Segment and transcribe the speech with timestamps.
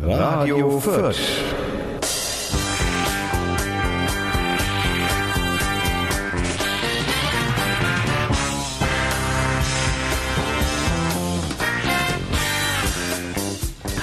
[0.00, 1.18] Radio Fürth.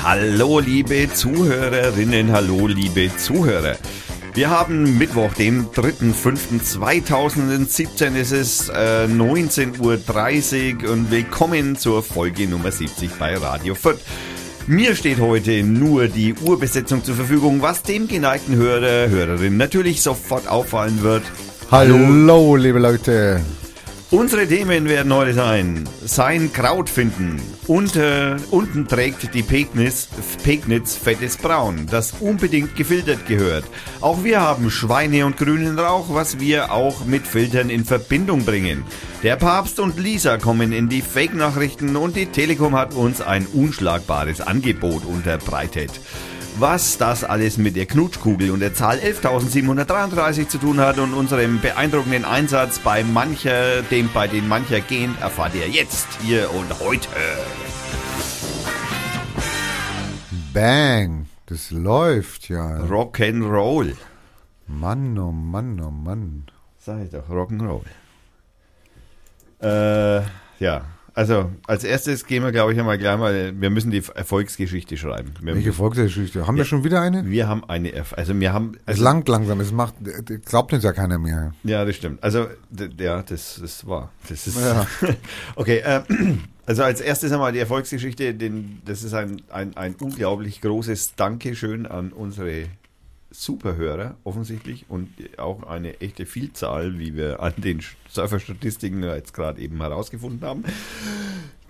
[0.04, 3.76] Hallo liebe Zuhörerinnen, hallo liebe Zuhörer.
[4.35, 8.15] Wir haben Mittwoch, den 3.5.2017.
[8.15, 14.01] Es ist äh, 19.30 Uhr und willkommen zur Folge Nummer 70 bei Radio Fürth.
[14.70, 20.48] Mir steht heute nur die Urbesetzung zur Verfügung, was dem geneigten Hörer, Hörerin natürlich sofort
[20.48, 21.23] auffallen wird.
[21.72, 23.42] Hallo, Hallo liebe Leute.
[24.12, 27.40] Unsere Themen werden heute sein: Sein Kraut finden.
[27.67, 30.08] Unter, unten trägt die Pegnitz,
[30.44, 33.66] Pegnitz fettes Braun, das unbedingt gefiltert gehört.
[34.02, 38.84] Auch wir haben Schweine und grünen Rauch, was wir auch mit Filtern in Verbindung bringen.
[39.22, 44.41] Der Papst und Lisa kommen in die Fake-Nachrichten und die Telekom hat uns ein unschlagbares
[44.41, 45.91] Angebot unterbreitet.
[46.59, 51.61] Was das alles mit der Knutschkugel und der Zahl 11.733 zu tun hat und unserem
[51.61, 57.08] beeindruckenden Einsatz bei mancher, dem bei den mancher gehen, erfahrt ihr jetzt, hier und heute.
[60.53, 62.80] Bang, das läuft ja.
[62.81, 63.95] Rock'n'Roll.
[64.67, 66.47] Mann, oh Mann, oh Mann.
[66.78, 67.86] Sag ich doch, Rock'n'Roll.
[69.62, 70.23] Äh,
[70.59, 70.81] ja,
[71.20, 75.34] also als erstes gehen wir, glaube ich, einmal gleich mal, wir müssen die Erfolgsgeschichte schreiben.
[75.42, 76.48] Wir Welche Erfolgsgeschichte?
[76.48, 77.30] Haben wir schon wieder eine?
[77.30, 78.78] Wir haben eine, also wir haben...
[78.86, 79.95] Also, es langt langsam, es macht,
[80.45, 81.53] glaubt uns ja keiner mehr.
[81.66, 82.23] Ja, das stimmt.
[82.23, 82.47] Also,
[82.97, 84.62] ja, das, das war, das ist...
[84.62, 84.88] Ja.
[85.58, 86.03] okay, äh,
[86.66, 91.86] also als erstes einmal die Erfolgsgeschichte, den, das ist ein, ein, ein unglaublich großes Dankeschön
[91.86, 92.67] an unsere
[93.31, 99.80] Superhörer offensichtlich und auch eine echte Vielzahl, wie wir an den Surferstatistiken jetzt gerade eben
[99.81, 100.63] herausgefunden haben.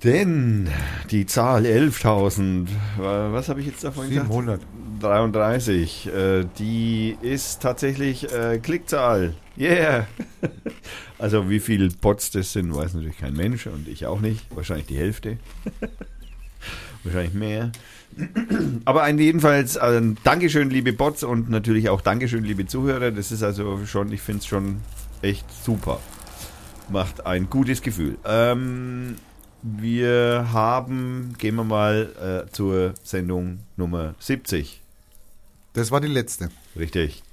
[0.03, 0.69] Denn
[1.11, 4.59] die Zahl 11.000, was habe ich jetzt davon 700.
[4.59, 4.79] gesagt?
[5.01, 9.33] 33, äh, die ist tatsächlich äh, Klickzahl.
[9.57, 10.07] Yeah!
[11.17, 14.45] Also wie viele Bots das sind, weiß natürlich kein Mensch und ich auch nicht.
[14.55, 15.37] Wahrscheinlich die Hälfte.
[17.03, 17.73] Wahrscheinlich mehr.
[18.85, 23.11] Aber ein jedenfalls ein Dankeschön, liebe Bots und natürlich auch Dankeschön, liebe Zuhörer.
[23.11, 24.81] Das ist also schon, ich finde es schon
[25.21, 25.99] echt super.
[26.89, 28.17] Macht ein gutes Gefühl.
[28.25, 29.15] Ähm,
[29.61, 34.81] wir haben, gehen wir mal äh, zur Sendung Nummer 70.
[35.73, 36.49] Das war die letzte.
[36.77, 37.23] Richtig.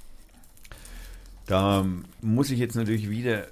[1.47, 1.85] Da
[2.21, 3.47] muss ich jetzt natürlich wieder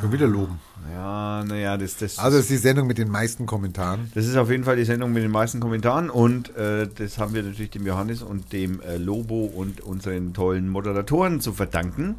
[0.00, 0.60] Schon wieder loben.
[0.92, 2.18] Ja, naja, das, das.
[2.18, 4.10] Also, das ist die Sendung mit den meisten Kommentaren.
[4.14, 7.34] Das ist auf jeden Fall die Sendung mit den meisten Kommentaren und äh, das haben
[7.34, 12.14] wir natürlich dem Johannes und dem äh, Lobo und unseren tollen Moderatoren zu verdanken.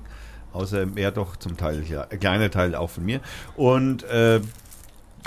[0.51, 3.21] Außer mehr doch zum Teil, ja, ein kleiner Teil auch von mir.
[3.55, 4.39] Und äh,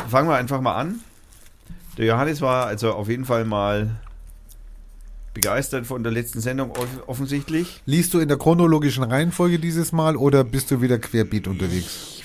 [0.09, 1.01] fangen wir einfach mal an.
[1.99, 3.97] Der Johannes war also auf jeden Fall mal
[5.35, 6.73] begeistert von der letzten Sendung
[7.07, 7.83] offensichtlich.
[7.87, 12.16] Liest du in der chronologischen Reihenfolge dieses Mal oder bist du wieder querbeet unterwegs?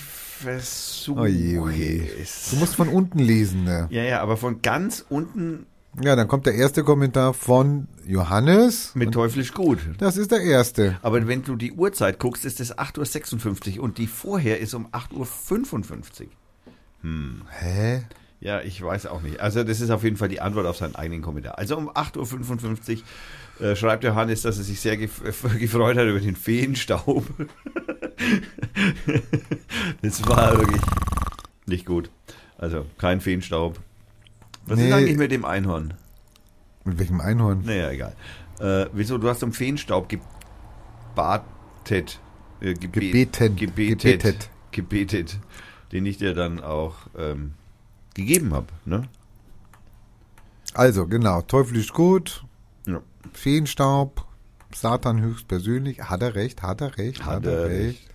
[0.42, 2.08] Versuche oje, oje.
[2.52, 3.64] Du musst von unten lesen.
[3.64, 3.88] Ne?
[3.90, 5.66] Ja, ja, aber von ganz unten.
[6.02, 8.96] Ja, dann kommt der erste Kommentar von Johannes.
[8.96, 9.80] Mit teuflisch gut.
[9.98, 10.98] Das ist der erste.
[11.02, 14.88] Aber wenn du die Uhrzeit guckst, ist es 8.56 Uhr und die vorher ist um
[14.88, 16.28] 8.55 Uhr.
[17.02, 17.42] Hm.
[17.50, 18.04] Hä?
[18.40, 19.40] Ja, ich weiß auch nicht.
[19.40, 21.58] Also das ist auf jeden Fall die Antwort auf seinen eigenen Kommentar.
[21.58, 23.04] Also um 8.55 Uhr
[23.60, 25.22] äh, schreibt Johannes, dass er sich sehr gef
[25.60, 27.26] gefreut hat über den Feenstaub.
[30.02, 30.82] das war wirklich
[31.66, 32.10] nicht gut.
[32.58, 33.80] Also kein Feenstaub.
[34.66, 34.88] Was nee.
[34.88, 35.94] ist eigentlich mit dem Einhorn?
[36.84, 37.64] Mit welchem Einhorn?
[37.66, 38.16] Naja, egal.
[38.60, 39.18] Äh, wieso?
[39.18, 42.20] Du hast um Feenstaub gebatet.
[42.62, 43.56] Äh, gebet, gebeten.
[43.56, 44.02] Gebetet.
[44.02, 44.50] Gebetet.
[44.72, 45.40] Gebetet.
[45.92, 47.54] Den ich dir dann auch ähm,
[48.14, 48.68] gegeben habe.
[48.86, 49.08] Ne?
[50.74, 51.42] Also, genau.
[51.42, 52.44] Teufel ist gut.
[53.34, 54.26] Feenstaub.
[54.74, 56.02] Satan höchstpersönlich.
[56.02, 56.62] Hat er recht?
[56.62, 57.26] Hat er recht?
[57.26, 58.00] Hat, hat er recht?
[58.00, 58.12] recht?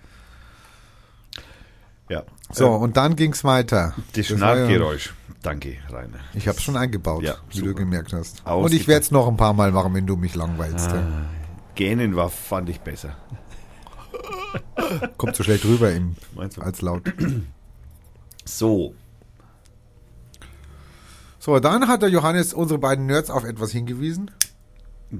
[2.09, 2.23] Ja.
[2.53, 3.95] So, ähm, und dann ging es weiter.
[4.15, 5.07] Das, Schnarchgeräusch.
[5.09, 6.19] Ja, Danke, Rainer.
[6.35, 7.69] Ich habe es schon eingebaut, ja, wie super.
[7.69, 8.45] du gemerkt hast.
[8.47, 10.89] Und ich werde es noch ein paar Mal machen, wenn du mich langweilst.
[10.89, 11.27] Ah,
[11.77, 13.17] Gähnen war, fand ich besser.
[15.17, 16.17] Kommt so schlecht rüber im,
[16.61, 17.03] als laut.
[18.45, 18.95] So.
[21.39, 24.31] So, dann hat der Johannes unsere beiden Nerds auf etwas hingewiesen.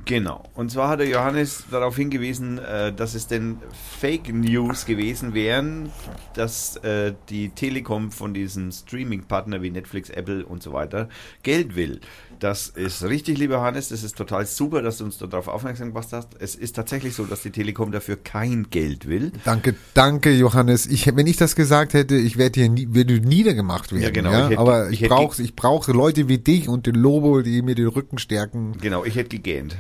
[0.05, 0.43] Genau.
[0.55, 3.59] Und zwar hat der Johannes darauf hingewiesen, äh, dass es denn
[4.01, 5.91] Fake News gewesen wären,
[6.35, 11.09] dass äh, die Telekom von diesem Streaming-Partner wie Netflix, Apple und so weiter
[11.45, 12.01] Geld will.
[12.39, 13.89] Das ist richtig, lieber Hannes.
[13.89, 16.29] Das ist total super, dass du uns darauf aufmerksam gemacht hast.
[16.39, 19.33] Es ist tatsächlich so, dass die Telekom dafür kein Geld will.
[19.45, 20.87] Danke, danke, Johannes.
[20.87, 24.03] Ich, wenn ich das gesagt hätte, ich werde hier nie, würde niedergemacht werden.
[24.03, 24.31] Ja, genau.
[24.31, 24.45] Ja?
[24.45, 27.63] Ich hätte, Aber ich, ich brauche ich brauche Leute wie dich und den Lobo, die
[27.63, 28.77] mir den Rücken stärken.
[28.81, 29.77] Genau, ich hätte gegähnt.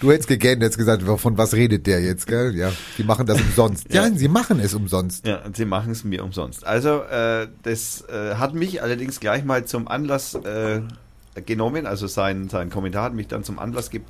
[0.00, 2.54] Du hättest gegähnt, jetzt gesagt, von was redet der jetzt, gell?
[2.54, 3.92] Ja, die machen das umsonst.
[3.92, 5.26] ja, ja sie machen es umsonst.
[5.26, 6.64] Ja, sie machen es mir umsonst.
[6.64, 10.82] Also, äh, das äh, hat mich allerdings gleich mal zum Anlass äh,
[11.40, 14.00] genommen, also sein, sein Kommentar hat mich dann zum Anlass ge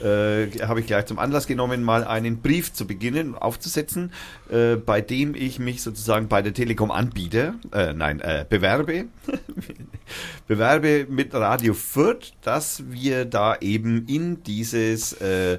[0.00, 4.12] äh, habe ich gleich zum Anlass genommen, mal einen Brief zu beginnen, aufzusetzen,
[4.50, 9.06] äh, bei dem ich mich sozusagen bei der Telekom anbiete, äh, nein, äh, bewerbe,
[10.48, 15.58] bewerbe mit Radio Fürth, dass wir da eben in dieses äh,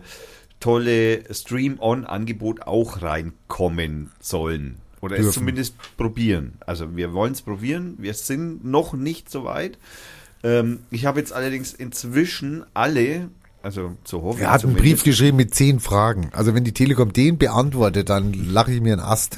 [0.59, 4.77] tolle Stream-On-Angebot auch reinkommen sollen.
[5.01, 5.29] Oder Dürfen.
[5.29, 6.53] es zumindest probieren.
[6.59, 7.95] Also wir wollen es probieren.
[7.97, 9.79] Wir sind noch nicht so weit.
[10.43, 13.29] Ähm, ich habe jetzt allerdings inzwischen alle
[13.63, 16.31] also so hoffe Er hat einen Brief geschrieben mit zehn Fragen.
[16.33, 19.37] Also wenn die Telekom den beantwortet, dann lache ich mir einen Ast.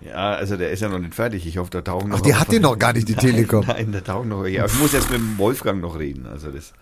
[0.00, 1.46] Ja, also der ist ja noch nicht fertig.
[1.46, 2.18] Ich hoffe, da tauchen noch.
[2.18, 3.64] Ach, die hat den noch gar nicht, die Telekom.
[3.66, 4.46] Nein, da tauchen noch.
[4.46, 6.26] Ja, ich muss jetzt mit dem Wolfgang noch reden.
[6.26, 6.72] Also das,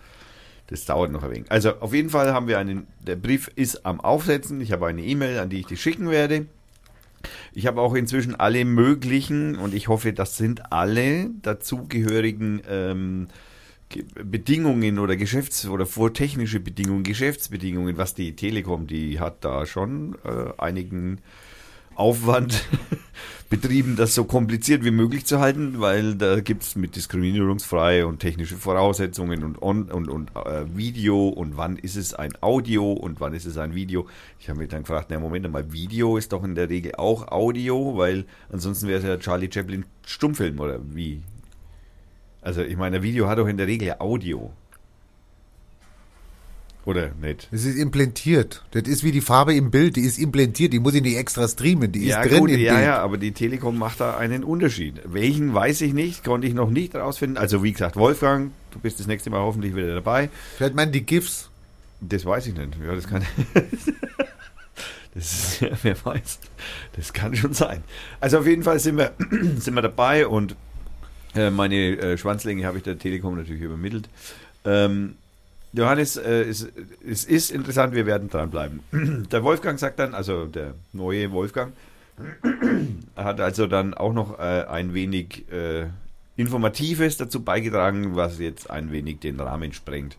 [0.67, 1.51] das dauert noch ein wenig.
[1.51, 4.61] Also auf jeden Fall haben wir einen, der Brief ist am Aufsetzen.
[4.61, 6.45] Ich habe eine E-Mail, an die ich die schicken werde.
[7.53, 13.27] Ich habe auch inzwischen alle möglichen, und ich hoffe, das sind alle dazugehörigen ähm,
[14.23, 20.53] Bedingungen oder Geschäfts- oder vortechnische Bedingungen, Geschäftsbedingungen, was die Telekom, die hat da schon äh,
[20.57, 21.19] einigen
[21.95, 22.63] Aufwand
[23.51, 28.19] betrieben, das so kompliziert wie möglich zu halten, weil da gibt es mit diskriminierungsfrei und
[28.19, 33.19] technische Voraussetzungen und on und, und äh, Video und wann ist es ein Audio und
[33.19, 34.07] wann ist es ein Video.
[34.39, 37.27] Ich habe mich dann gefragt, na Moment mal, Video ist doch in der Regel auch
[37.27, 41.21] Audio, weil ansonsten wäre es ja Charlie Chaplin Stummfilm oder wie
[42.41, 44.51] also ich meine, ein Video hat doch in der Regel Audio.
[46.83, 47.47] Oder nicht?
[47.51, 48.63] Es ist implantiert.
[48.71, 51.47] Das ist wie die Farbe im Bild, die ist implantiert, die muss ich nicht extra
[51.47, 52.85] streamen, die ja, ist drin gut, im ja, Bild.
[52.85, 54.99] Ja, aber die Telekom macht da einen Unterschied.
[55.05, 57.37] Welchen weiß ich nicht, konnte ich noch nicht rausfinden.
[57.37, 60.29] Also wie gesagt, Wolfgang, du bist das nächste Mal hoffentlich wieder dabei.
[60.57, 61.49] Vielleicht meinen die GIFs.
[62.01, 62.69] Das weiß ich nicht.
[62.83, 63.23] Ja, das kann.
[65.13, 66.39] das ist, wer weiß.
[66.95, 67.83] Das kann schon sein.
[68.19, 69.13] Also auf jeden Fall sind wir,
[69.57, 70.55] sind wir dabei und
[71.35, 74.09] äh, meine äh, Schwanzlänge habe ich der Telekom natürlich übermittelt.
[74.65, 75.15] Ähm,
[75.73, 76.67] Johannes, äh, es,
[77.05, 78.81] es, ist interessant, wir werden dranbleiben.
[79.31, 81.73] Der Wolfgang sagt dann, also der neue Wolfgang,
[83.15, 85.85] hat also dann auch noch äh, ein wenig äh,
[86.35, 90.17] Informatives dazu beigetragen, was jetzt ein wenig den Rahmen sprengt.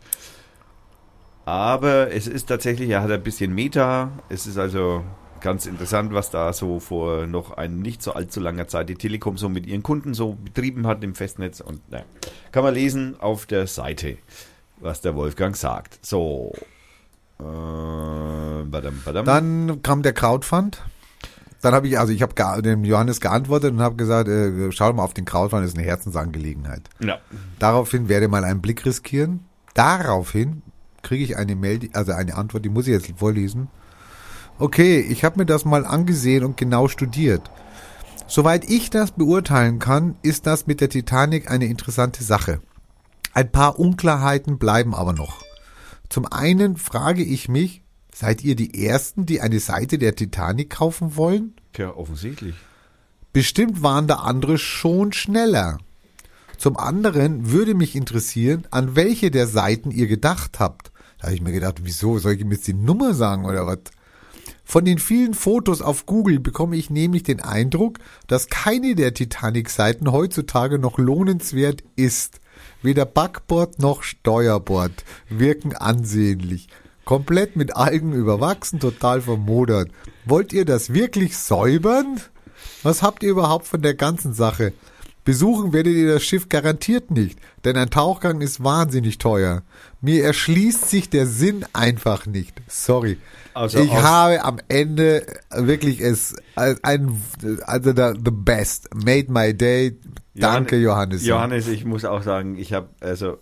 [1.45, 5.05] Aber es ist tatsächlich, er hat ein bisschen Meta, es ist also
[5.41, 9.37] ganz interessant, was da so vor noch ein nicht so allzu langer Zeit die Telekom
[9.37, 11.61] so mit ihren Kunden so betrieben hat im Festnetz.
[11.61, 12.05] Und na,
[12.53, 14.17] kann man lesen auf der Seite,
[14.83, 15.99] was der Wolfgang sagt.
[16.05, 16.53] So.
[17.39, 19.25] Äh, badam, badam.
[19.25, 20.83] Dann kam der Crowdfund.
[21.61, 25.05] Dann habe ich, also ich habe dem Johannes geantwortet und habe gesagt, äh, schau mal
[25.05, 26.83] auf den Crowdfund, das ist eine Herzensangelegenheit.
[26.99, 27.19] Ja.
[27.61, 29.45] Daraufhin werde ich mal einen Blick riskieren.
[29.75, 30.63] Daraufhin
[31.03, 33.69] kriege ich eine Mail, also eine Antwort, die muss ich jetzt vorlesen.
[34.59, 37.51] Okay, ich habe mir das mal angesehen und genau studiert.
[38.27, 42.61] Soweit ich das beurteilen kann, ist das mit der Titanic eine interessante Sache.
[43.35, 45.43] Ein paar Unklarheiten bleiben aber noch.
[46.09, 47.83] Zum einen frage ich mich,
[48.15, 51.55] seid ihr die Ersten, die eine Seite der Titanic kaufen wollen?
[51.73, 52.55] Tja, offensichtlich.
[53.33, 55.79] Bestimmt waren da andere schon schneller.
[56.59, 60.93] Zum anderen würde mich interessieren, an welche der Seiten ihr gedacht habt.
[61.19, 63.79] Da habe ich mir gedacht, wieso, soll ich mir jetzt die Nummer sagen oder was?
[64.65, 70.13] Von den vielen Fotos auf Google bekomme ich nämlich den Eindruck, dass keine der Titanic-Seiten
[70.13, 72.42] heutzutage noch lohnenswert ist.
[72.83, 76.69] Weder Backbord noch Steuerbord wirken ansehnlich.
[77.05, 79.91] Komplett mit Algen überwachsen, total vermodert.
[80.25, 82.21] Wollt ihr das wirklich säubern?
[82.83, 84.73] Was habt ihr überhaupt von der ganzen Sache?
[85.25, 89.63] Besuchen werdet ihr das Schiff garantiert nicht, denn ein Tauchgang ist wahnsinnig teuer.
[90.01, 92.61] Mir erschließt sich der Sinn einfach nicht.
[92.67, 93.19] Sorry.
[93.55, 97.23] Also ich habe am Ende wirklich es ein
[97.67, 99.97] also the, the best made my day.
[100.35, 101.27] Danke Johannes.
[101.27, 103.39] Johannes, ich muss auch sagen, ich habe also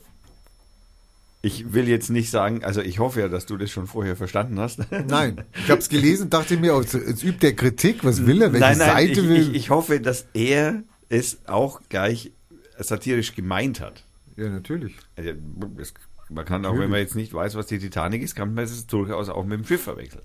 [1.42, 4.58] ich will jetzt nicht sagen, also ich hoffe ja, dass du das schon vorher verstanden
[4.58, 4.80] hast.
[5.08, 8.52] Nein, ich habe es gelesen, dachte mir, oh, jetzt übt der Kritik, was will er,
[8.52, 9.40] welche nein, nein, Seite ich, will?
[9.50, 12.32] Ich, ich hoffe, dass er es auch gleich
[12.78, 14.04] satirisch gemeint hat.
[14.36, 14.96] Ja, natürlich.
[15.16, 15.32] Also,
[16.28, 18.86] man kann auch, wenn man jetzt nicht weiß, was die Titanic ist, kann man es
[18.86, 20.22] durchaus auch mit dem Schiff verwechseln.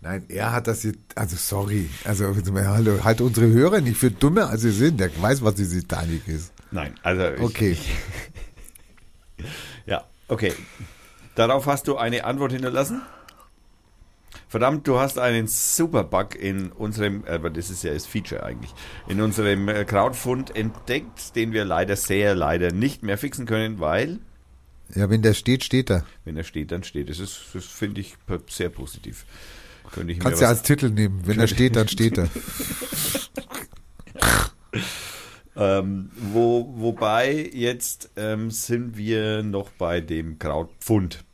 [0.00, 4.46] Nein, er hat das jetzt, also sorry, also hallo, halt unsere Hörer nicht für dumme,
[4.46, 5.00] als sie sind.
[5.00, 6.52] Der weiß, was die Titanic ist.
[6.70, 7.76] Nein, also okay.
[9.86, 10.52] Ja, okay.
[11.34, 13.02] Darauf hast du eine Antwort hinterlassen.
[14.48, 18.72] Verdammt, du hast einen super Bug in unserem, aber das ist ja das Feature eigentlich,
[19.06, 24.20] in unserem äh, Crowdfund entdeckt, den wir leider sehr leider nicht mehr fixen können, weil,
[24.94, 26.04] Ja, wenn der steht, steht er.
[26.24, 27.10] wenn er steht, dann steht.
[27.10, 28.16] Das ist, das finde ich
[28.48, 29.26] sehr positiv.
[29.92, 31.22] Könnte ich Kannst was als Titel nehmen.
[31.24, 32.28] Wenn er steht, dann steht er.
[35.60, 41.24] Ähm, wo, wobei jetzt ähm, sind wir noch bei dem Krautpfund.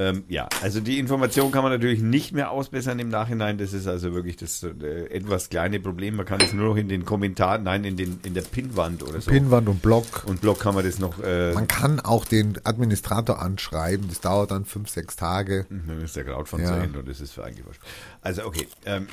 [0.00, 3.58] Ähm, ja, also die Information kann man natürlich nicht mehr ausbessern im Nachhinein.
[3.58, 6.16] Das ist also wirklich das äh, etwas kleine Problem.
[6.16, 9.20] Man kann es nur noch in den Kommentaren, nein, in, den, in der Pinnwand oder
[9.20, 9.30] so.
[9.30, 10.24] Pinnwand und Block.
[10.24, 14.08] Und Blog kann man das noch, äh, Man kann auch den Administrator anschreiben.
[14.08, 15.66] Das dauert dann fünf, sechs Tage.
[15.68, 16.68] dann ist der Krautfond Ja.
[16.68, 17.82] zu Ende und das ist für eigentlich wurscht.
[18.22, 18.68] Also okay.
[18.86, 19.06] Ähm,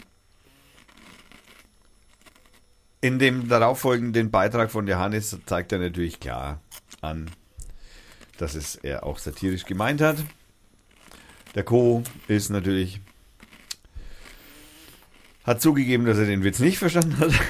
[3.01, 6.61] in dem darauffolgenden Beitrag von Johannes zeigt er natürlich klar
[7.01, 7.29] an,
[8.37, 10.15] dass es er auch satirisch gemeint hat.
[11.57, 12.03] Der Co.
[12.27, 13.01] ist natürlich
[15.43, 17.31] hat zugegeben, dass er den Witz nicht verstanden hat.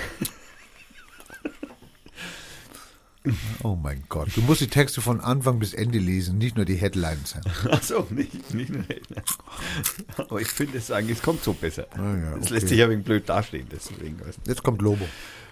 [3.62, 4.30] Oh mein Gott.
[4.36, 7.36] Du musst die Texte von Anfang bis Ende lesen, nicht nur die Headlines.
[7.70, 8.86] Achso, nicht, nicht nur
[10.18, 11.88] Aber ich finde es eigentlich, es kommt so besser.
[11.92, 12.54] Ah ja, Es okay.
[12.54, 14.18] lässt sich ja wegen blöd dastehen, deswegen.
[14.46, 15.06] Jetzt kommt Lobo.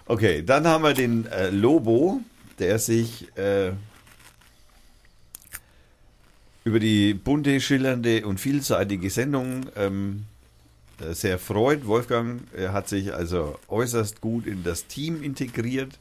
[0.06, 2.22] Okay, dann haben wir den äh, Lobo,
[2.58, 3.72] der sich äh,
[6.66, 10.24] über die bunte, schillernde und vielseitige Sendung ähm,
[11.00, 11.86] äh, sehr freut.
[11.86, 12.42] Wolfgang
[12.72, 15.96] hat sich also äußerst gut in das Team integriert.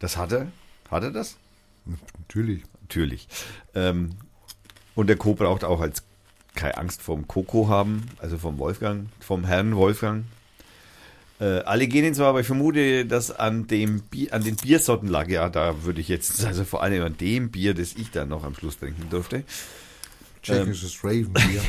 [0.00, 0.48] Das hat er.
[0.90, 1.36] Hat er das?
[2.18, 2.64] Natürlich.
[2.82, 3.28] Natürlich.
[3.76, 4.16] Ähm,
[4.96, 6.02] und der Co braucht auch als
[6.56, 10.24] keine Angst vom Coco haben, also vom Wolfgang, vom Herrn Wolfgang.
[11.38, 15.28] Äh, alle gehen zwar, aber ich vermute, dass an dem Bier, an den Biersorten lag,
[15.28, 18.44] ja, da würde ich jetzt, also vor allem an dem Bier, das ich dann noch
[18.44, 19.44] am Schluss trinken durfte.
[20.42, 21.60] Tschechisches Ravenbier.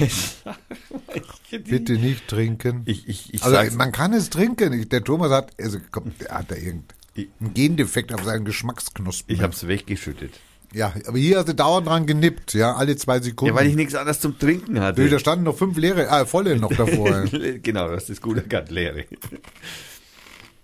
[1.66, 2.84] Bitte nicht trinken.
[2.86, 4.88] Ich, ich, ich also man kann es trinken.
[4.90, 9.36] Der Thomas hat, also komm, der hat da irgendeinen Gendefekt auf seinen Geschmacksknospen.
[9.36, 10.40] ich hab's weggeschüttet.
[10.74, 13.54] Ja, aber hier hast du dauernd dran genippt, ja, alle zwei Sekunden.
[13.54, 15.04] Ja, weil ich nichts anderes zum Trinken hatte.
[15.04, 17.26] Du, da standen noch fünf leere, äh, volle noch davor.
[17.64, 19.06] genau, das ist gut erkannt, leere.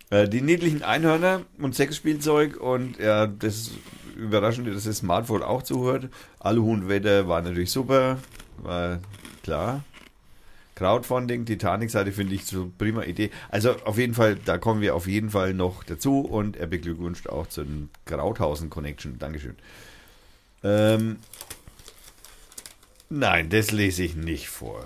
[0.10, 3.72] Äh, Die niedlichen Einhörner und Sexspielzeug und ja, das
[4.16, 6.10] Überraschende, dass das Smartphone auch zuhört.
[6.40, 8.20] Aluhundwetter war natürlich super,
[8.58, 9.00] war
[9.42, 9.84] klar.
[10.76, 13.30] Crowdfunding, Titanic-Seite finde ich so prima Idee.
[13.50, 17.28] Also auf jeden Fall, da kommen wir auf jeden Fall noch dazu und er beglückwünscht
[17.30, 19.18] auch zu den Krauthausen Connection.
[19.20, 19.56] Dankeschön.
[20.64, 21.18] Ähm,
[23.10, 24.86] nein, das lese ich nicht vor.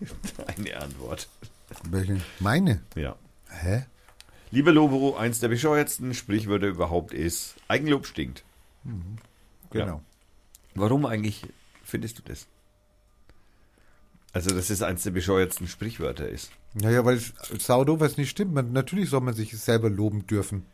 [0.46, 1.28] Eine Antwort.
[1.90, 2.20] Welche?
[2.40, 2.82] Meine?
[2.94, 3.16] Ja.
[3.48, 3.84] Hä?
[4.50, 8.44] Lieber Lobo, eins der bescheuertsten Sprichwörter überhaupt ist, Eigenlob stinkt.
[9.70, 10.02] Genau.
[10.74, 11.42] Warum eigentlich
[11.84, 12.46] findest du das?
[14.34, 16.50] Also, dass es eins der bescheuertsten Sprichwörter ist.
[16.74, 18.54] Naja, weil es saudo, was nicht stimmt.
[18.54, 20.64] Man, natürlich soll man sich selber loben dürfen.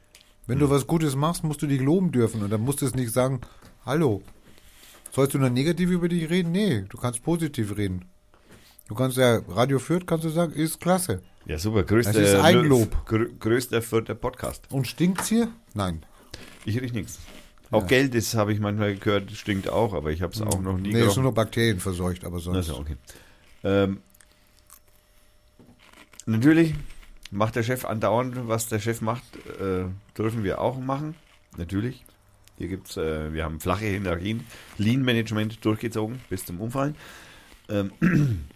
[0.47, 0.68] Wenn Hm.
[0.68, 2.42] du was Gutes machst, musst du dich loben dürfen.
[2.42, 3.40] Und dann musst du es nicht sagen,
[3.85, 4.23] hallo.
[5.12, 6.52] Sollst du nur negativ über dich reden?
[6.52, 8.04] Nee, du kannst positiv reden.
[8.88, 11.23] Du kannst ja, Radio Fürth kannst du sagen, ist klasse.
[11.47, 11.82] Ja, super.
[11.82, 13.06] Größter, Das ist Eigenlob.
[13.06, 14.64] Grö größter vierter Podcast.
[14.70, 15.49] Und stinkt's hier?
[15.75, 16.04] Nein.
[16.64, 17.18] Ich riech nichts.
[17.70, 20.78] Auch Geld, das habe ich manchmal gehört, stinkt auch, aber ich habe es auch noch
[20.78, 22.56] nie Nee, ist nur noch Bakterien verseucht, aber sonst.
[22.56, 22.97] Also, okay.
[23.62, 24.00] Ähm,
[26.25, 26.75] natürlich
[27.30, 29.25] macht der Chef andauernd, was der Chef macht,
[29.61, 29.85] äh,
[30.16, 31.14] dürfen wir auch machen.
[31.58, 32.04] Natürlich.
[32.58, 34.44] Hier gibt's, äh, wir haben flache Hierarchien,
[34.78, 36.96] Lean-Management durchgezogen bis zum Umfallen.
[37.68, 37.92] Ähm,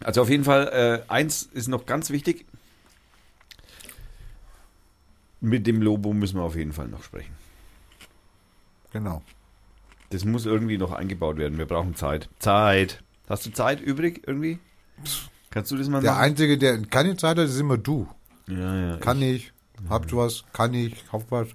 [0.00, 0.68] also auf jeden Fall,
[1.08, 2.46] äh, eins ist noch ganz wichtig.
[5.40, 7.32] Mit dem Lobo müssen wir auf jeden Fall noch sprechen.
[8.92, 9.22] Genau.
[10.10, 11.56] Das muss irgendwie noch eingebaut werden.
[11.56, 12.28] Wir brauchen Zeit.
[12.40, 13.02] Zeit.
[13.28, 14.58] Hast du Zeit übrig irgendwie?
[15.50, 16.24] Kannst du das mal Der machen?
[16.24, 18.08] Einzige, der keine Zeit hat, ist immer du.
[18.48, 18.96] Ja, ja.
[18.96, 19.52] Kann ich,
[19.88, 21.48] habt was, kann ich, hab was.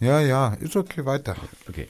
[0.00, 1.36] Ja, ja, ist okay, weiter.
[1.68, 1.88] Okay.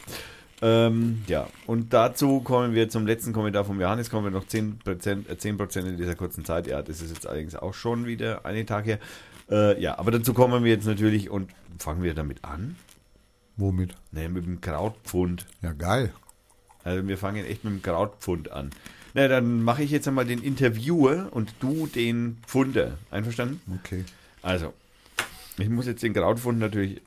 [0.62, 5.28] Ähm, ja, und dazu kommen wir zum letzten Kommentar von Johannes, kommen wir noch 10%,
[5.28, 6.66] äh, 10 in dieser kurzen Zeit.
[6.66, 8.98] Ja, das ist jetzt allerdings auch schon wieder einen Tag her.
[9.50, 12.76] Äh, ja, aber dazu kommen wir jetzt natürlich und fangen wir damit an.
[13.56, 13.94] Womit?
[14.10, 15.46] Ne, mit dem Krautpfund.
[15.60, 16.12] Ja, geil.
[16.82, 18.70] Also wir fangen echt mit dem Krautpfund an.
[19.14, 22.98] Na, dann mache ich jetzt einmal den Interviewer und du den Pfunder.
[23.10, 23.60] Einverstanden?
[23.80, 24.04] Okay.
[24.42, 24.74] Also,
[25.56, 27.00] ich muss jetzt den Krautpfund natürlich.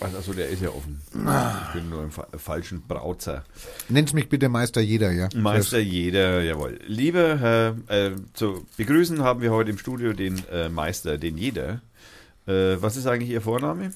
[0.00, 1.00] Achso, der ist ja offen.
[1.12, 3.44] Ich bin nur im fa falschen Brauzer.
[3.88, 5.28] Nenn's mich bitte Meister jeder, ja?
[5.34, 6.78] Meister jeder, jawohl.
[6.86, 11.80] Lieber Herr, äh, zu begrüßen haben wir heute im Studio den äh, Meister, den jeder.
[12.46, 13.92] Äh, was ist eigentlich Ihr Vorname?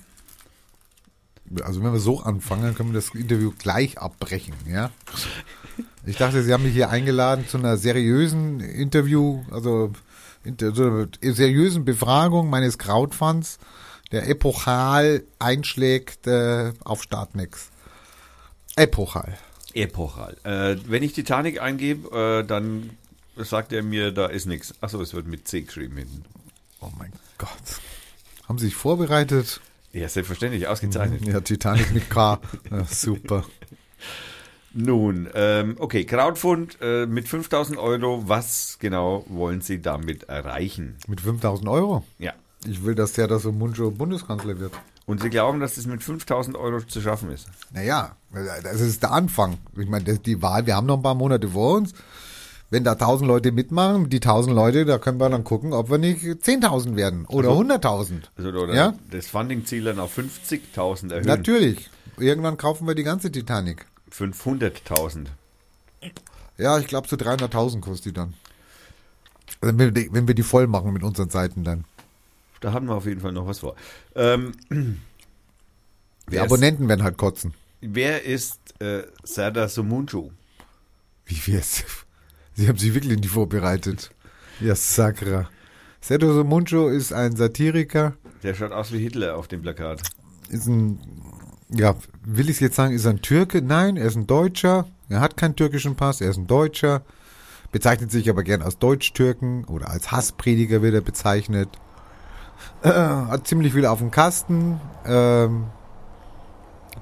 [1.63, 4.91] Also wenn wir so anfangen, dann können wir das Interview gleich abbrechen, ja.
[6.05, 9.93] Ich dachte, Sie haben mich hier eingeladen zu einer seriösen Interview, also
[10.43, 13.59] inter, so einer seriösen Befragung meines Krautfunds,
[14.13, 17.71] der epochal einschlägt äh, auf Startnext.
[18.77, 19.37] Epochal.
[19.75, 20.37] Epochal.
[20.45, 22.91] Äh, wenn ich Titanic eingebe, äh, dann
[23.37, 24.75] sagt er mir, da ist nichts.
[24.81, 26.25] Achso, es wird mit C geschrieben hinten.
[26.81, 27.51] Oh mein Gott.
[28.49, 29.61] Haben Sie sich vorbereitet?
[29.93, 31.27] Ja, selbstverständlich, ausgezeichnet.
[31.27, 32.41] Ja, Titanic mit K.
[32.71, 33.45] Ja, super.
[34.75, 38.27] Nun, ähm, okay, Crowdfund äh, mit 5000 Euro.
[38.27, 40.97] Was genau wollen Sie damit erreichen?
[41.09, 42.05] Mit 5000 Euro?
[42.19, 42.33] Ja.
[42.67, 44.73] Ich will, dass der da so Muncho Bundeskanzler wird.
[45.07, 47.49] Und Sie glauben, dass das mit 5000 Euro zu schaffen ist?
[47.73, 48.15] Naja,
[48.63, 49.59] das ist der Anfang.
[49.77, 51.93] Ich meine, das- die Wahl, wir haben noch ein paar Monate vor uns.
[52.71, 55.99] Wenn da 1000 Leute mitmachen, die 1000 Leute, da können wir dann gucken, ob wir
[55.99, 58.31] nicht 10.000 werden oder 100.000.
[58.37, 58.95] Also, oder Ja?
[59.11, 61.27] das Funding-Ziel dann auf 50.000 erhöhen.
[61.27, 61.91] Natürlich.
[62.19, 63.87] Irgendwann kaufen wir die ganze Titanic.
[64.11, 65.27] 500.000.
[66.59, 68.35] Ja, ich glaube, so 300.000 kostet die dann.
[69.61, 71.85] Also Wenn wir, die, wenn wir die voll machen mit unseren Seiten dann.
[72.63, 73.75] Da haben wir auf jeden Fall noch was vor.
[74.15, 74.97] Ähm, Die
[76.29, 77.53] wer, ist, Abonnenten werden halt kotzen.
[77.81, 80.31] wer ist äh, Serdar Somuncu?
[81.27, 81.85] Wie wär's?
[82.55, 84.11] Sie haben sich wirklich nicht vorbereitet.
[84.61, 85.49] Ja, Sakra.
[86.01, 90.03] Seto Somuncho ist ein Satiriker, Der schaut aus wie Hitler auf dem Plakat.
[90.49, 90.99] ist ein,
[91.71, 93.63] ja, will ich jetzt sagen, ist er ein Türke?
[93.63, 94.87] Nein, er ist ein Deutscher.
[95.09, 97.03] Er hat keinen türkischen Pass, er ist ein Deutscher.
[97.71, 101.69] Bezeichnet sich aber gern als Deutsch-Türken oder als Hassprediger wird er bezeichnet.
[102.83, 104.81] Äh, hat ziemlich viel auf dem Kasten.
[105.07, 105.67] Ähm,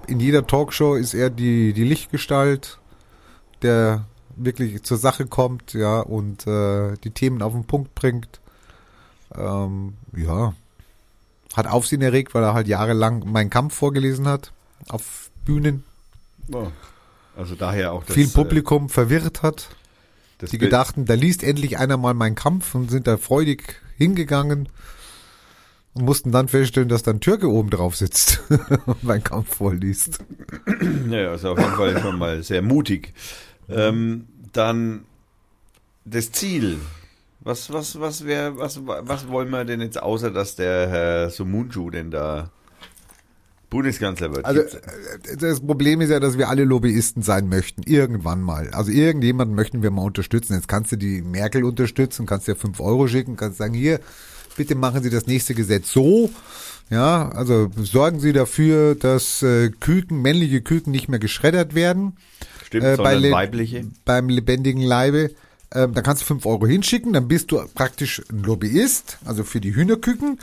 [0.07, 2.79] in jeder Talkshow ist er die, die Lichtgestalt,
[3.63, 8.41] der wirklich zur Sache kommt, ja, und äh, die Themen auf den Punkt bringt.
[9.37, 10.55] Ähm, ja.
[11.55, 14.53] Hat Aufsehen erregt, weil er halt jahrelang meinen Kampf vorgelesen hat.
[14.89, 15.85] Auf Bühnen.
[16.53, 16.69] Oh.
[17.37, 19.69] Also daher auch das, Viel Publikum verwirrt hat.
[20.41, 23.81] Äh, Die Bild- gedachten, da liest endlich einer mal meinen Kampf und sind da freudig
[23.97, 24.69] hingegangen
[26.01, 28.43] mussten dann feststellen, dass da ein Türke oben drauf sitzt
[28.87, 30.19] und meinen Kampf vorliest.
[31.09, 33.13] Ja, also auf jeden Fall schon mal sehr mutig.
[33.69, 35.05] Ähm, dann
[36.05, 36.79] das Ziel.
[37.43, 41.89] Was, was, was wäre, was, was wollen wir denn jetzt, außer dass der Herr Sumunju
[41.89, 42.51] denn da
[43.71, 44.45] Bundeskanzler wird?
[44.45, 48.69] Also äh, das Problem ist ja, dass wir alle Lobbyisten sein möchten, irgendwann mal.
[48.73, 50.55] Also irgendjemanden möchten wir mal unterstützen.
[50.55, 54.01] Jetzt kannst du die Merkel unterstützen, kannst dir fünf Euro schicken, kannst sagen, hier,
[54.61, 56.29] bitte machen Sie das nächste Gesetz so.
[56.91, 62.19] Ja, also sorgen Sie dafür, dass äh, Küken, männliche Küken nicht mehr geschreddert werden.
[62.67, 63.87] Stimmt, äh, bei le- weibliche.
[64.05, 65.31] Beim lebendigen Leibe.
[65.73, 69.63] Ähm, dann kannst du fünf Euro hinschicken, dann bist du praktisch ein Lobbyist, also für
[69.63, 70.39] die Hühnerküken.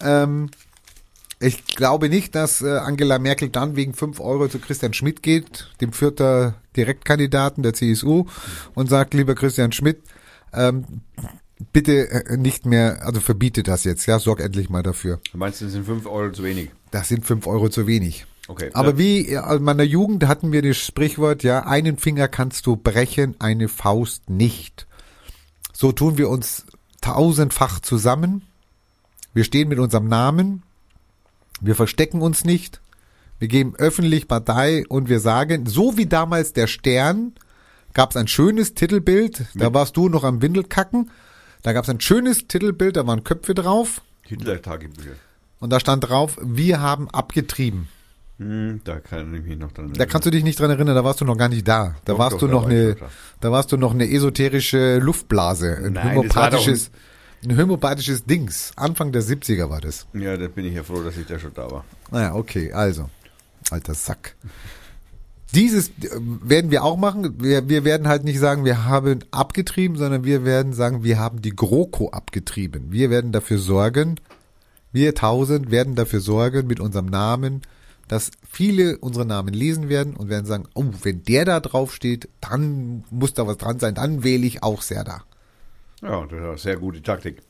[0.00, 0.50] Ähm,
[1.38, 5.68] ich glaube nicht, dass äh, Angela Merkel dann wegen fünf Euro zu Christian Schmidt geht,
[5.80, 8.24] dem vierter Direktkandidaten der CSU,
[8.74, 10.00] und sagt, lieber Christian Schmidt,
[10.52, 10.84] ähm,
[11.72, 15.20] bitte äh, nicht mehr, also verbiete das jetzt, ja, sorg endlich mal dafür.
[15.32, 16.70] Du meinst, das sind 5 Euro zu wenig?
[16.92, 18.26] Das sind fünf Euro zu wenig.
[18.48, 18.70] Okay.
[18.74, 23.34] Aber wie in meiner Jugend hatten wir das Sprichwort, ja, einen Finger kannst du brechen,
[23.38, 24.86] eine Faust nicht.
[25.72, 26.66] So tun wir uns
[27.00, 28.42] tausendfach zusammen.
[29.32, 30.64] Wir stehen mit unserem Namen.
[31.60, 32.82] Wir verstecken uns nicht.
[33.38, 37.32] Wir geben öffentlich Partei und wir sagen, so wie damals der Stern,
[37.94, 39.46] gab es ein schönes Titelbild.
[39.54, 41.10] Da warst du noch am Windelkacken.
[41.62, 44.02] Da gab es ein schönes Titelbild, da waren Köpfe drauf.
[44.26, 45.12] Hitler-Tagebücher.
[45.60, 47.88] Und da stand drauf, wir haben abgetrieben.
[48.38, 51.04] Hm, da kann ich mich noch dran Da kannst du dich nicht dran erinnern, da
[51.04, 51.94] warst du noch gar nicht da.
[52.04, 52.96] Da Doch, warst doch, du noch eine,
[53.40, 53.52] da.
[53.52, 56.90] warst du noch eine esoterische Luftblase, ein Nein, homöopathisches,
[57.44, 58.72] ein homöopathisches Dings.
[58.74, 60.06] Anfang der 70er war das.
[60.14, 61.84] Ja, da bin ich ja froh, dass ich da schon da war.
[62.10, 63.08] Naja, okay, also,
[63.70, 64.34] alter Sack.
[65.54, 66.10] Dieses äh,
[66.42, 67.42] werden wir auch machen.
[67.42, 71.42] Wir, wir werden halt nicht sagen, wir haben abgetrieben, sondern wir werden sagen, wir haben
[71.42, 72.90] die GroKo abgetrieben.
[72.90, 74.16] Wir werden dafür sorgen,
[74.92, 77.62] wir tausend werden dafür sorgen mit unserem Namen,
[78.08, 82.28] dass viele unsere Namen lesen werden und werden sagen, oh, wenn der da drauf steht,
[82.40, 85.22] dann muss da was dran sein, dann wähle ich auch Serda.
[86.02, 87.42] Ja, das ist eine sehr gute Taktik.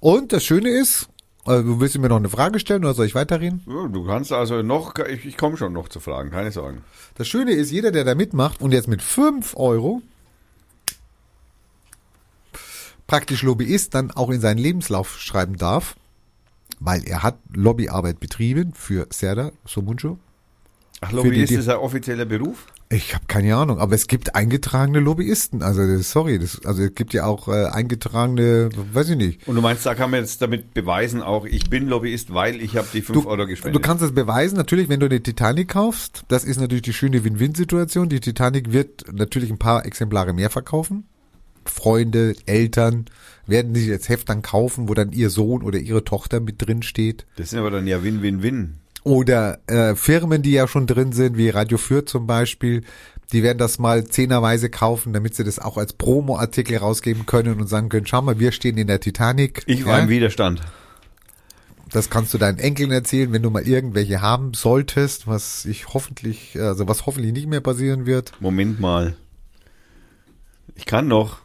[0.00, 1.08] Und das Schöne ist,
[1.46, 3.62] du willst mir noch eine Frage stellen oder soll ich weiterreden?
[3.66, 6.82] Ja, Du kannst also noch, ich, ich komme schon noch zu Fragen, keine Sorgen.
[7.14, 10.02] Das Schöne ist, jeder, der da mitmacht und jetzt mit 5 Euro
[13.06, 15.94] praktisch Lobbyist dann auch in seinen Lebenslauf schreiben darf,
[16.80, 20.16] weil er hat Lobbyarbeit betrieben für Serda Somuncu.
[21.00, 22.66] Ach, Lobbyist die- ist ein offizieller Beruf?
[22.88, 25.62] Ich habe keine Ahnung, aber es gibt eingetragene Lobbyisten.
[25.62, 29.48] Also sorry, das, also es gibt ja auch äh, eingetragene, weiß ich nicht.
[29.48, 32.76] Und du meinst, da kann man jetzt damit beweisen, auch ich bin Lobbyist, weil ich
[32.76, 33.74] habe die 5 Euro gespendet.
[33.74, 36.22] Du kannst das beweisen, natürlich, wenn du eine Titanic kaufst.
[36.28, 38.08] Das ist natürlich die schöne Win-Win-Situation.
[38.08, 41.08] Die Titanic wird natürlich ein paar Exemplare mehr verkaufen.
[41.64, 43.06] Freunde, Eltern
[43.46, 46.82] werden sich jetzt Heft dann kaufen, wo dann ihr Sohn oder ihre Tochter mit drin
[46.82, 47.26] steht.
[47.36, 48.76] das sind aber dann ja Win-Win-Win.
[49.06, 52.82] Oder äh, Firmen, die ja schon drin sind, wie Radio Fürth zum Beispiel,
[53.30, 57.68] die werden das mal zehnerweise kaufen, damit sie das auch als Promo-Artikel rausgeben können und
[57.68, 59.62] sagen können, schau mal, wir stehen in der Titanic.
[59.66, 60.02] Ich war Ja?
[60.02, 60.60] im Widerstand.
[61.92, 66.58] Das kannst du deinen Enkeln erzählen, wenn du mal irgendwelche haben solltest, was ich hoffentlich,
[66.60, 68.32] also was hoffentlich nicht mehr passieren wird.
[68.40, 69.14] Moment mal.
[70.74, 71.38] Ich kann noch.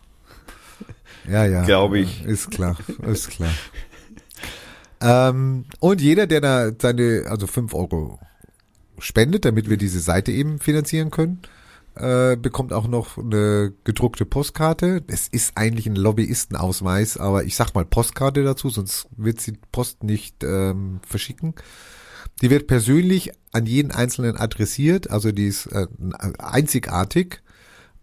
[1.30, 1.64] Ja, ja.
[1.64, 2.26] Glaub ich.
[2.26, 2.76] Ist klar,
[3.08, 3.52] ist klar.
[5.02, 8.20] Ähm, und jeder, der da seine, also fünf Euro
[9.00, 11.42] spendet, damit wir diese Seite eben finanzieren können,
[11.96, 15.04] äh, bekommt auch noch eine gedruckte Postkarte.
[15.08, 20.04] Es ist eigentlich ein Lobbyistenausweis, aber ich sag mal Postkarte dazu, sonst wird sie Post
[20.04, 21.56] nicht ähm, verschicken.
[22.42, 25.88] Die wird persönlich an jeden Einzelnen adressiert, also die ist äh,
[26.38, 27.42] einzigartig.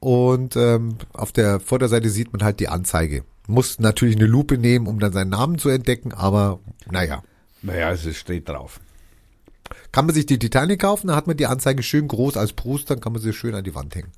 [0.01, 3.25] Und ähm, auf der Vorderseite sieht man halt die Anzeige.
[3.49, 7.25] Muss natürlich eine Lupe nehmen, um dann seinen Namen zu entdecken, aber naja.
[7.63, 8.79] Naja, es steht drauf.
[9.91, 12.91] Kann man sich die Titanic kaufen, dann hat man die Anzeige schön groß als Brust,
[12.91, 14.13] dann kann man sie schön an die Wand hängen.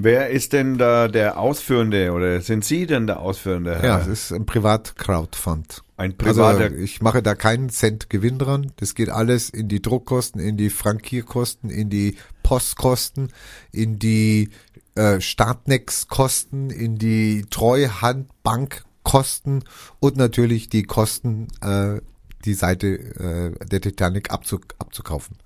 [0.00, 3.80] Wer ist denn da der Ausführende oder sind Sie denn der Ausführende?
[3.82, 5.82] Ja, es ist ein Privat-Crowdfund.
[5.96, 6.64] Ein privater.
[6.64, 8.70] Also ich mache da keinen Cent Gewinn dran.
[8.76, 13.32] Das geht alles in die Druckkosten, in die Frankierkosten, in die Postkosten,
[13.72, 14.50] in die
[14.98, 19.62] äh, Startnex-Kosten, in die Treuhandbankkosten
[20.00, 22.00] und natürlich die Kosten, äh,
[22.44, 25.36] die Seite äh, der Titanic abzu abzukaufen.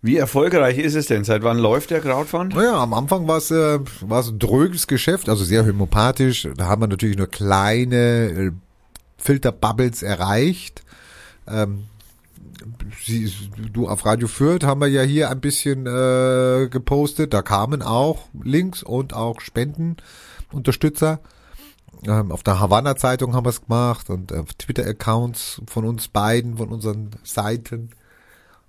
[0.00, 1.24] Wie erfolgreich ist es denn?
[1.24, 2.54] Seit wann läuft der Crowdfund?
[2.54, 6.48] Naja, am Anfang war es äh, ein dröges Geschäft, also sehr homöopathisch.
[6.56, 8.52] Da haben wir natürlich nur kleine äh,
[9.18, 10.82] Filterbubbles erreicht.
[11.48, 11.84] Ähm,
[13.04, 13.32] Sie,
[13.72, 17.32] du auf Radio Fürth haben wir ja hier ein bisschen äh, gepostet.
[17.32, 21.20] Da kamen auch Links und auch Spendenunterstützer.
[22.06, 26.58] Ähm, auf der Havanna Zeitung haben wir es gemacht und auf Twitter-Accounts von uns beiden,
[26.58, 27.90] von unseren Seiten.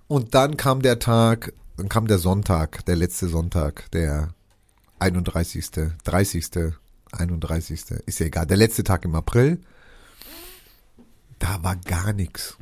[0.08, 4.34] Und dann kam der Tag, dann kam der Sonntag, der letzte Sonntag, der
[4.98, 5.70] 31.,
[6.04, 6.50] 30.,
[7.12, 9.60] 31., ist ja egal, der letzte Tag im April.
[11.38, 12.58] Da war gar nichts.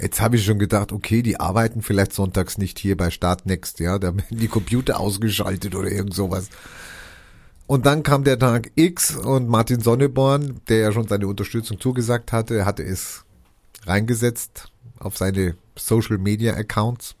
[0.00, 3.98] Jetzt habe ich schon gedacht, okay, die arbeiten vielleicht sonntags nicht hier bei Startnext, ja,
[3.98, 6.48] da werden die Computer ausgeschaltet oder irgend sowas.
[7.66, 12.32] Und dann kam der Tag X und Martin Sonneborn, der ja schon seine Unterstützung zugesagt
[12.32, 13.24] hatte, hatte es
[13.84, 17.14] reingesetzt auf seine Social Media Accounts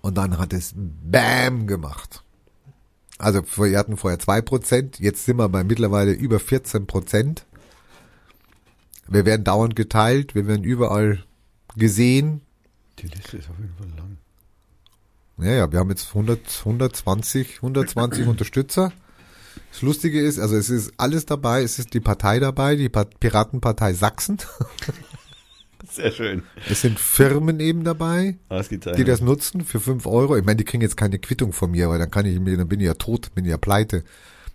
[0.00, 2.22] und dann hat es BAM gemacht.
[3.18, 7.46] Also wir hatten vorher zwei Prozent, jetzt sind wir bei mittlerweile über 14 Prozent.
[9.06, 11.22] Wir werden dauernd geteilt, wir werden überall
[11.76, 12.40] gesehen.
[12.98, 14.18] Die Liste ist auf jeden Fall lang.
[15.38, 18.92] Ja, ja, wir haben jetzt 100, 120, 120 Unterstützer.
[19.70, 23.04] Das Lustige ist, also es ist alles dabei, es ist die Partei dabei, die Pa-
[23.04, 24.38] Piratenpartei Sachsen.
[25.90, 26.42] Sehr schön.
[26.70, 28.98] Es sind Firmen eben dabei, Ausgezeichnet.
[28.98, 30.36] die das nutzen für fünf Euro.
[30.36, 32.68] Ich meine, die kriegen jetzt keine Quittung von mir, weil dann kann ich mir, dann
[32.68, 34.04] bin ich ja tot, bin ich ja pleite.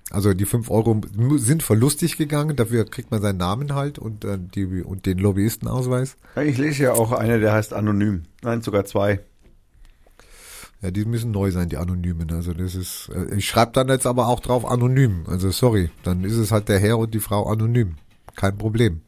[0.10, 1.02] Also die fünf Euro
[1.36, 6.16] sind verlustig gegangen, dafür kriegt man seinen Namen halt und, äh, die, und den Lobbyistenausweis.
[6.42, 8.24] Ich lese ja auch eine, der heißt Anonym.
[8.42, 9.20] Nein, sogar zwei.
[10.82, 12.32] Ja, die müssen neu sein, die Anonymen.
[12.32, 15.26] Also das ist, äh, ich schreibe dann jetzt aber auch drauf anonym.
[15.28, 17.96] Also sorry, dann ist es halt der Herr und die Frau anonym.
[18.36, 19.02] Kein Problem.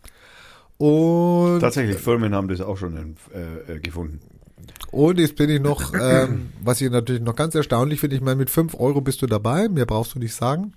[0.77, 4.19] Und, Tatsächlich, Firmen haben das auch schon äh, äh, gefunden.
[4.91, 8.37] und jetzt bin ich noch, ähm, was ich natürlich noch ganz erstaunlich finde, ich meine,
[8.37, 10.73] mit fünf Euro bist du dabei, mehr brauchst du nicht sagen.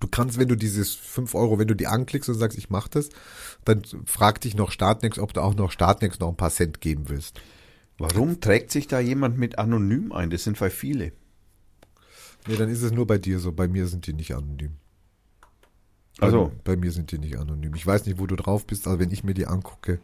[0.00, 2.88] Du kannst, wenn du dieses fünf Euro, wenn du die anklickst und sagst, ich mach
[2.88, 3.08] das,
[3.64, 7.08] dann fragt dich noch Startnext, ob du auch noch Startnext noch ein paar Cent geben
[7.08, 7.40] willst.
[7.98, 10.30] Warum trägt sich da jemand mit Anonym ein?
[10.30, 11.12] Das sind bei viele.
[12.46, 13.50] Nee, dann ist es nur bei dir so.
[13.52, 14.76] Bei mir sind die nicht anonym.
[16.20, 17.74] Also, Bei mir sind die nicht anonym.
[17.74, 20.00] Ich weiß nicht, wo du drauf bist, aber wenn ich mir die angucke,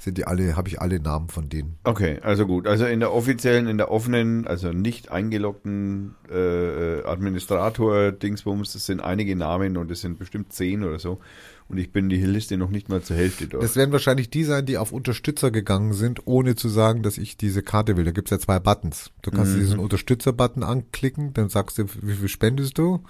[0.00, 1.76] sind die alle, habe ich alle Namen von denen.
[1.84, 2.66] okay, also gut.
[2.66, 9.36] Also in der offiziellen, in der offenen, also nicht eingeloggten äh, Administrator-Dingsbums, das sind einige
[9.36, 11.20] Namen und es sind bestimmt zehn oder so.
[11.68, 13.62] Und ich bin die Liste noch nicht mal zur Hälfte durch.
[13.62, 17.36] Das werden wahrscheinlich die sein, die auf Unterstützer gegangen sind, ohne zu sagen, dass ich
[17.36, 18.04] diese Karte will.
[18.04, 19.12] Da gibt's ja zwei Buttons.
[19.22, 23.04] Du kannst diesen Unterstützer-Button anklicken, dann sagst du, wie viel spendest du?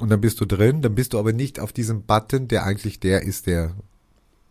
[0.00, 2.98] Und dann bist du drin, dann bist du aber nicht auf diesem Button, der eigentlich
[2.98, 3.74] der ist, der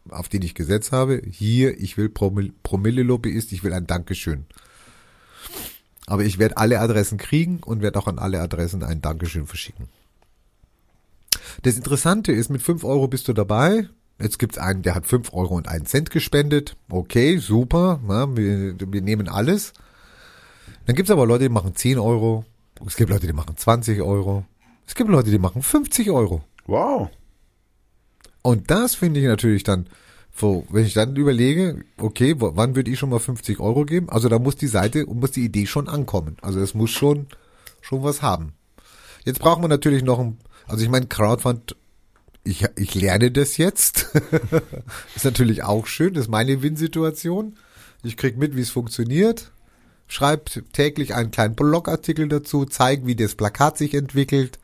[0.09, 1.21] auf den ich gesetzt habe.
[1.29, 4.45] Hier, ich will Promille- Promille-Lobbyist, ich will ein Dankeschön.
[6.07, 9.87] Aber ich werde alle Adressen kriegen und werde auch an alle Adressen ein Dankeschön verschicken.
[11.63, 13.87] Das Interessante ist, mit 5 Euro bist du dabei.
[14.19, 16.75] Jetzt gibt's einen, der hat 5 Euro und einen Cent gespendet.
[16.89, 17.99] Okay, super.
[18.05, 19.73] Na, wir, wir nehmen alles.
[20.85, 22.45] Dann gibt's aber Leute, die machen 10 Euro.
[22.85, 24.45] Es gibt Leute, die machen 20 Euro.
[24.87, 26.43] Es gibt Leute, die machen 50 Euro.
[26.65, 27.09] Wow.
[28.41, 29.87] Und das finde ich natürlich dann,
[30.35, 34.09] so, wenn ich dann überlege, okay, wann würde ich schon mal 50 Euro geben?
[34.09, 36.37] Also da muss die Seite und muss die Idee schon ankommen.
[36.41, 37.27] Also es muss schon,
[37.81, 38.53] schon was haben.
[39.23, 41.75] Jetzt brauchen wir natürlich noch ein, also ich meine, Crowdfund,
[42.43, 44.07] ich, ich lerne das jetzt.
[45.15, 47.57] ist natürlich auch schön, das ist meine Win-Situation.
[48.03, 49.51] Ich krieg mit, wie es funktioniert.
[50.07, 54.59] Schreibt täglich einen kleinen Blogartikel dazu, zeigt, wie das Plakat sich entwickelt.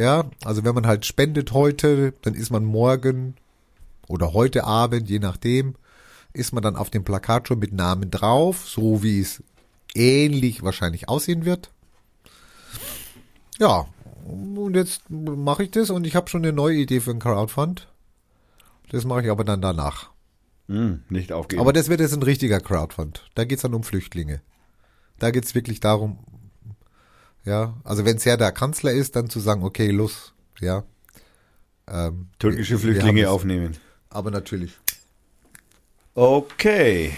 [0.00, 3.34] Ja, also wenn man halt spendet heute, dann ist man morgen
[4.08, 5.74] oder heute Abend, je nachdem,
[6.32, 9.42] ist man dann auf dem Plakat schon mit Namen drauf, so wie es
[9.94, 11.70] ähnlich wahrscheinlich aussehen wird.
[13.58, 13.88] Ja,
[14.24, 17.86] und jetzt mache ich das und ich habe schon eine neue Idee für ein Crowdfund.
[18.88, 20.08] Das mache ich aber dann danach.
[20.68, 21.60] Hm, nicht aufgeben.
[21.60, 23.28] Aber das wird jetzt ein richtiger Crowdfund.
[23.34, 24.40] Da geht's dann um Flüchtlinge.
[25.18, 26.20] Da geht's wirklich darum,
[27.44, 30.84] ja, also wenn es ja der Kanzler ist, dann zu sagen, okay, los, ja.
[31.88, 33.28] Ähm, Türkische wir- wir Flüchtlinge es.
[33.28, 33.76] aufnehmen.
[34.10, 34.72] Aber natürlich.
[36.14, 37.12] Okay.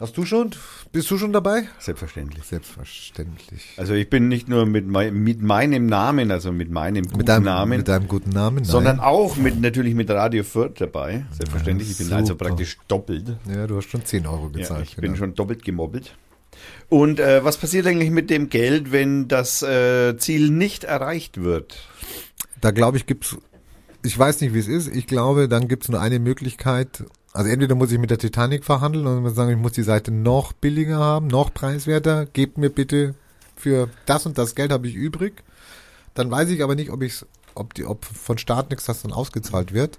[0.00, 0.50] Hast du schon?
[0.92, 1.64] Bist du schon dabei?
[1.80, 2.44] Selbstverständlich.
[2.44, 3.74] Selbstverständlich.
[3.76, 7.28] Also ich bin nicht nur mit, mei mit meinem Namen, also mit meinem guten Mit
[7.28, 8.56] deinem, Namen, mit deinem guten Namen?
[8.58, 8.64] Nein.
[8.64, 11.26] sondern auch mit natürlich mit Radio Fürth dabei.
[11.32, 11.90] Selbstverständlich.
[11.90, 12.46] Ich bin also super.
[12.46, 13.36] praktisch doppelt.
[13.52, 14.84] Ja, du hast schon 10 Euro Ja, gezahlt.
[14.88, 15.16] ich bin genau.
[15.16, 16.14] schon doppelt gemobbelt.
[16.88, 21.76] Und äh, was passiert eigentlich mit dem Geld, wenn das äh, Ziel nicht erreicht wird?
[22.60, 23.36] Da glaube ich, gibt's.
[24.02, 24.88] Ich weiß nicht, wie es ist.
[24.88, 27.04] Ich glaube, dann gibt's nur eine Möglichkeit.
[27.32, 30.52] Also entweder muss ich mit der Titanic verhandeln und sagen, ich muss die Seite noch
[30.52, 32.26] billiger haben, noch preiswerter.
[32.26, 33.14] Gebt mir bitte
[33.54, 35.42] für das und das Geld habe ich übrig.
[36.14, 39.12] Dann weiß ich aber nicht, ob ich's, ob die, ob von Staat nichts das dann
[39.12, 39.98] ausgezahlt wird.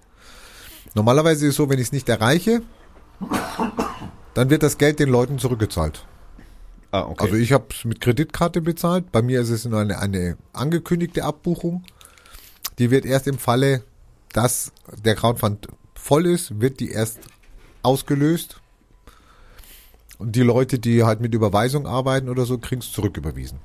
[0.96, 2.62] Normalerweise ist es so, wenn ich es nicht erreiche,
[4.34, 6.06] dann wird das Geld den Leuten zurückgezahlt.
[6.92, 7.24] Ah, okay.
[7.24, 9.12] Also ich habe es mit Kreditkarte bezahlt.
[9.12, 11.84] Bei mir ist es nur eine, eine angekündigte Abbuchung.
[12.80, 13.84] Die wird erst im Falle,
[14.34, 14.72] dass
[15.04, 17.20] der Crowdfund voll ist, wird die erst
[17.84, 18.62] ausgelöst.
[20.18, 23.60] Und die Leute, die halt mit Überweisung arbeiten oder so, kriegen es zurücküberwiesen.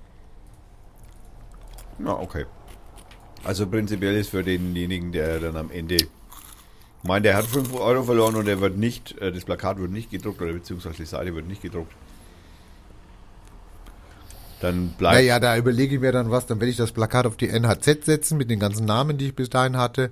[1.99, 2.47] Ja, okay.
[3.43, 5.97] Also prinzipiell ist für denjenigen, der dann am Ende
[7.03, 10.11] meint, der hat 5 Euro verloren und er wird nicht, äh, das Plakat wird nicht
[10.11, 11.93] gedruckt oder beziehungsweise die Seite wird nicht gedruckt.
[14.65, 15.17] Dann bleibt.
[15.17, 18.07] Naja, da überlege ich mir dann was, dann werde ich das Plakat auf die NHZ
[18.07, 20.11] setzen mit den ganzen Namen, die ich bis dahin hatte.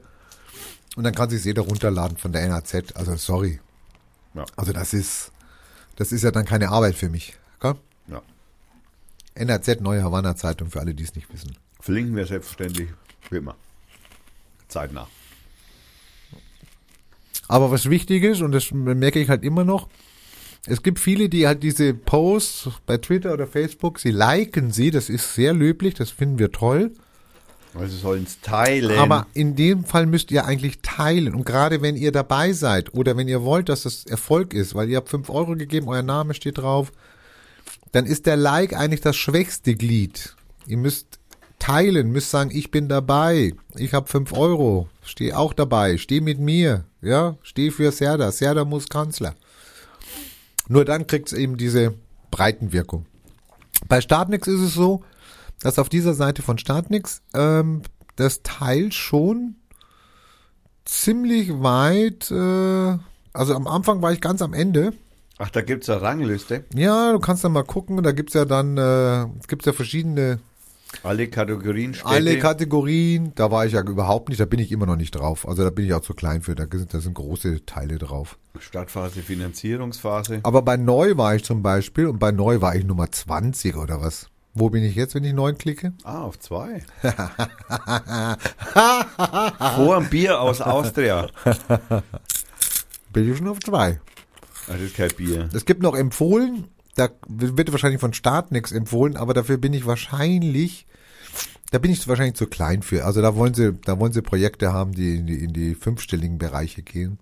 [0.95, 2.95] Und dann kann sich jeder runterladen von der NHZ.
[2.95, 3.61] Also sorry.
[4.35, 4.45] Ja.
[4.55, 5.33] Also das ist,
[5.97, 7.33] das ist ja dann keine Arbeit für mich.
[7.61, 7.77] Gell?
[8.09, 8.21] Ja.
[9.37, 11.57] NRZ Neue Havanna Zeitung für alle, die es nicht wissen.
[11.81, 12.91] Verlinken wir selbstverständlich,
[13.31, 13.57] wie immer.
[14.69, 15.09] Zeitnah.
[17.49, 19.89] Aber was wichtig ist, und das merke ich halt immer noch,
[20.67, 25.09] es gibt viele, die halt diese Posts bei Twitter oder Facebook, sie liken sie, das
[25.09, 26.93] ist sehr löblich, das finden wir toll.
[27.75, 28.99] Also sollen es teilen.
[28.99, 31.35] Aber in dem Fall müsst ihr eigentlich teilen.
[31.35, 34.91] Und gerade wenn ihr dabei seid oder wenn ihr wollt, dass das Erfolg ist, weil
[34.91, 36.93] ihr habt fünf Euro gegeben, euer Name steht drauf,
[37.93, 40.37] dann ist der Like eigentlich das schwächste Glied.
[40.67, 41.19] Ihr müsst
[41.59, 46.41] teilen, müsst sagen, ich bin dabei, ich habe fünf Euro, stehe auch dabei, steh mit
[46.41, 49.35] mir, ja, steh für Serda, Serda muss Kanzler.
[50.73, 51.93] Nur dann kriegt's eben diese
[52.31, 53.05] Breitenwirkung.
[53.89, 55.05] Bei Startnix ist es so,
[55.61, 57.83] dass auf dieser Seite von Startnix ähm,
[58.17, 59.57] das Teil schon
[60.87, 62.99] ziemlich weit, äh,
[63.35, 64.95] also am Anfang war ich ganz am Ende.
[65.37, 66.65] Ach, da gibt's eine Rangliste.
[66.75, 70.39] Ja, du kannst dann mal gucken, da gibt's ja dann, äh, es gibt ja verschiedene,
[71.03, 72.09] Alle Kategorien Städte.
[72.09, 75.49] alle Kategorien, da war ich ja überhaupt nicht, da bin ich immer noch nicht drauf.
[75.49, 78.39] Also da bin ich auch zu klein für, da sind, da sind große Teile drauf.
[78.59, 80.41] Startphase, Finanzierungsphase.
[80.43, 84.01] Aber bei Neu war ich zum Beispiel und bei Neu war ich Nummer 20 oder
[84.01, 84.29] was.
[84.55, 85.95] Wo bin ich jetzt, wenn ich neun klicke?
[86.05, 86.83] Ah, auf zwei.
[89.77, 91.29] Vor ein Bier aus Austria.
[93.13, 93.99] Bin ich schon auf zwei.
[94.69, 95.49] Ah, Das ist kein Bier.
[95.55, 99.87] Es gibt noch empfohlen, da wird wahrscheinlich von Start nichts empfohlen, aber dafür bin ich
[99.87, 100.87] wahrscheinlich,
[101.71, 103.05] da bin ich wahrscheinlich zu klein für.
[103.05, 106.39] Also da wollen sie, da wollen sie Projekte haben, die in die, in die fünfstelligen
[106.39, 107.19] Bereiche gehen.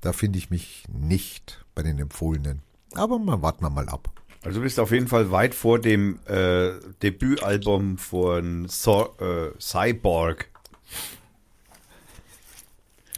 [0.00, 2.62] Da finde ich mich nicht bei den empfohlenen.
[2.94, 4.10] Aber mal warten wir mal ab.
[4.42, 10.48] Also du bist auf jeden Fall weit vor dem äh, Debütalbum von so äh, Cyborg.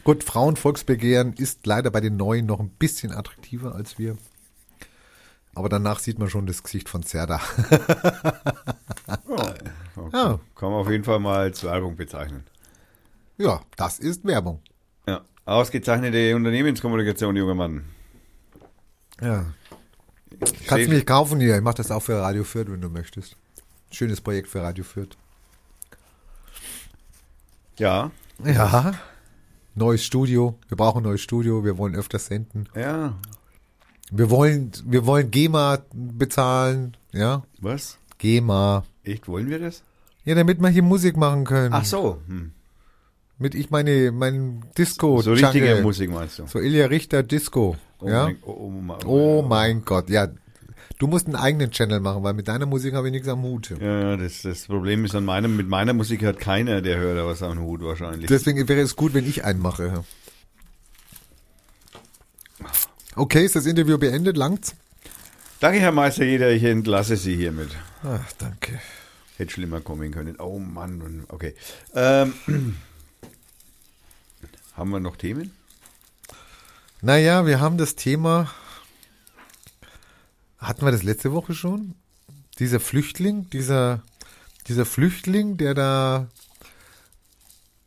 [0.03, 4.17] Gut, Frauenvolksbegehren ist leider bei den Neuen noch ein bisschen attraktiver als wir.
[5.59, 7.41] Aber danach sieht man schon das Gesicht von Zerda.
[7.69, 9.69] Ja, okay.
[10.13, 10.39] Ja.
[10.55, 12.45] Kann man auf jeden Fall mal als Werbung bezeichnen.
[13.37, 14.61] Ja, das ist Werbung.
[15.05, 15.19] Ja.
[15.45, 17.83] Ausgezeichnete Unternehmenskommunikation, junger Mann.
[19.21, 19.47] Ja.
[20.65, 21.57] Kannst du mich kaufen hier.
[21.57, 23.35] Ich mach das auch für Radio Fürth, wenn du möchtest.
[23.91, 25.17] Schönes Projekt für Radio Fürth.
[27.77, 28.11] Ja,
[28.45, 28.93] Ja.
[29.75, 30.57] Neues Studio.
[30.69, 31.65] Wir brauchen ein neues Studio.
[31.65, 32.69] Wir wollen öfter senden.
[32.73, 33.13] ja.
[34.11, 36.97] Wir wollen, wir wollen GEMA bezahlen.
[37.11, 37.43] Ja.
[37.59, 37.97] Was?
[38.17, 38.83] GEMA.
[39.03, 39.83] Echt, wollen wir das?
[40.25, 41.73] Ja, damit wir hier Musik machen können.
[41.73, 42.19] Ach so.
[42.27, 42.51] Hm.
[43.37, 45.21] Mit ich meine, mein Disco.
[45.21, 45.83] So richtige Jungle.
[45.83, 46.47] Musik meinst du?
[46.47, 47.77] So Ilja Richter Disco.
[47.99, 48.25] Oh ja.
[48.25, 50.09] mein, oh, oh, mein- Oh mein Gott.
[50.09, 50.27] Ja.
[50.97, 53.69] Du musst einen eigenen Channel machen, weil mit deiner Musik habe ich nichts am Hut.
[53.79, 57.25] Ja, das, das Problem ist an meinem, mit meiner Musik hat keiner, der hört da
[57.25, 58.27] was am Hut wahrscheinlich.
[58.27, 60.03] Deswegen wäre es gut, wenn ich einen mache.
[63.19, 64.37] Okay, ist das Interview beendet?
[64.37, 64.75] Langt's?
[65.59, 67.67] Danke, Herr Meister, jeder, ich entlasse Sie hiermit.
[68.01, 68.79] Ach, danke.
[69.35, 70.37] Hätte schlimmer kommen können.
[70.39, 71.53] Oh Mann, okay.
[71.93, 72.33] Ähm,
[74.73, 75.51] haben wir noch Themen?
[77.01, 78.49] Naja, wir haben das Thema.
[80.57, 81.95] Hatten wir das letzte Woche schon?
[82.57, 84.01] Dieser Flüchtling, dieser,
[84.69, 86.29] dieser Flüchtling, der da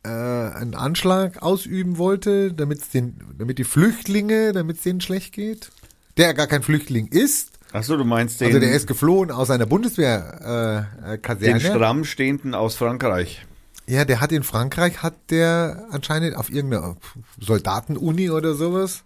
[0.03, 5.71] äh, einen Anschlag ausüben wollte, damit's den, damit die Flüchtlinge, damit es denen schlecht geht.
[6.17, 7.51] Der gar kein Flüchtling ist.
[7.71, 11.21] Ach so, du meinst den, Also der ist geflohen aus einer Bundeswehr äh, äh, den
[11.21, 11.59] Kaserne.
[11.59, 13.45] stramm stehenden aus Frankreich.
[13.87, 16.95] Ja, der hat in Frankreich, hat der anscheinend auf irgendeiner
[17.39, 19.03] Soldatenuni oder sowas,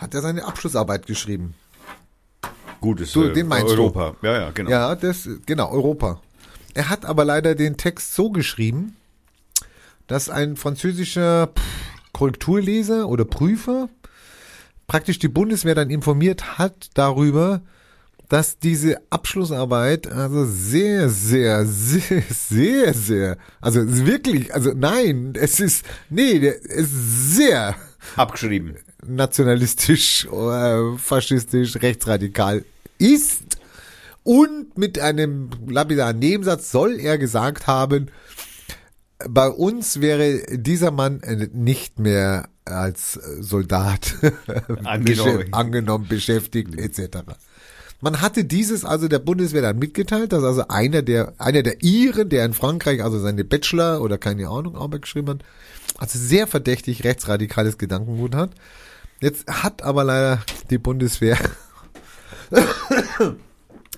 [0.00, 1.54] hat er seine Abschlussarbeit geschrieben.
[2.80, 3.76] Gutes Du, den meinst du?
[3.80, 4.16] Europa.
[4.22, 4.70] Ja, ja, genau.
[4.70, 6.20] Ja, das, genau, Europa.
[6.74, 8.96] Er hat aber leider den Text so geschrieben,
[10.12, 11.50] dass ein französischer
[12.12, 13.88] Korrekturleser oder Prüfer
[14.86, 17.62] praktisch die Bundeswehr dann informiert hat darüber,
[18.28, 25.86] dass diese Abschlussarbeit also sehr, sehr, sehr, sehr, sehr, also wirklich, also nein, es ist,
[26.10, 27.74] nee, es ist sehr
[28.16, 28.76] Abgeschrieben.
[29.06, 32.66] nationalistisch, äh, faschistisch, rechtsradikal
[32.98, 33.56] ist.
[34.24, 38.10] Und mit einem lapidaren Nebensatz soll er gesagt haben,
[39.28, 44.14] bei uns wäre dieser Mann äh, nicht mehr als Soldat
[44.84, 45.52] Angenommen.
[45.52, 47.18] angenommen beschäftigt etc.
[48.00, 52.28] Man hatte dieses also der Bundeswehr dann mitgeteilt, dass also einer der einer der Iren,
[52.28, 55.44] der in Frankreich also seine Bachelor oder keine Ahnung Arbeit geschrieben hat,
[55.98, 58.50] also sehr verdächtig rechtsradikales Gedankengut hat.
[59.20, 61.38] Jetzt hat aber leider die Bundeswehr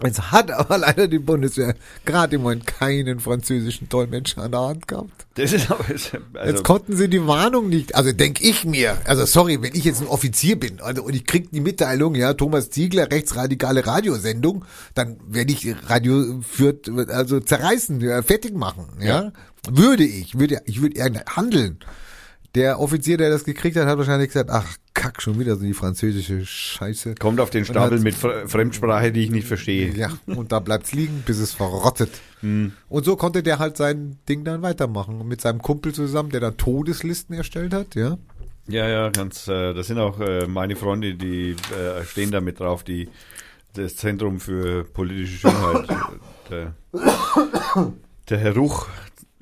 [0.05, 4.88] Jetzt hat aber leider die Bundeswehr gerade im Moment keinen französischen Dolmetscher an der Hand
[4.88, 5.27] gehabt.
[5.35, 9.25] Das ist aber, also, Jetzt konnten sie die Warnung nicht, also denk ich mir, also
[9.25, 12.71] sorry, wenn ich jetzt ein Offizier bin also, und ich krieg die Mitteilung, ja, Thomas
[12.71, 14.64] Ziegler, rechtsradikale Radiosendung,
[14.95, 19.33] dann werde ich Radio führt, also zerreißen, ja, fertig machen, ja.
[19.71, 21.79] Würde ich, würde, ich würde eher handeln.
[22.55, 25.75] Der Offizier, der das gekriegt hat, hat wahrscheinlich gesagt, ach, kack, schon wieder so die
[25.75, 27.17] französische Scheiße.
[27.17, 29.93] kommt auf den Stapel mit Fre- Fremdsprache, die ich nicht verstehe.
[29.95, 32.11] Ja, und da bleibt's liegen, bis es verrottet.
[32.40, 32.73] Hm.
[32.88, 35.27] Und so konnte der halt sein Ding dann weitermachen.
[35.27, 38.19] Mit seinem Kumpel zusammen, der dann Todeslisten erstellt hat, ja.
[38.69, 39.49] Ja, ja, ganz.
[39.49, 43.09] Äh, das sind auch äh, meine Freunde, die äh, stehen da mit drauf, die
[43.75, 45.88] das Zentrum für politische Schönheit.
[46.51, 46.75] der,
[48.31, 48.87] der Herr Ruch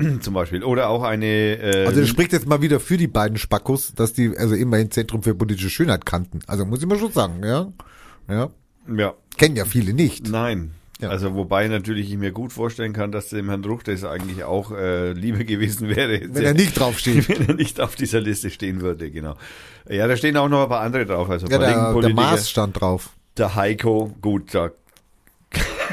[0.20, 0.62] zum Beispiel.
[0.64, 1.26] Oder auch eine.
[1.26, 4.90] Äh, Also das spricht jetzt mal wieder für die beiden Spackos, dass die also immerhin
[4.90, 6.40] Zentrum für politische Schönheit kannten.
[6.46, 7.72] Also muss ich mal schon sagen, ja.
[8.28, 8.50] Ja.
[8.96, 10.28] ja, Kennen ja viele nicht.
[10.28, 10.72] nein.
[11.00, 11.08] Ja.
[11.08, 14.70] Also wobei natürlich ich mir gut vorstellen kann, dass dem Herrn Ruch das eigentlich auch
[14.70, 17.28] äh, lieber gewesen wäre, Wenn er nicht draufsteht.
[17.40, 19.34] wenn er nicht auf dieser Liste stehen würde, genau.
[19.88, 21.28] Ja, da stehen auch noch ein paar andere drauf.
[21.28, 22.14] Also Ja, der, der.
[22.14, 23.10] Maß stand drauf.
[23.36, 24.70] Der Heiko, gut, da,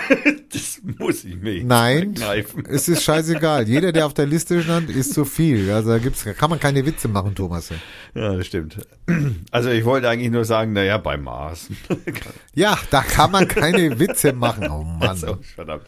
[0.51, 2.65] das muss ich mir Nein, verkneifen.
[2.65, 3.67] es ist scheißegal.
[3.67, 5.71] Jeder, der auf der Liste stand, ist zu viel.
[5.71, 7.69] Also da gibt's, kann man keine Witze machen, Thomas.
[8.13, 8.77] Ja, das stimmt.
[9.51, 11.69] Also ich wollte eigentlich nur sagen, naja, beim Maß.
[12.53, 14.69] Ja, da kann man keine Witze machen.
[14.69, 15.17] Oh Mann.
[15.17, 15.85] so, verdammt.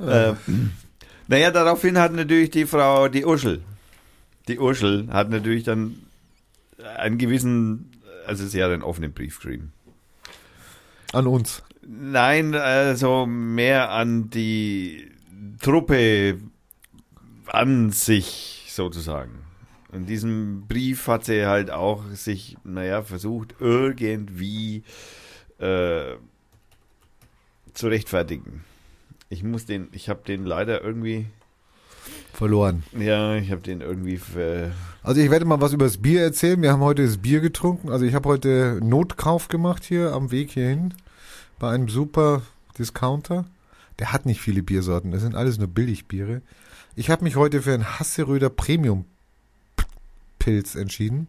[0.00, 0.36] Ähm,
[1.28, 3.62] naja, daraufhin hat natürlich die Frau, die Uschel,
[4.48, 5.96] die Uschel hat natürlich dann
[6.98, 7.90] einen gewissen,
[8.26, 9.72] also sie hat einen offenen Brief geschrieben.
[11.12, 11.62] An uns.
[11.92, 15.10] Nein, also mehr an die
[15.60, 16.38] Truppe
[17.46, 19.40] an sich sozusagen.
[19.92, 24.84] In diesem Brief hat sie halt auch sich, naja, versucht irgendwie
[25.58, 26.14] äh,
[27.74, 28.62] zu rechtfertigen.
[29.28, 31.26] Ich muss den, ich habe den leider irgendwie.
[32.32, 32.84] verloren.
[32.96, 34.18] Ja, ich habe den irgendwie.
[34.18, 34.70] Ver
[35.02, 36.62] Also ich werde mal was über das Bier erzählen.
[36.62, 37.90] Wir haben heute das Bier getrunken.
[37.90, 40.94] Also ich habe heute Notkauf gemacht hier am Weg hierhin
[41.60, 42.42] bei einem super
[42.76, 43.44] Discounter.
[44.00, 45.12] Der hat nicht viele Biersorten.
[45.12, 46.42] Das sind alles nur Billigbiere.
[46.96, 49.04] Ich habe mich heute für einen Hasseröder Premium
[50.40, 51.28] Pilz entschieden.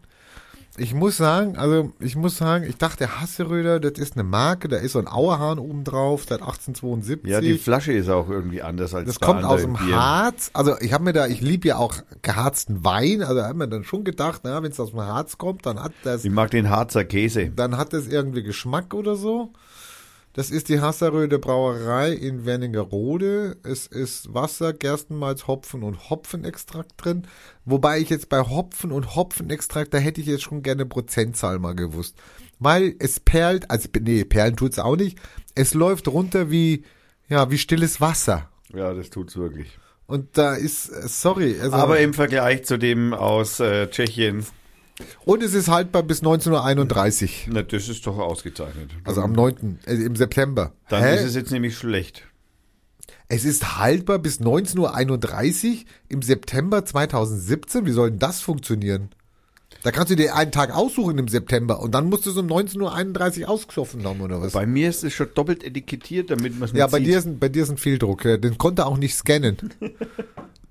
[0.78, 4.78] Ich muss sagen, also ich muss sagen, ich dachte Hasseröder, das ist eine Marke, da
[4.78, 7.30] ist so ein Auerhahn oben drauf seit 1872.
[7.30, 9.94] ja, die Flasche ist auch irgendwie anders als Das kommt aus dem Bieren.
[9.94, 10.50] Harz.
[10.54, 13.22] Also ich habe mir da, ich liebe ja auch geharzten Wein.
[13.22, 15.92] Also habe mir dann schon gedacht, na, wenn es aus dem Harz kommt, dann hat
[16.04, 17.50] das, Ich mag den Harzer Käse.
[17.54, 19.52] dann hat das irgendwie Geschmack oder so.
[20.34, 23.58] Das ist die Hasseröder Brauerei in Wernigerode.
[23.64, 27.26] Es ist Wasser, Gerstenmalz, Hopfen und Hopfenextrakt drin.
[27.66, 31.74] Wobei ich jetzt bei Hopfen und Hopfenextrakt, da hätte ich jetzt schon gerne Prozentzahl mal
[31.74, 32.16] gewusst.
[32.58, 35.18] Weil es perlt, also nee, perlen tut's auch nicht.
[35.54, 36.84] Es läuft runter wie,
[37.28, 38.48] ja, wie stilles Wasser.
[38.74, 39.78] Ja, das tut's wirklich.
[40.06, 44.46] Und da ist, äh, sorry, also, Aber im Vergleich zu dem aus äh, Tschechien,
[45.24, 47.48] und es ist haltbar bis 1931.
[47.50, 48.90] na, das ist doch ausgezeichnet.
[49.04, 50.72] Also am 9., äh, im September.
[50.88, 51.16] Dann Hä?
[51.16, 52.22] ist es jetzt nämlich schlecht.
[53.28, 54.78] es ist haltbar bis 19.31
[55.72, 55.78] Uhr
[56.08, 57.86] im September 2017.
[57.86, 59.08] Wie soll denn das funktionieren?
[59.82, 62.46] Da kannst du dir einen Tag aussuchen im September und dann musst du es um
[62.46, 64.52] 19.31 Uhr ausgesoffen haben oder was?
[64.52, 67.08] Bei mir ist es schon doppelt etikettiert, damit man es Ja, bei sieht.
[67.08, 68.24] dir, ist, ein- bei dir ist ein Fehldruck.
[68.24, 69.56] ja, Den konnte er auch nicht scannen.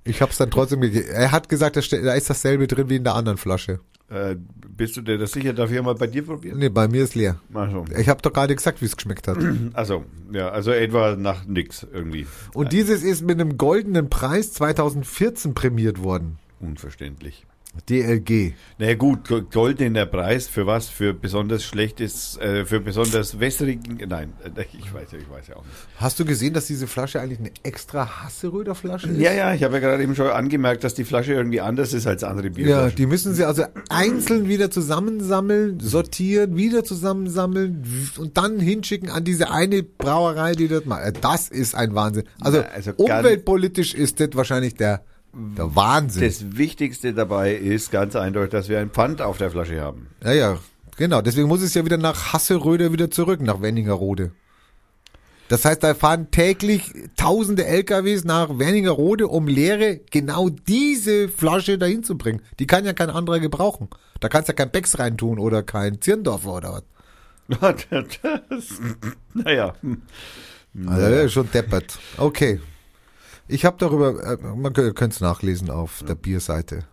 [0.03, 1.05] Ich habe es dann trotzdem gegeben.
[1.09, 3.81] Er hat gesagt, da ist dasselbe drin wie in der anderen Flasche.
[4.11, 4.35] Äh,
[4.75, 5.53] bist du dir das sicher?
[5.53, 6.59] Darf ich mal bei dir probieren?
[6.59, 7.39] Nee, bei mir ist leer.
[7.53, 9.37] Also, Ich habe doch gerade gesagt, wie es geschmeckt hat.
[9.73, 10.03] also,
[10.33, 12.27] ja, also etwa nach nix irgendwie.
[12.53, 16.39] Und dieses ist mit einem goldenen Preis 2014 prämiert worden.
[16.59, 17.45] Unverständlich.
[17.89, 18.53] DLG.
[18.79, 20.89] Naja gut, Go- Gold in der Preis für was?
[20.89, 25.55] Für besonders schlechtes, äh, für besonders wässrigen, nein, äh, ich weiß ja, ich weiß ja
[25.55, 25.75] auch nicht.
[25.95, 29.19] Hast du gesehen, dass diese Flasche eigentlich eine extra Hasseröder Flasche ist?
[29.19, 32.05] Ja, ja, ich habe ja gerade eben schon angemerkt, dass die Flasche irgendwie anders ist
[32.07, 32.95] als andere Ja, Bierflaschen.
[32.97, 37.83] die müssen sie also einzeln wieder zusammensammeln, sortieren, wieder zusammensammeln
[38.17, 41.03] und dann hinschicken an diese eine Brauerei, die das macht.
[41.03, 42.23] Äh, Das ist ein Wahnsinn.
[42.41, 45.03] Also, Ja, also umweltpolitisch ist das wahrscheinlich der,
[45.33, 46.23] der Wahnsinn.
[46.23, 50.07] Das Wichtigste dabei ist ganz eindeutig, dass wir ein Pfand auf der Flasche haben.
[50.23, 50.59] ja, ja,
[50.97, 51.21] genau.
[51.21, 54.31] Deswegen muss es ja wieder nach Hasseröder wieder zurück, nach Wernigerode.
[55.51, 62.05] Das heißt, da fahren täglich tausende LKWs nach Wernigerode, um leere genau diese Flasche dahin
[62.05, 62.41] zu bringen.
[62.59, 63.89] Die kann ja kein anderer gebrauchen.
[64.21, 66.81] Da kannst du ja kein Becks reintun oder kein Zirndorfer oder
[67.49, 67.75] was.
[67.89, 68.79] das,
[69.33, 69.73] naja.
[70.87, 71.99] Also, ist schon deppert.
[72.17, 72.61] Okay.
[73.47, 76.85] Ich habe darüber, äh, man könnte es nachlesen auf der Bierseite.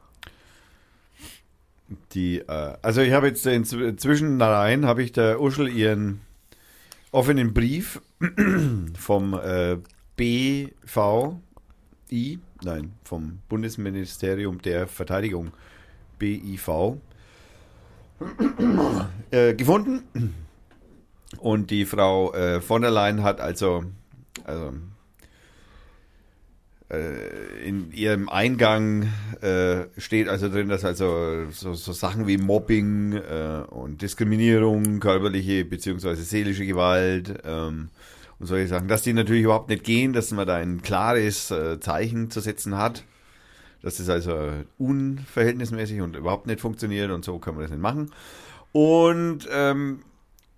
[2.13, 6.21] die, äh, also ich habe jetzt inzwischen rein, habe ich der Uschel ihren
[7.11, 8.01] offenen Brief
[8.99, 9.79] vom äh,
[10.17, 11.39] BVI,
[12.63, 15.53] nein, vom Bundesministerium der Verteidigung,
[16.19, 16.97] BIV,
[19.31, 20.35] äh, gefunden.
[21.39, 23.85] Und die Frau äh, von der Leyen hat also,
[24.45, 24.73] also
[26.91, 29.09] in ihrem Eingang
[29.43, 35.67] äh, steht also drin, dass also so, so Sachen wie Mobbing äh, und Diskriminierung, körperliche
[35.67, 37.91] beziehungsweise seelische Gewalt ähm,
[38.39, 41.79] und solche Sachen, dass die natürlich überhaupt nicht gehen, dass man da ein klares äh,
[41.79, 43.05] Zeichen zu setzen hat.
[43.83, 48.13] Das ist also unverhältnismäßig und überhaupt nicht funktioniert und so kann man das nicht machen.
[48.73, 50.01] Und ähm,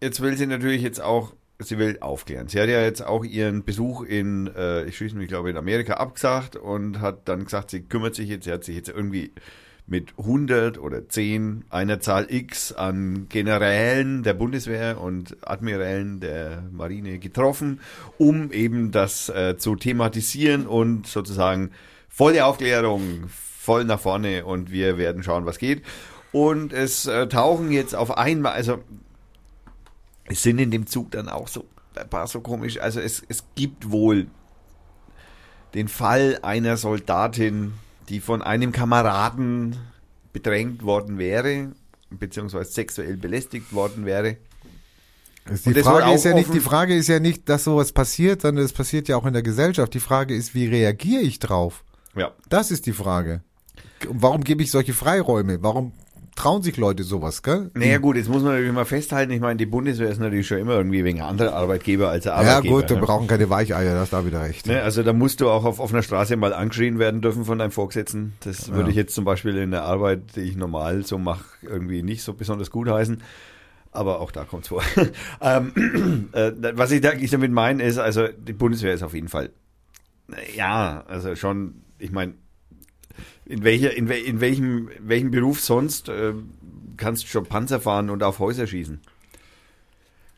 [0.00, 2.48] jetzt will sie natürlich jetzt auch, sie will aufklären.
[2.48, 5.94] Sie hat ja jetzt auch ihren Besuch in, äh, ich schließe mich glaube in Amerika
[5.94, 9.32] abgesagt und hat dann gesagt, sie kümmert sich jetzt, sie hat sich jetzt irgendwie
[9.86, 17.18] mit 100 oder 10 einer Zahl X an Generälen der Bundeswehr und Admirälen der Marine
[17.18, 17.80] getroffen,
[18.16, 21.72] um eben das äh, zu thematisieren und sozusagen
[22.08, 25.82] volle Aufklärung, voll nach vorne und wir werden schauen, was geht.
[26.32, 28.78] Und es äh, tauchen jetzt auf einmal, also
[30.30, 31.66] es sind in dem Zug dann auch so
[31.96, 34.28] ein paar so komisch, also es, es gibt wohl
[35.74, 37.74] den Fall einer Soldatin,
[38.08, 39.76] die von einem Kameraden
[40.32, 41.72] bedrängt worden wäre,
[42.10, 44.36] beziehungsweise sexuell belästigt worden wäre.
[45.64, 48.72] Die Frage, ist ja nicht, die Frage ist ja nicht, dass sowas passiert, sondern es
[48.72, 49.92] passiert ja auch in der Gesellschaft.
[49.94, 51.82] Die Frage ist, wie reagiere ich drauf?
[52.14, 52.32] Ja.
[52.48, 53.42] Das ist die Frage.
[54.08, 55.60] Warum gebe ich solche Freiräume?
[55.62, 55.92] Warum
[56.36, 57.70] trauen sich Leute sowas, gell?
[57.74, 60.58] Naja gut, jetzt muss man natürlich mal festhalten, ich meine, die Bundeswehr ist natürlich schon
[60.58, 62.80] immer irgendwie wegen anderer Arbeitgeber als der ja Arbeitgeber.
[62.80, 63.02] gut, wir ne?
[63.02, 64.66] brauchen keine Weicheier, das da wieder recht.
[64.66, 67.70] Ne, also da musst du auch auf offener Straße mal angeschrien werden dürfen von deinem
[67.70, 68.34] Vorgesetzten.
[68.40, 72.02] Das würde ich jetzt zum Beispiel in der Arbeit, die ich normal so mache, irgendwie
[72.02, 73.22] nicht so besonders gut heißen.
[73.92, 74.82] Aber auch da kommt's vor.
[75.40, 79.28] ähm, äh, was ich, da, ich damit meine, ist, also die Bundeswehr ist auf jeden
[79.28, 79.50] Fall,
[80.54, 82.34] ja, also schon, ich meine,
[83.46, 86.32] in welcher, in, wel, in welchem, welchem Beruf sonst äh,
[86.96, 89.00] kannst du schon Panzer fahren und auf Häuser schießen?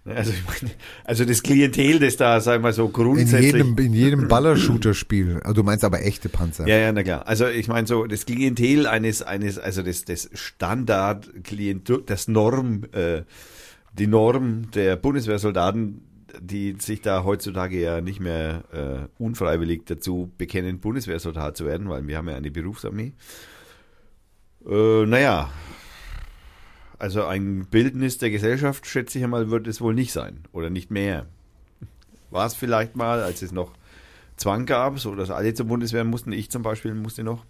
[0.05, 0.73] Ne, Also, meine,
[1.05, 3.53] also das Klientel, das da, sag ich mal so In grundsätzlich.
[3.53, 5.41] jedem, in jedem Baller-Shooter-Spiel.
[5.43, 6.67] Also du meinst aber echte Panzer.
[6.67, 7.27] Ja, ja, na klar.
[7.29, 12.85] Also ich meine so das Klientel eines eines also das das Standard Klientel, das Norm
[12.93, 13.23] äh,
[13.97, 16.01] die Norm der Bundeswehrsoldaten,
[16.41, 22.07] die sich da heutzutage ja nicht mehr äh, unfreiwillig dazu bekennen, Bundeswehrsoldat zu werden, weil
[22.07, 23.13] wir haben ja eine Berufsarmee.
[24.67, 25.51] Äh, naja,
[26.99, 30.91] also ein Bildnis der Gesellschaft, schätze ich einmal, wird es wohl nicht sein oder nicht
[30.91, 31.27] mehr.
[32.31, 33.73] War es vielleicht mal, als es noch
[34.37, 36.33] Zwang gab, so dass alle zur Bundeswehr mussten.
[36.33, 37.45] Ich zum Beispiel musste noch.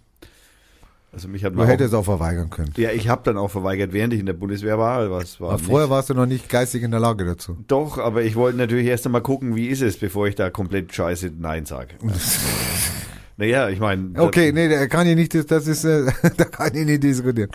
[1.13, 2.73] Also mich hat Du man hättest auch, es auch verweigern können.
[2.75, 5.11] ja, ich habe dann auch verweigert, während ich in der Bundeswehr war.
[5.11, 5.69] Was war Aber nicht.
[5.69, 7.55] vorher warst du noch nicht geistig in der Lage dazu.
[7.67, 10.91] Doch, aber ich wollte natürlich erst einmal gucken, wie ist es, bevor ich da komplett
[10.93, 11.95] scheiße Nein sage.
[13.37, 16.05] naja, ich meine, Okay, nee, da kann ich nicht, das, das ist, äh,
[16.37, 17.49] da kann ich nicht diskutieren.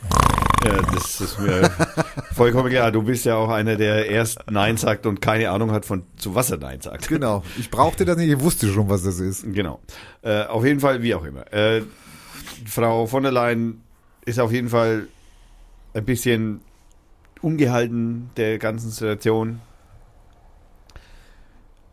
[0.65, 1.71] ja, das ist mir
[2.35, 2.91] vollkommen klar.
[2.93, 6.35] Du bist ja auch einer, der erst Nein sagt und keine Ahnung hat, von zu
[6.35, 7.09] was er Nein sagt.
[7.09, 7.43] Genau.
[7.59, 9.45] Ich brauchte das nicht, ich wusste schon, was das ist.
[9.53, 9.81] Genau.
[10.23, 11.53] Äh, auf jeden Fall, wie auch immer.
[11.53, 11.83] Äh,
[12.67, 13.83] Frau von der Leyen
[14.25, 15.09] ist auf jeden Fall
[15.95, 16.61] ein bisschen
[17.41, 19.61] ungehalten der ganzen Situation.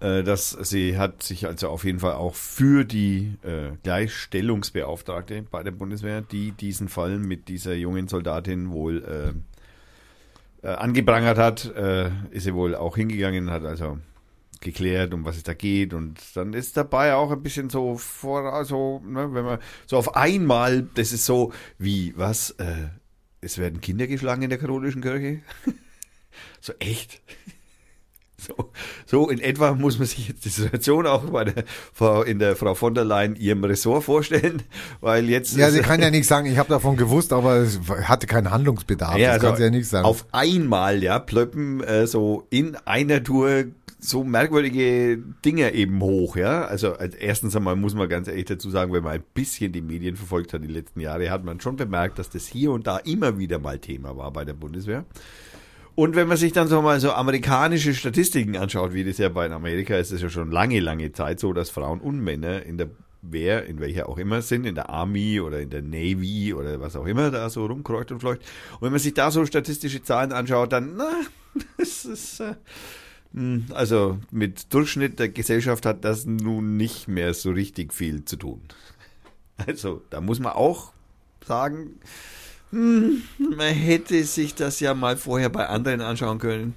[0.02, 5.64] Äh, dass sie hat sich also auf jeden Fall auch für die äh, Gleichstellungsbeauftragte bei
[5.64, 9.04] der Bundeswehr, die diesen Fall mit dieser jungen Soldatin wohl
[10.64, 13.98] äh, äh, angeprangert hat, äh, ist sie wohl auch hingegangen, hat also
[14.62, 18.54] geklärt, um was es da geht und dann ist dabei auch ein bisschen so vor,
[18.54, 22.90] also, ne, wenn man so auf einmal, das ist so wie, was, äh,
[23.42, 25.42] es werden Kinder geschlagen in der katholischen Kirche?
[26.62, 27.22] so echt?
[28.38, 28.72] So,
[29.06, 31.64] so in etwa muss man sich jetzt die Situation auch bei der
[31.94, 34.62] Frau, in der Frau von der Leyen ihrem Ressort vorstellen,
[35.00, 38.28] weil jetzt Ja, sie kann ja nicht sagen, ich habe davon gewusst, aber es hatte
[38.28, 39.18] keinen Handlungsbedarf.
[39.18, 40.06] ja, das also kann sie ja nicht sagen.
[40.06, 43.66] Auf einmal, ja, plöppen äh, so in einer Tour
[44.00, 46.66] so merkwürdige Dinge eben hoch, ja.
[46.66, 49.82] Also als erstens einmal muss man ganz ehrlich dazu sagen, wenn man ein bisschen die
[49.82, 52.98] Medien verfolgt hat die letzten Jahre, hat man schon bemerkt, dass das hier und da
[52.98, 55.06] immer wieder mal Thema war bei der Bundeswehr.
[55.96, 59.50] Und wenn man sich dann so mal so amerikanische Statistiken anschaut, wie das ja bei
[59.50, 62.78] Amerika ist, ist es ja schon lange, lange Zeit so, dass Frauen und Männer in
[62.78, 62.90] der
[63.22, 66.96] Wehr, in welcher auch immer sind, in der Army oder in der Navy oder was
[66.98, 68.42] auch immer da so rumkreucht und fleucht.
[68.74, 71.12] Und wenn man sich da so statistische Zahlen anschaut, dann, na,
[71.78, 72.56] das ist, äh,
[73.32, 78.36] mh, also mit Durchschnitt der Gesellschaft hat das nun nicht mehr so richtig viel zu
[78.36, 78.62] tun.
[79.66, 80.92] Also da muss man auch
[81.46, 82.00] sagen,
[82.72, 86.76] hm, man hätte sich das ja mal vorher bei anderen anschauen können.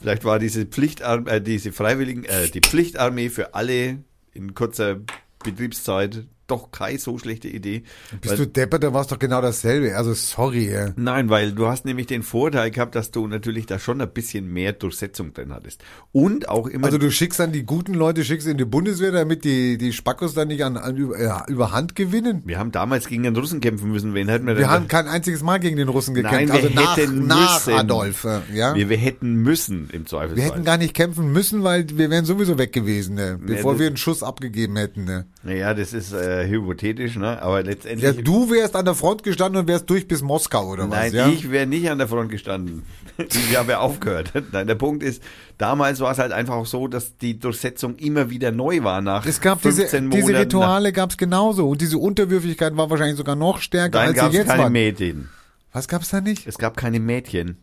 [0.00, 3.98] Vielleicht war diese Pflichtarmee, äh, diese Freiwilligen, äh, die Pflichtarmee für alle
[4.32, 5.00] in kurzer
[5.42, 7.84] Betriebszeit doch keine so schlechte Idee.
[8.20, 9.96] Bist Weil- du deppert, da war es doch genau dasselbe.
[9.96, 10.92] Also sorry, ey.
[10.96, 14.52] Nein, weil du hast nämlich den Vorteil gehabt, dass du natürlich da schon ein bisschen
[14.52, 15.82] mehr Durchsetzung drin hattest.
[16.12, 16.86] Und auch immer.
[16.86, 20.34] Also du schickst dann die guten Leute, schickst in die Bundeswehr, damit die, die Spackos
[20.34, 22.42] dann nicht an, an über, ja, überhand gewinnen.
[22.44, 24.12] wir haben damals gegen den Russen kämpfen müssen.
[24.14, 26.36] Wen hätten wir Wir haben kein einziges Mal gegen den Russen gekämpft.
[26.36, 27.78] Nein, wir also nach, hätten nach müssen.
[27.78, 28.74] Adolf, äh, ja.
[28.74, 30.36] wir, wir hätten müssen im Zweifelsfall.
[30.36, 33.38] Wir hätten gar nicht kämpfen müssen, weil wir wären sowieso weg gewesen, ne?
[33.40, 35.04] bevor das- wir einen Schuss abgegeben hätten.
[35.04, 35.26] Ne?
[35.42, 37.40] Naja, das ist äh, hypothetisch, ne?
[37.40, 38.24] Aber Ja, letztendlich.
[38.24, 40.98] du wärst an der Front gestanden und wärst durch bis Moskau oder was?
[40.98, 41.28] Nein, ja?
[41.28, 42.82] ich wäre nicht an der Front gestanden.
[43.16, 44.32] Ich habe ja aufgehört.
[44.52, 45.22] Nein, der Punkt ist,
[45.56, 49.24] damals war es halt einfach auch so, dass die Durchsetzung immer wieder neu war nach
[49.24, 50.20] Es gab 15 diese, Monaten.
[50.26, 54.32] diese Rituale gab's genauso und diese Unterwürfigkeit war wahrscheinlich sogar noch stärker, Nein, als gab
[54.32, 54.70] sie es jetzt keine war.
[54.70, 55.28] Mädchen.
[55.72, 56.44] Was gab's da nicht?
[56.48, 57.58] Es gab keine Mädchen.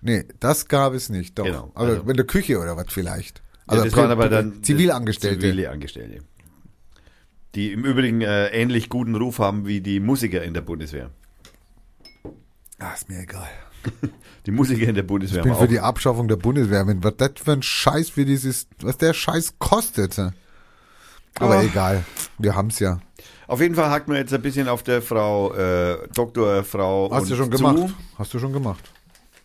[0.00, 1.44] Nee, das gab es nicht, doch.
[1.46, 3.42] Genau, aber also- in der Küche oder was vielleicht.
[3.68, 5.40] Ja, das waren aber dann Also Zivilangestellte.
[5.40, 6.18] Zivile Angestellte.
[7.54, 11.10] Die im Übrigen äh, ähnlich guten Ruf haben wie die Musiker in der Bundeswehr.
[12.78, 13.48] Ah, ist mir egal.
[14.46, 16.86] Die Musiker in der Bundeswehr Ich bin haben für die Abschaffung der Bundeswehr.
[16.86, 20.18] Wenn was das für ein Scheiß für dieses, was der Scheiß kostet.
[20.18, 21.62] Aber Ah.
[21.62, 22.04] egal,
[22.38, 23.00] wir haben's ja.
[23.46, 26.62] Auf jeden Fall hakt man jetzt ein bisschen auf der Frau äh, Dr.
[26.64, 27.56] Frau Hast du schon zu.
[27.58, 27.94] gemacht?
[28.18, 28.84] Hast du schon gemacht?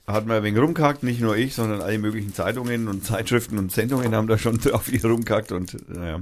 [0.08, 3.72] Hat man ein wenig rumgehackt, nicht nur ich, sondern alle möglichen Zeitungen und Zeitschriften und
[3.72, 6.22] Sendungen haben da schon auf ihr rumgehackt und naja.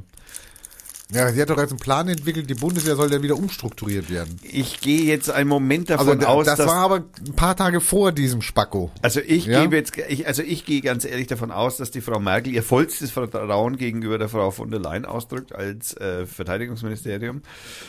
[1.13, 4.37] Ja, sie hat doch jetzt einen Plan entwickelt, die Bundeswehr soll ja wieder umstrukturiert werden.
[4.43, 6.95] Ich gehe jetzt einen Moment Also davon da- aus, das dass war aber
[7.25, 8.91] ein paar Tage vor diesem Spacko.
[9.01, 9.61] Also ich Ja?
[9.61, 12.61] gebe jetzt, ich, also ich gehe ganz ehrlich davon aus, dass die Frau Merkel ihr
[12.61, 17.41] vollstes Vertrauen gegenüber der Frau von der Leyen ausdrückt als äh, Verteidigungsministerium,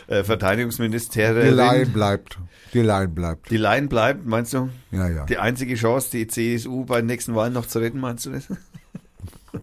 [0.07, 1.57] äh, Die Verteidigungsministerin.
[1.57, 2.39] Line bleibt.
[2.73, 3.51] Die Line bleibt.
[3.51, 4.69] Die Leyen bleibt, meinst du?
[4.93, 5.25] Ja, ja.
[5.27, 8.45] Die einzige Chance, die CSU bei den nächsten Wahlen noch zu retten, meinst du das?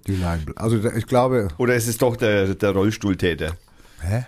[0.07, 0.57] Die bleibt.
[0.57, 3.57] Also ich glaube, Oder ist es doch der, der Rollstuhltäter?
[4.01, 4.25] hä?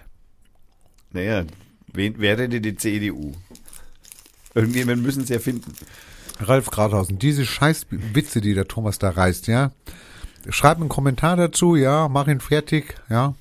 [1.11, 1.45] Naja,
[1.93, 3.33] Wen, wer rettet die CDU?
[4.53, 5.73] Irgendjemand müssen sie erfinden.
[6.39, 9.71] Ralf Grathausen, diese scheiß Witze, die der Thomas da reißt, ja.
[10.49, 13.33] Schreib einen Kommentar dazu, ja, mach ihn fertig, ja.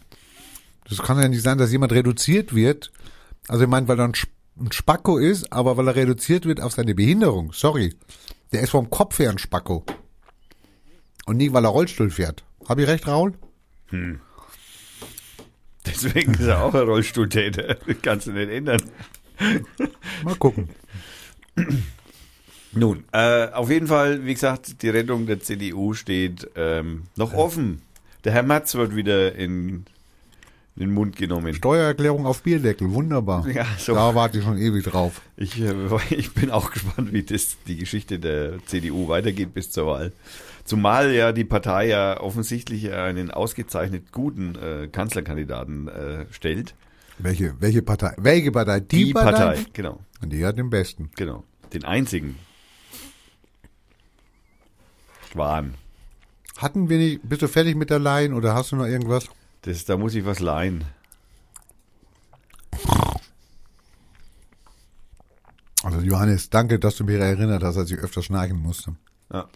[0.89, 2.93] Das kann ja nicht sein, dass jemand reduziert wird.
[3.49, 6.95] Also ich meine, weil er ein Spacko ist, aber weil er reduziert wird auf seine
[6.95, 7.53] Behinderung.
[7.53, 7.95] Sorry.
[8.53, 9.85] Der ist vom Kopf her ein Spacko.
[11.27, 12.45] Und nicht, weil er Rollstuhl fährt.
[12.69, 13.35] Hab ich recht, Raul?
[15.85, 17.75] Deswegen ist er auch ein Rollstuhltäter.
[17.75, 18.83] Das kannst du nicht ändern.
[20.25, 20.69] Mal gucken.
[22.73, 27.83] Nun, äh, auf jeden Fall, wie gesagt, die Rettung der CDU steht ähm, noch offen.
[28.25, 29.87] Der Herr Matz wird wieder in
[30.77, 31.55] den Mund genommen.
[31.55, 33.49] Steuererklärung auf Bierdeckel, wunderbar.
[33.49, 33.95] Ja, so.
[33.95, 35.23] Da warte ich schon ewig drauf.
[35.37, 35.73] Ich, äh,
[36.11, 40.13] ich bin auch gespannt, wie das die Geschichte der CDU weitergeht bis zur Wahl.
[40.67, 46.75] Zumal ja die Partei ja offensichtlich einen ausgezeichnet guten äh, Kanzlerkandidaten äh, stellt.
[47.19, 48.13] Welche, welche Partei?
[48.19, 48.81] Welche Partei?
[48.81, 49.65] Die, Partei?
[49.73, 51.11] genau, Und die hat den besten.
[51.17, 52.37] genau, den einzigen.
[55.33, 55.75] Schwan.
[56.59, 59.29] Hatten wir nicht, bist du fertig mit der Laien oder hast du noch irgendwas?
[59.63, 60.85] Das, da muss ich was leihen.
[65.83, 68.97] Also Johannes, danke, dass du mich erinnert hast, als ich öfter schnarchen musste.
[69.33, 69.49] Ja.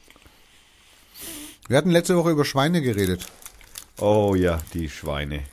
[1.71, 3.27] Wir hatten letzte Woche über Schweine geredet.
[3.97, 5.45] Oh ja, die Schweine.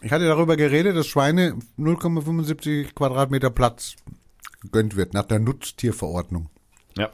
[0.00, 3.96] Ich hatte darüber geredet, dass Schweine 0,75 Quadratmeter Platz
[4.60, 6.48] gegönnt wird nach der Nutztierverordnung.
[6.96, 7.10] Ja.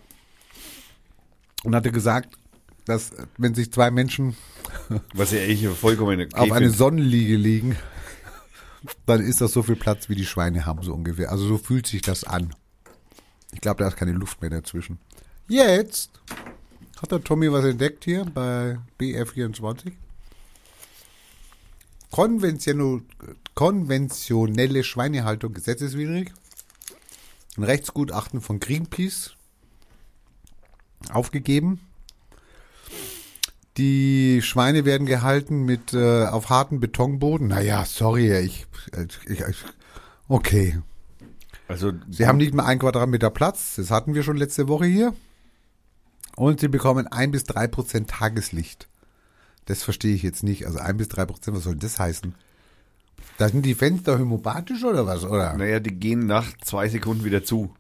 [1.65, 2.37] Und hatte gesagt,
[2.85, 4.37] dass wenn sich zwei Menschen
[5.15, 6.69] Was ja eigentlich vollkommen okay auf eine.
[6.69, 7.77] Sonnenliege liegen,
[9.07, 11.33] dann ist das so viel Platz, wie die Schweine haben, so ungefähr.
[11.33, 12.55] Also so fühlt sich das an.
[13.53, 14.99] Ich glaube, da ist keine Luft mehr dazwischen.
[15.49, 16.11] Jetzt
[17.03, 19.93] hat der Tommy was entdeckt hier bei BR24.
[23.55, 26.33] Konventionelle, Schweinehaltung gesetzeswidrig.
[27.57, 29.35] Ein Rechtsgutachten von Greenpeace
[31.13, 31.81] aufgegeben.
[33.77, 37.49] Die Schweine werden gehalten mit äh, auf harten Betonboden.
[37.49, 38.67] Naja, sorry, ich,
[39.29, 39.57] ich, ich
[40.27, 40.79] okay.
[41.69, 45.15] Also Sie haben nicht mal ein Quadratmeter Platz, das hatten wir schon letzte Woche hier.
[46.39, 48.89] Und sie bekommen ein bis drei Prozent Tageslicht.
[49.65, 50.67] Das verstehe ich jetzt nicht.
[50.67, 52.35] Also ein bis drei Prozent, was soll das heißen?
[53.39, 55.55] Da sind die Fenster homopathisch oder was, oder?
[55.57, 57.75] Naja, die gehen nach zwei Sekunden wieder zu.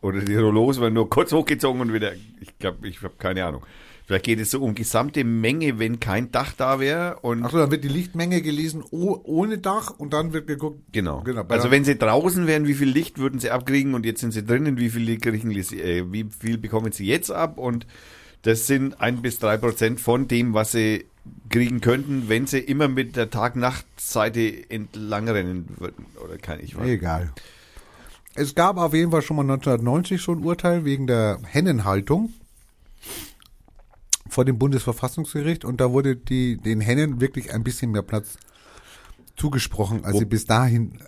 [0.00, 2.12] Oder die Rollos werden nur kurz hochgezogen und wieder.
[2.40, 3.62] Ich glaube, ich habe keine Ahnung.
[4.08, 7.18] Vielleicht geht es so um gesamte Menge, wenn kein Dach da wäre.
[7.20, 10.80] Und Achso, dann wird die Lichtmenge gelesen oh, ohne Dach und dann wird geguckt.
[10.92, 11.20] genau.
[11.20, 14.32] Genau, also wenn sie draußen wären, wie viel Licht würden sie abkriegen und jetzt sind
[14.32, 17.58] sie drinnen, wie viel kriegen sie, äh, wie viel bekommen sie jetzt ab?
[17.58, 17.86] Und
[18.42, 21.04] das sind ein bis drei Prozent von dem, was sie
[21.50, 26.06] kriegen könnten, wenn sie immer mit der Tag-Nacht-Seite entlang rennen würden.
[26.24, 26.88] Oder kein ich weiß.
[26.88, 27.34] Egal.
[28.34, 32.32] Es gab auf jeden Fall schon mal 1990 so ein Urteil wegen der Hennenhaltung
[34.28, 38.36] vor dem Bundesverfassungsgericht und da wurde die, den Hennen wirklich ein bisschen mehr Platz
[39.36, 40.98] zugesprochen, als Wo- sie bis dahin,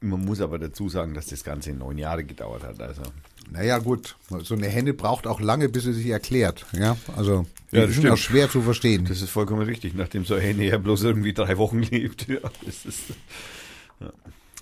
[0.00, 2.80] Man muss aber dazu sagen, dass das Ganze neun Jahre gedauert hat.
[2.80, 3.02] Also
[3.50, 6.66] naja gut, so eine Henne braucht auch lange, bis sie sich erklärt.
[6.72, 8.12] Ja, also Ja, das stimmt.
[8.12, 9.06] auch schwer zu verstehen.
[9.06, 12.28] Das ist vollkommen richtig, nachdem so eine Henne ja bloß irgendwie drei Wochen lebt.
[12.28, 13.00] Ja, das ist,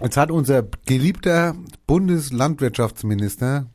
[0.00, 3.66] Jetzt hat unser geliebter Bundeslandwirtschaftsminister,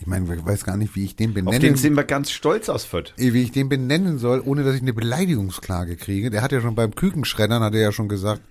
[0.00, 2.30] ich meine, ich weiß gar nicht, wie ich den auf benennen den sind wir ganz
[2.30, 3.12] stolz aus Fürth.
[3.16, 6.30] wie ich den benennen soll, ohne dass ich eine Beleidigungsklage kriege.
[6.30, 8.42] Der hat ja schon beim Kükenschreddern, hat er ja schon gesagt,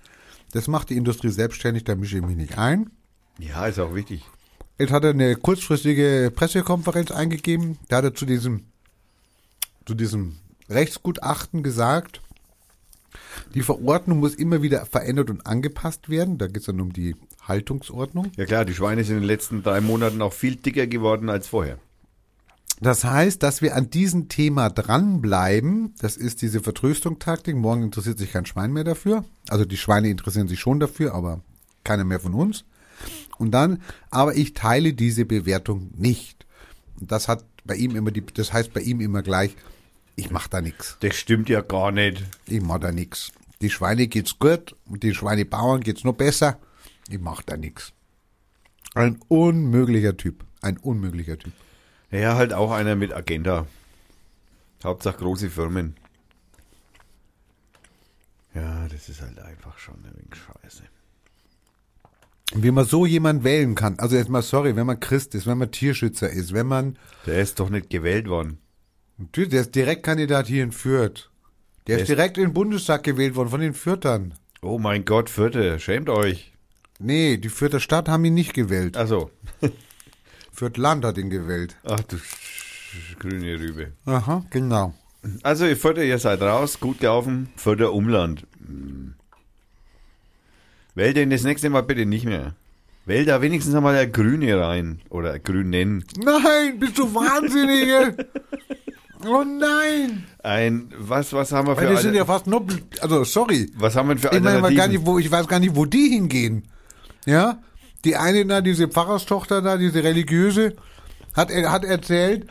[0.52, 2.90] das macht die Industrie selbstständig, da mische ich mich nicht ein.
[3.38, 4.24] Ja, ist auch wichtig.
[4.78, 7.78] Jetzt hat er eine kurzfristige Pressekonferenz eingegeben.
[7.88, 8.64] Da hat er zu diesem,
[9.86, 10.36] zu diesem
[10.68, 12.20] Rechtsgutachten gesagt,
[13.54, 16.38] die Verordnung muss immer wieder verändert und angepasst werden.
[16.38, 17.16] Da geht es dann um die
[17.48, 18.30] Haltungsordnung.
[18.36, 21.48] Ja klar, die Schweine sind in den letzten drei Monaten auch viel dicker geworden als
[21.48, 21.78] vorher.
[22.80, 25.94] Das heißt, dass wir an diesem Thema dranbleiben.
[26.00, 27.56] Das ist diese Vertröstungstaktik.
[27.56, 29.24] Morgen interessiert sich kein Schwein mehr dafür.
[29.48, 31.40] Also die Schweine interessieren sich schon dafür, aber
[31.82, 32.64] keiner mehr von uns.
[33.38, 36.46] Und dann, aber ich teile diese Bewertung nicht.
[37.00, 39.56] Und das hat bei ihm immer die, das heißt bei ihm immer gleich,
[40.16, 40.96] ich mach da nix.
[41.00, 42.24] Das stimmt ja gar nicht.
[42.46, 43.32] Ich mach da nix.
[43.60, 46.58] Die Schweine geht's gut und die Schweinebauern geht's noch besser.
[47.08, 47.92] Ich mach da nix.
[48.94, 50.44] Ein unmöglicher Typ.
[50.60, 51.52] Ein unmöglicher Typ.
[52.10, 53.66] Ja, halt auch einer mit Agenda.
[54.82, 55.96] Hauptsache große Firmen.
[58.54, 60.82] Ja, das ist halt einfach schon ein wenig scheiße.
[62.54, 63.98] Wie man so jemand wählen kann.
[63.98, 67.40] Also jetzt mal sorry, wenn man Christ ist, wenn man Tierschützer ist, wenn man, Der
[67.42, 68.58] ist doch nicht gewählt worden.
[69.18, 71.30] natürlich, der ist Direktkandidat hier in Fürth.
[71.86, 74.34] Der Der ist ist- direkt in den Bundestag gewählt worden von den Fürthern.
[74.62, 76.52] Oh mein Gott, Vierte, schämt euch.
[76.98, 78.96] Nee, die Fürther Stadt haben ihn nicht gewählt.
[78.96, 79.30] Also,
[80.52, 81.76] Fürth Land hat ihn gewählt.
[81.84, 82.16] ach du
[83.18, 83.92] grüne Rübe.
[84.06, 84.94] Aha, genau.
[85.42, 88.46] Also, ihr Förder, ihr seid raus, gut gelaufen, Förder Umland.
[88.66, 89.14] Hm.
[90.94, 92.54] Wählt den das nächste Mal bitte nicht mehr.
[93.06, 95.00] Wählt da wenigstens einmal der Grüne rein.
[95.08, 96.04] Oder Grünen.
[96.22, 98.16] Nein, bist du wahnsinnig?
[99.24, 100.24] oh nein.
[100.42, 102.66] Ein, was, was haben wir für Weil die sind ja fast nur,
[103.00, 103.70] also sorry.
[103.76, 104.92] was haben wir für Ich meine mal gar Alternativen?
[104.92, 106.64] nicht, wo, ich weiß gar nicht, wo die hingehen.
[107.26, 107.58] Ja?
[108.04, 110.76] Die eine da, diese Pfarrerstochter da, diese religiöse,
[111.34, 112.46] hat, er- hat erzählt,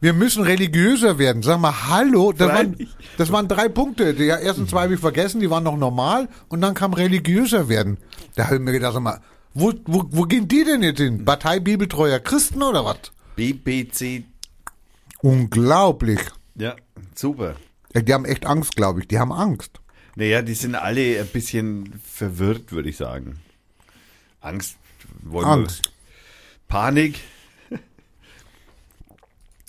[0.00, 1.42] wir müssen religiöser werden.
[1.42, 4.12] Sag mal, hallo, das waren, das waren drei Punkte.
[4.14, 7.96] Die ersten zwei habe ich vergessen, die waren noch normal und dann kam religiöser werden.
[8.34, 9.20] Da habe ich mir gedacht, sag mal,
[9.54, 11.24] wo, wo, wo gehen die denn jetzt hin?
[11.24, 12.98] Partei Bibeltreuer Christen oder was?
[13.36, 14.24] BBC.
[15.22, 16.20] Unglaublich.
[16.56, 16.74] Ja,
[17.14, 17.54] super.
[17.94, 19.08] Ja, die haben echt Angst, glaube ich.
[19.08, 19.80] Die haben Angst.
[20.16, 23.38] Naja, die sind alle ein bisschen verwirrt, würde ich sagen.
[24.44, 24.76] Angst.
[25.22, 25.92] Wollen Angst.
[26.68, 27.20] Panik.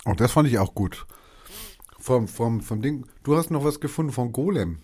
[0.03, 1.05] Und das fand ich auch gut.
[1.99, 3.05] Vom, vom, vom Ding.
[3.23, 4.79] Du hast noch was gefunden von Golem.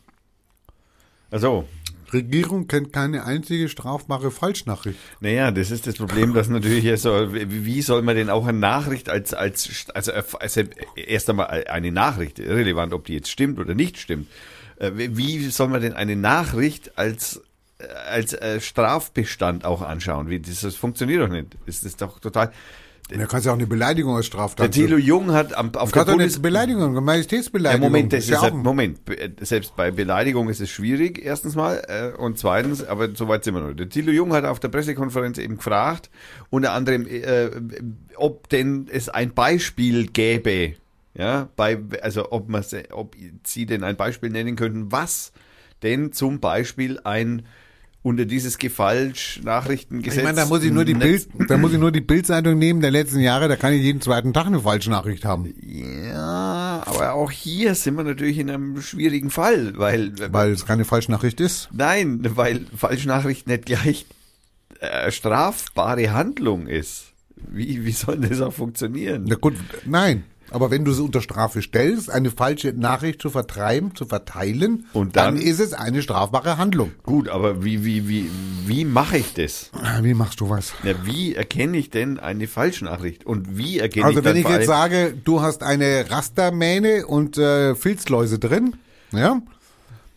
[1.29, 1.67] Also,
[2.11, 4.99] Regierung kennt keine einzige strafbare Falschnachricht.
[5.19, 9.09] naja, das ist das Problem, dass natürlich so, wie soll man denn auch eine Nachricht
[9.09, 10.61] als, als, also, also
[10.95, 14.27] erst einmal eine Nachricht, irrelevant, ob die jetzt stimmt oder nicht stimmt,
[14.77, 17.41] äh, wie soll man denn eine Nachricht als,
[18.09, 20.29] als äh, Strafbestand auch anschauen?
[20.29, 21.57] Wie, das, das funktioniert doch nicht.
[21.65, 22.51] Das ist doch total,
[23.09, 24.71] Da kannst ja auch eine Beleidigung als der Straftat.
[24.71, 26.41] Thilo Jung hat am, auf Du der doch eine Bundes...
[26.41, 27.83] Beleidigung, eine Majestätsbeleidigung.
[27.83, 31.83] Ja, Moment, das ist ja Moment, äh, selbst bei Beleidigung ist es schwierig, erstens mal,
[31.87, 33.73] äh, und zweitens, aber so weit sind wir noch.
[33.73, 36.09] Der Thilo Jung hat auf der Pressekonferenz eben gefragt,
[36.49, 37.49] unter anderem, äh,
[38.15, 40.75] ob denn es ein Beispiel gäbe,
[41.13, 45.33] ja, bei, also ob man, ob Sie denn ein Beispiel nennen könnten, was
[45.83, 47.45] denn zum Beispiel ein
[48.03, 50.17] unter dieses Gefalsch-Nachrichtengesetz.
[50.17, 52.57] ich meine, da muss ich nur die Netz- Bild, da muss ich nur die Bildzeitung
[52.57, 55.53] nehmen der letzten Jahre, da kann ich jeden zweiten Tag eine Falschnachricht haben.
[55.61, 60.85] Ja, aber auch hier sind wir natürlich in einem schwierigen Fall, weil, Weil es keine
[60.85, 61.69] Falschnachricht ist.
[61.71, 64.05] Nein, weil Falschnachricht nicht gleich
[64.79, 67.05] äh, strafbare Handlung ist.
[67.35, 69.25] Wie, wie soll das auch funktionieren?
[69.27, 70.23] Na gut, nein.
[70.51, 75.15] Aber wenn du sie unter Strafe stellst, eine falsche Nachricht zu vertreiben, zu verteilen, Und
[75.15, 76.91] dann- ist es eine strafbare Handlung.
[77.03, 78.29] Gut, aber wie, wie, wie,
[78.67, 79.71] wie mache ich das?
[80.01, 80.73] Wie machst du was?
[80.83, 83.25] Ja, wie erkenne ich denn eine Falschnachricht?
[83.25, 87.37] Und wie erkenne Also ich wenn dann ich jetzt sage, du hast eine Rastermähne und
[87.37, 88.75] äh, Filzläuse drin,
[89.13, 89.41] ja,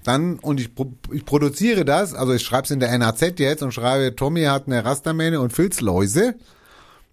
[0.03, 0.71] dann und ich,
[1.13, 4.67] ich produziere das, also ich schreibe es in der NAZ jetzt und schreibe, Tommy hat
[4.67, 6.35] eine Rastermähne und Filzläuse,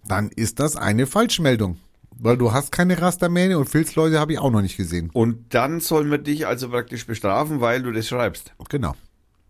[0.07, 1.77] dann ist das eine Falschmeldung.
[2.23, 5.09] Weil du hast keine Rastermähne und Filzläuse habe ich auch noch nicht gesehen.
[5.11, 8.53] Und dann soll man dich also praktisch bestrafen, weil du das schreibst.
[8.69, 8.93] Genau.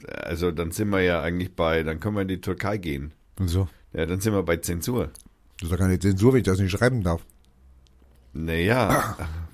[0.07, 3.13] Also dann sind wir ja eigentlich bei, dann können wir in die Türkei gehen.
[3.37, 3.67] Und so.
[3.91, 5.09] Ja, dann sind wir bei Zensur.
[5.59, 7.25] Das ist doch keine Zensur, wenn ich das nicht schreiben darf.
[8.31, 9.17] Naja,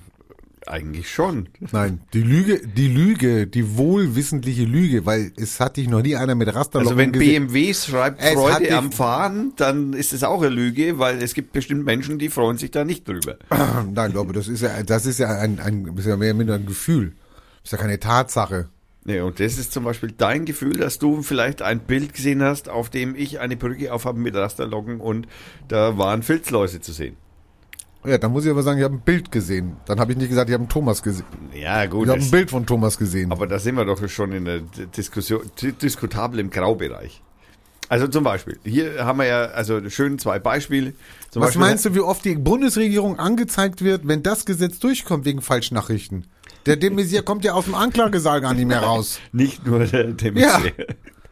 [0.70, 1.48] eigentlich schon.
[1.72, 6.34] Nein, die Lüge, die Lüge, die wohlwissentliche Lüge, weil es hat dich noch nie einer
[6.34, 7.48] mit Rasterlocken Also wenn gesehen.
[7.48, 11.52] BMW schreibt Es Freude am Fahren, dann ist es auch eine Lüge, weil es gibt
[11.52, 13.36] bestimmt Menschen, die freuen sich da nicht drüber.
[13.92, 16.54] Nein, aber das ist ja, das ist ja ein, ein, ist ja mehr oder minder
[16.54, 17.12] ein Gefühl.
[17.62, 18.68] Das ist ja keine Tatsache.
[19.04, 22.68] Nee, und das ist zum Beispiel dein Gefühl, dass du vielleicht ein Bild gesehen hast,
[22.68, 25.26] auf dem ich eine Brücke aufhabe mit Rasterlocken und
[25.66, 27.16] da waren Filzläuse zu sehen.
[28.04, 29.76] Ja, dann muss ich aber sagen, ich habe ein Bild gesehen.
[29.86, 31.26] Dann habe ich nicht gesagt, ich habe einen Thomas gesehen.
[31.54, 32.06] Ja, gut.
[32.06, 33.32] Ich habe ein Bild von Thomas gesehen.
[33.32, 34.60] aber da sind wir doch schon in der
[34.96, 37.22] Diskussion, di- diskutabel im Graubereich.
[37.90, 40.92] Also zum Beispiel, hier haben wir ja also schön zwei Beispiele.
[41.30, 45.24] Zum Was Beispiel, meinst du, wie oft die Bundesregierung angezeigt wird, wenn das Gesetz durchkommt
[45.24, 46.26] wegen Falschnachrichten?
[46.66, 49.20] Der de Maizière kommt ja aus dem Anklagesaal gar nicht mehr raus.
[49.32, 50.60] Nicht nur der, der Ja.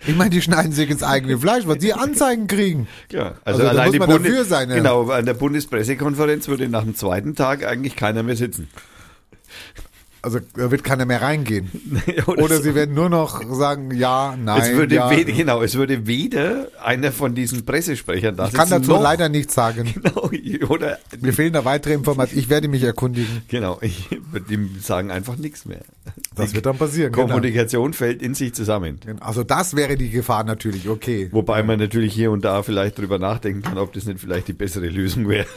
[0.01, 2.87] Ich meine, die schneiden sich ins eigene Fleisch, was die Anzeigen kriegen.
[3.11, 4.77] Ja, Also also, da allein muss man Bundes dafür sein, ja.
[4.77, 8.69] Genau, an der Bundespressekonferenz würde nach dem zweiten Tag eigentlich keiner mehr sitzen.
[10.23, 11.71] Also da wird keiner mehr reingehen.
[12.27, 15.11] Oder Oder sie werden nur noch sagen, ja, nein, es würde ja.
[15.11, 19.55] weder, genau, es würde weder einer von diesen Pressesprechern da Ich kann dazu leider nichts
[19.55, 19.95] sagen.
[20.07, 20.31] Genau,
[20.69, 22.41] oder Mir fehlen da weitere Informationen.
[22.41, 23.43] Ich werde mich erkundigen.
[23.49, 25.81] genau, ich würde ihm sagen einfach nichts mehr.
[26.35, 27.13] Das wird dann passieren.
[27.13, 29.01] Kommunikation fällt in sich zusammen.
[29.05, 29.23] Genau.
[29.25, 31.29] Also das wäre die Gefahr natürlich, okay.
[31.33, 34.53] Wobei man natürlich hier und da vielleicht drüber nachdenken kann, ob das nicht vielleicht die
[34.53, 35.47] bessere Lösung wäre.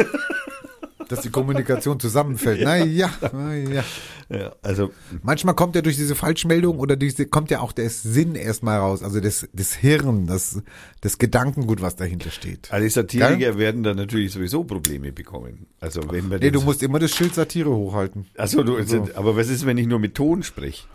[1.09, 2.61] Dass die Kommunikation zusammenfällt.
[2.63, 3.83] Na ja, na ja.
[4.29, 4.91] ja, also
[5.21, 9.03] Manchmal kommt ja durch diese Falschmeldung oder diese, kommt ja auch der Sinn erstmal raus.
[9.03, 10.61] Also das, das Hirn, das,
[11.01, 12.71] das Gedankengut, was dahinter steht.
[12.71, 15.67] alle Satiriker werden dann natürlich sowieso Probleme bekommen.
[15.81, 18.27] Also wenn man Nee, du musst immer das Schild Satire hochhalten.
[18.37, 18.77] Achso, du,
[19.15, 20.87] aber was ist, wenn ich nur mit Ton sprich?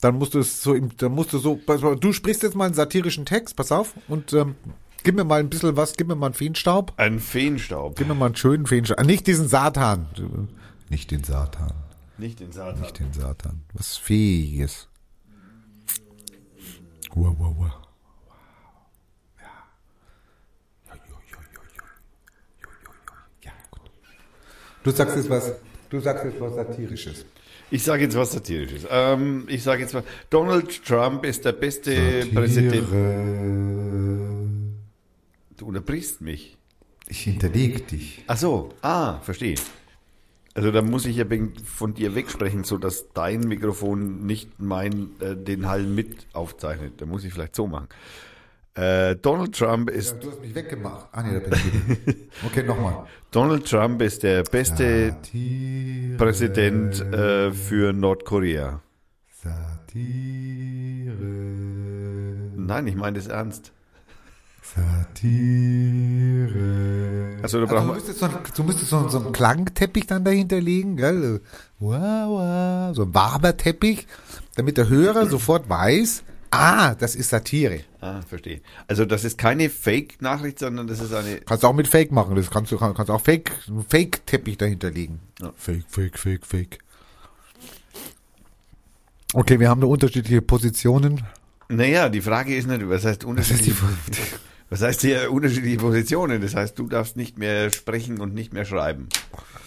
[0.00, 1.58] dann musst du es so, im, dann musst du so,
[2.00, 4.54] du sprichst jetzt mal einen satirischen Text, pass auf, und ähm,
[5.04, 7.96] gib mir mal ein bisschen was, gib mir mal einen Feenstaub, Ein Feenstaub.
[7.96, 10.06] gib mir mal einen schönen Feenstaub, ah, nicht diesen Satan,
[10.88, 11.72] nicht den Satan,
[12.18, 12.80] Nicht den Satan.
[12.80, 14.88] nicht den Satan, was Fähiges.
[17.14, 17.72] Wow, wow, wow.
[23.44, 23.82] Ja, gut.
[24.82, 25.52] Du sagst jetzt was,
[25.90, 27.24] du sagst jetzt was Satirisches.
[27.70, 28.86] Ich sage jetzt was Satirisches.
[28.90, 30.04] Ähm, ich sage jetzt was.
[30.30, 32.88] Donald Trump ist der beste Präsident.
[35.58, 36.56] Du unterbrichst mich.
[37.08, 38.22] Ich hinterleg dich.
[38.28, 39.56] Ach so, ah, verstehe.
[40.54, 41.24] Also da muss ich ja
[41.64, 47.00] von dir wegsprechen, so dass dein Mikrofon nicht mein äh, den Hall mit aufzeichnet.
[47.00, 47.88] Da muss ich vielleicht so machen.
[48.74, 51.08] Äh, Donald Trump ist Du hast mich weggemacht.
[51.10, 52.14] Ah, nee, da bin ich wieder.
[52.46, 53.06] Okay, nochmal.
[53.32, 56.16] Donald Trump ist der beste Satire.
[56.18, 58.80] Präsident äh, für Nordkorea.
[59.42, 61.16] Satire.
[62.54, 63.72] Nein, ich meine das ernst.
[66.48, 67.38] Satire.
[67.42, 70.60] Also da Also, du müsstest, so, einen- du müsstest so, so einen Klangteppich dann dahinter
[70.60, 71.40] legen, gell?
[71.78, 72.94] Wow, wow.
[72.96, 74.06] So ein Waberteppich,
[74.56, 77.80] damit der Hörer sofort weiß, ah, das ist Satire.
[78.00, 78.60] Ah, verstehe.
[78.86, 81.36] Also das ist keine Fake-Nachricht, sondern das ist eine.
[81.40, 82.34] Kannst du auch mit Fake machen.
[82.36, 83.52] Das kannst du kannst auch Fake,
[83.88, 85.20] Fake-Teppich dahinter legen.
[85.56, 86.78] Fake, Fake, Fake, Fake.
[89.34, 91.22] Okay, wir haben da unterschiedliche Positionen.
[91.68, 93.74] Naja, die Frage ist nicht, was heißt unterschiedliche.
[93.82, 94.40] Was heißt
[95.00, 96.40] hier unterschiedliche Positionen?
[96.42, 99.08] Das heißt, du darfst nicht mehr sprechen und nicht mehr schreiben.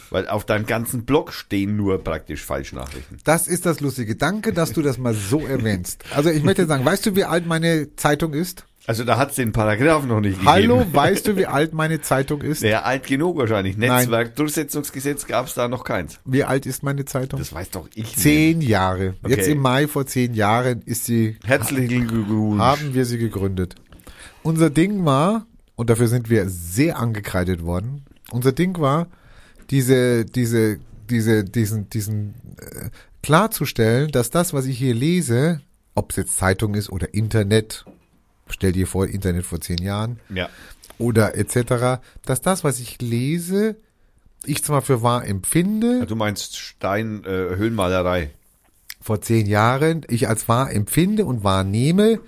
[0.10, 3.18] Weil auf deinem ganzen Blog stehen nur praktisch Falschnachrichten.
[3.24, 4.16] Das ist das Lustige.
[4.18, 6.04] Danke, dass du das mal so erwähnst.
[6.14, 8.66] Also ich möchte sagen, weißt du, wie alt meine Zeitung ist?
[8.88, 10.96] Also da hat's den Paragraphen noch nicht Hallo, gegeben.
[10.96, 12.64] weißt du, wie alt meine Zeitung ist?
[12.64, 13.78] Ja, alt genug wahrscheinlich.
[13.78, 16.20] Netzwerkdurchsetzungsgesetz gab's da noch keins.
[16.26, 17.40] Wie alt ist meine Zeitung?
[17.40, 18.20] Das weiß doch ich nicht.
[18.20, 19.14] Zehn Jahre.
[19.24, 19.36] Okay.
[19.36, 22.60] Jetzt im Mai vor zehn Jahren ist sie, Herzlichen Glückwunsch.
[22.60, 23.76] haben wir sie gegründet.
[24.44, 29.08] Unser Ding war, und dafür sind wir sehr angekreidet worden, unser Ding war,
[29.70, 30.80] diese, diese,
[31.10, 32.90] diese, diesen, diesen, äh,
[33.24, 35.62] klarzustellen, dass das, was ich hier lese,
[35.96, 37.86] ob es jetzt Zeitung ist oder Internet,
[38.50, 40.50] stell dir vor, Internet vor zehn Jahren, Ja.
[40.98, 43.76] oder etc., dass das, was ich lese,
[44.46, 48.32] ich zwar für wahr empfinde, Du meinst Stein, äh, Höhlenmalerei.
[49.00, 52.20] vor zehn Jahren, ich als wahr empfinde und wahrnehme,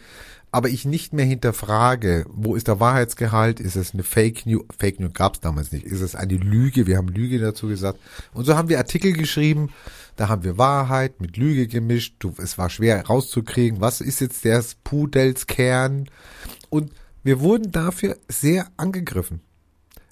[0.54, 5.00] aber ich nicht mehr hinterfrage, wo ist der Wahrheitsgehalt, ist es eine Fake News, Fake
[5.00, 8.00] News gab es damals nicht, ist es eine Lüge, wir haben Lüge dazu gesagt.
[8.34, 9.72] Und so haben wir Artikel geschrieben,
[10.16, 14.46] da haben wir Wahrheit mit Lüge gemischt, du, es war schwer rauszukriegen, was ist jetzt
[14.46, 16.08] der Pudels Kern
[16.70, 16.92] und
[17.24, 19.42] wir wurden dafür sehr angegriffen.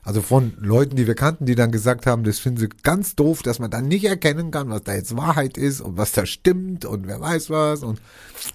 [0.02, 3.44] Also von Leuten, die wir kannten, die dann gesagt haben, das finden sie ganz doof,
[3.44, 6.84] dass man dann nicht erkennen kann, was da jetzt Wahrheit ist und was da stimmt
[6.84, 8.02] und wer weiß was und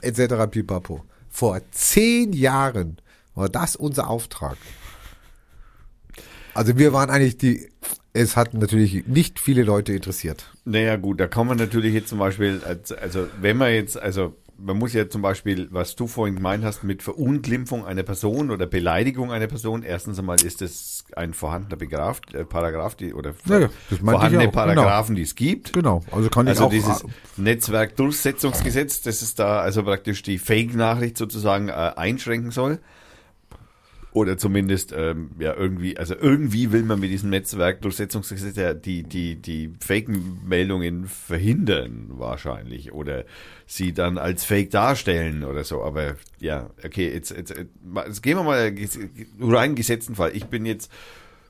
[0.01, 0.51] etc.
[0.51, 1.05] pipapo.
[1.37, 2.97] Vor zehn Jahren
[3.35, 4.57] war das unser Auftrag.
[6.55, 7.69] Also wir waren eigentlich die,
[8.15, 10.51] es hat natürlich nicht viele Leute interessiert.
[10.65, 14.35] Naja, gut, da kann man natürlich jetzt zum Beispiel, als- also wenn man jetzt, also
[14.59, 18.67] man muss ja zum Beispiel, was du vorhin gemeint hast, mit Verunglimpfung einer Person oder
[18.67, 23.61] Beleidigung einer Person, erstens einmal ist es ein vorhandener Begraf, äh, Paragraph, die, oder Ja,
[23.61, 24.53] ja, das vorhandene auch, genau.
[24.53, 25.73] Paragraphen, die es gibt.
[25.73, 27.05] Genau, also kann ich Also auch dieses
[27.37, 32.79] Netzwerkdurchsetzungsgesetz, das ist da also praktisch die Fake-Nachricht sozusagen äh, einschränken soll.
[34.17, 39.35] Oder zumindest ähm, ja irgendwie, also irgendwie will man mit diesem Netzwerkdurchsetzungsgesetz ja die, die,
[39.37, 43.27] die Fake-Meldungen verhindern wahrscheinlich oder
[43.67, 45.83] sie dann als Fake darstellen oder so.
[45.83, 47.55] Aber ja, okay, jetzt, jetzt,
[48.07, 48.75] jetzt gehen wir mal
[49.39, 50.31] rein gesetzten Fall.
[50.35, 50.91] Ich bin jetzt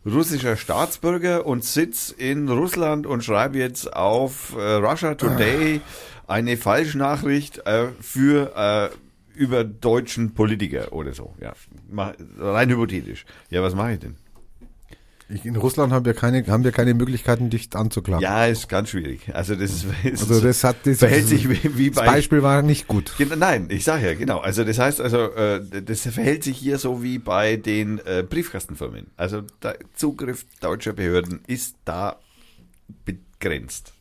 [0.05, 5.81] russischer Staatsbürger und sitz in Russland und schreibe jetzt auf äh, Russia Today
[6.27, 9.06] eine Falschnachricht äh, für äh,
[9.37, 11.35] über deutschen Politiker oder so.
[11.41, 11.55] Ja,
[12.39, 13.25] rein hypothetisch.
[13.51, 14.17] Ja, was mache ich denn?
[15.29, 18.23] Ich, in Russland haben wir keine, haben wir keine Möglichkeiten, dich anzuklagen.
[18.23, 19.35] Ja, ist ganz schwierig.
[19.35, 22.63] Also das ist, Also das hat das, verhält sich wie, wie das bei Beispiel war
[22.63, 23.13] nicht gut.
[23.37, 24.39] Nein, ich sage ja, genau.
[24.39, 29.09] Also das heißt also, äh, das verhält sich hier so wie bei den äh, Briefkastenfirmen.
[29.17, 32.21] Also der Zugriff deutscher Behörden ist da
[33.05, 33.95] begrenzt.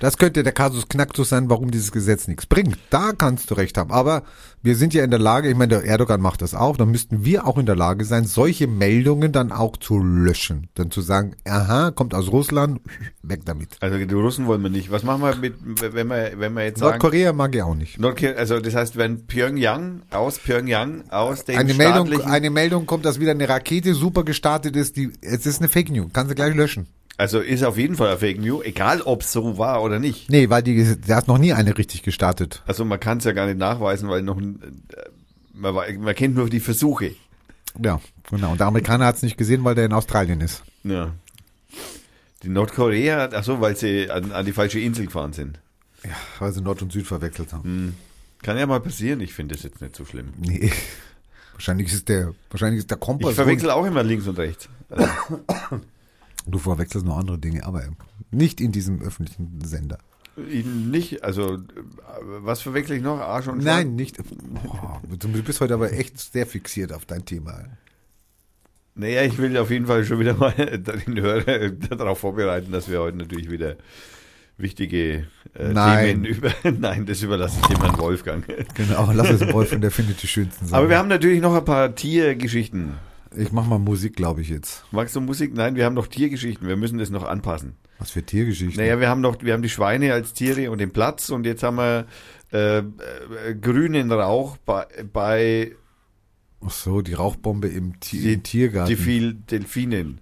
[0.00, 2.78] Das könnte der Kasus Knacktus sein, warum dieses Gesetz nichts bringt.
[2.88, 3.92] Da kannst du recht haben.
[3.92, 4.22] Aber
[4.62, 7.22] wir sind ja in der Lage, ich meine, der Erdogan macht das auch, dann müssten
[7.22, 10.68] wir auch in der Lage sein, solche Meldungen dann auch zu löschen.
[10.74, 12.80] Dann zu sagen, aha, kommt aus Russland,
[13.22, 13.76] weg damit.
[13.80, 14.90] Also die Russen wollen wir nicht.
[14.90, 18.00] Was machen wir mit, wenn wir, wenn wir jetzt sagen, Nordkorea mag ich auch nicht.
[18.00, 23.04] Nordkorea, also das heißt, wenn Pyongyang aus Pyongyang aus den Eine Meldung, eine Meldung kommt,
[23.04, 26.34] dass wieder eine Rakete super gestartet ist, die, es ist eine Fake News, kannst du
[26.34, 26.86] gleich löschen.
[27.20, 30.30] Also ist auf jeden Fall Fake News, egal ob es so war oder nicht.
[30.30, 32.62] Nee, weil die, da ist noch nie eine richtig gestartet.
[32.66, 34.44] Also man kann es ja gar nicht nachweisen, weil noch äh,
[35.52, 37.14] man, man kennt nur die Versuche.
[37.78, 38.00] Ja,
[38.30, 38.52] genau.
[38.52, 40.62] Und der Amerikaner hat es nicht gesehen, weil der in Australien ist.
[40.82, 41.12] Ja.
[42.42, 45.58] Die Nordkorea, ach so, weil sie an, an die falsche Insel gefahren sind.
[46.02, 47.96] Ja, weil sie Nord und Süd verwechselt haben.
[48.40, 50.32] Kann ja mal passieren, ich finde das jetzt nicht so schlimm.
[50.38, 50.72] Nee.
[51.52, 53.32] Wahrscheinlich ist der, wahrscheinlich ist der Kompass.
[53.32, 54.70] Ich verwechsel auch immer links und rechts.
[54.88, 55.06] Also,
[56.50, 57.84] Du verwechselst noch andere Dinge, aber
[58.30, 59.98] nicht in diesem öffentlichen Sender.
[60.36, 61.58] nicht, also äh,
[62.40, 63.18] was verwechsel ich noch?
[63.18, 64.18] Arsch und Nein, nicht.
[64.62, 67.64] Boah, du bist heute aber echt sehr fixiert auf dein Thema.
[68.94, 70.52] Naja, ich will auf jeden Fall schon wieder mal
[71.06, 73.76] den Hörer darauf vorbereiten, dass wir heute natürlich wieder
[74.58, 76.22] wichtige äh, Nein.
[76.22, 76.52] Themen über.
[76.70, 78.44] Nein, das überlasse ich dem Herrn Wolfgang.
[78.74, 80.78] Genau, lass es Wolf, der findet die schönsten Sachen.
[80.78, 82.94] Aber wir haben natürlich noch ein paar Tiergeschichten.
[83.36, 84.84] Ich mach mal Musik, glaube ich jetzt.
[84.90, 85.54] Magst du Musik?
[85.54, 86.66] Nein, wir haben noch Tiergeschichten.
[86.68, 87.74] Wir müssen das noch anpassen.
[87.98, 88.82] Was für Tiergeschichten.
[88.82, 91.62] Naja, wir haben noch, wir haben die Schweine als Tiere und den Platz und jetzt
[91.62, 92.06] haben wir
[92.52, 92.82] äh, äh,
[93.60, 95.72] grünen Rauch bei, bei
[96.64, 98.88] Ach so, die Rauchbombe im, Ti Die- im Tiergarten.
[98.94, 100.20] die viel Delfinen.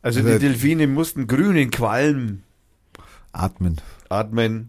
[0.00, 2.42] Also Also- die Delfine mussten grünen Qualm
[3.32, 3.80] Atmen.
[4.08, 4.68] atmen.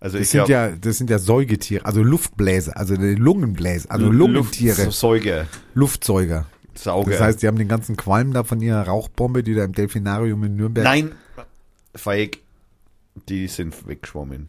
[0.00, 4.10] Also Das ich sind glaube, ja, das sind ja Säugetiere, also Luftbläser, also Lungenbläser, also
[4.10, 6.46] Lungentiere, Säuger, Luftzeuger.
[6.78, 7.12] Sauger.
[7.12, 10.42] Das heißt, die haben den ganzen Qualm da von ihrer Rauchbombe, die da im Delfinarium
[10.44, 10.84] in Nürnberg.
[10.84, 11.12] Nein,
[11.94, 12.40] Fake.
[13.28, 14.48] Die sind weggeschwommen.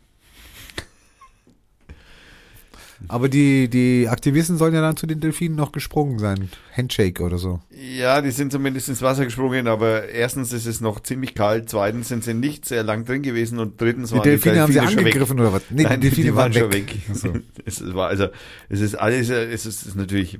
[3.07, 6.49] Aber die, die Aktivisten sollen ja dann zu den Delfinen noch gesprungen sein.
[6.76, 7.59] Handshake oder so.
[7.69, 12.07] Ja, die sind zumindest ins Wasser gesprungen, aber erstens ist es noch ziemlich kalt, zweitens
[12.07, 14.88] sind sie nicht sehr lang drin gewesen und drittens Die waren Delfine, haben sie schon
[14.89, 14.97] weg.
[15.05, 15.63] angegriffen oder was?
[15.69, 16.95] Nee, Nein, die Delfine die waren, schon weg.
[17.07, 17.15] weg.
[17.15, 17.34] So.
[17.65, 18.28] Es war also,
[18.69, 20.39] es ist alles, es ist, es ist natürlich,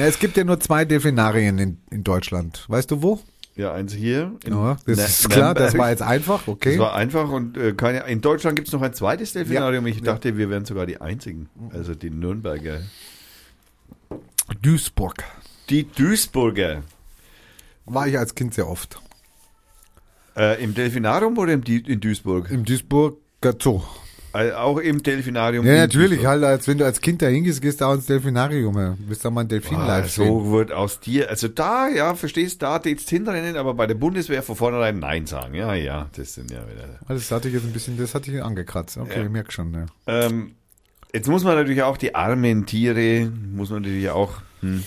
[0.00, 2.64] Ja, es gibt ja nur zwei Delfinarien in, in Deutschland.
[2.68, 3.20] Weißt du wo?
[3.56, 4.32] ja, eins hier.
[4.46, 5.78] in Ja, das Ne- ist klar, das Nürnberg.
[5.78, 6.70] war jetzt einfach, okay.
[6.70, 9.86] Das war einfach und äh, keine, in Deutschland gibt es noch ein zweites Delfinarium.
[9.86, 11.50] Ich dachte, wir wären sogar die einzigen.
[11.74, 12.80] Also die Nürnberger.
[14.62, 15.22] Duisburg.
[15.68, 16.82] Die Duisburger.
[17.84, 18.98] War ich als Kind sehr oft.
[20.36, 22.50] Äh, Im Delfinarium oder im, in Duisburg?
[22.50, 23.82] Im Duisburger Zoo.
[24.32, 25.66] Äh, auch im Delfinarium.
[25.66, 28.78] Ja, natürlich, halt, als wenn du als Kind da hingehst, gehst du auch ins Delfinarium.
[28.78, 28.96] Ja.
[29.06, 30.26] Willst da mal ein Delfin Ah, live sehen.
[30.26, 34.42] so wird aus dir, also da, ja, verstehst, da jetzt hinrennen, aber bei der Bundeswehr
[34.42, 35.54] von vornherein Nein sagen.
[35.54, 36.88] Ja, ja, das sind ja wieder.
[37.08, 38.98] Ah, Das hatte ich jetzt ein bisschen, das hatte ich angekratzt.
[38.98, 39.24] Okay, Ja.
[39.24, 39.86] ich merk schon, ja.
[40.06, 40.52] Ähm,
[41.12, 44.84] jetzt muss man natürlich auch die armen Tiere, muss man natürlich auch, hm,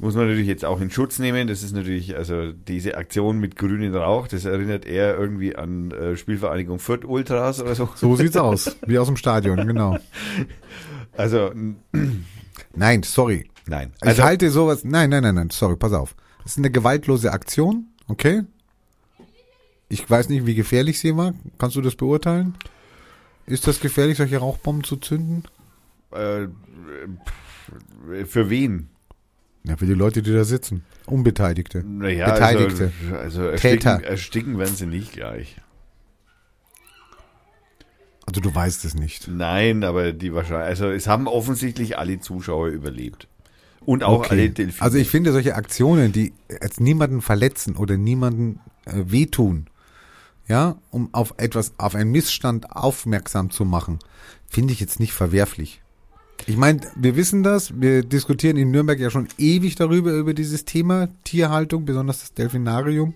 [0.00, 1.46] muss man natürlich jetzt auch in Schutz nehmen.
[1.48, 6.16] Das ist natürlich, also diese Aktion mit grünen Rauch, das erinnert eher irgendwie an äh,
[6.16, 7.88] Spielvereinigung Fürth Ultras oder so.
[7.94, 8.76] So sieht's aus.
[8.86, 9.98] Wie aus dem Stadion, genau.
[11.18, 11.50] Also,
[12.74, 13.48] Nein, sorry.
[13.66, 13.92] nein.
[14.02, 14.84] Ich Also, halte sowas.
[14.84, 16.14] Nein, nein, nein, nein, sorry, pass auf.
[16.42, 18.42] Das ist eine gewaltlose Aktion, okay?
[19.88, 21.32] Ich weiß nicht, wie gefährlich sie war.
[21.58, 22.54] Kannst du das beurteilen?
[23.46, 25.44] Ist das gefährlich, solche Rauchbomben zu zünden?
[26.12, 26.48] äh,
[27.24, 28.88] pff, für wen?
[29.66, 30.84] Ja, für die Leute, die da sitzen.
[31.06, 31.82] Unbeteiligte.
[31.84, 32.92] Naja, Beteiligte.
[33.10, 34.04] Also, also ersticken, Täter.
[34.04, 35.56] ersticken werden sie nicht gleich.
[38.26, 39.28] Also du weißt es nicht.
[39.28, 43.28] Nein, aber die wahrscheinlich, also es haben offensichtlich alle Zuschauer überlebt.
[43.84, 44.28] Und auch Okay.
[44.30, 44.82] alle Delfine.
[44.82, 49.66] Also ich finde solche Aktionen, die jetzt niemanden verletzen oder niemanden äh, wehtun,
[50.48, 53.98] ja, um auf etwas, auf einen Missstand aufmerksam zu machen,
[54.48, 55.82] finde ich jetzt nicht verwerflich.
[56.46, 60.64] Ich meine, wir wissen das, wir diskutieren in Nürnberg ja schon ewig darüber, über dieses
[60.64, 63.14] Thema Tierhaltung, besonders das Delfinarium.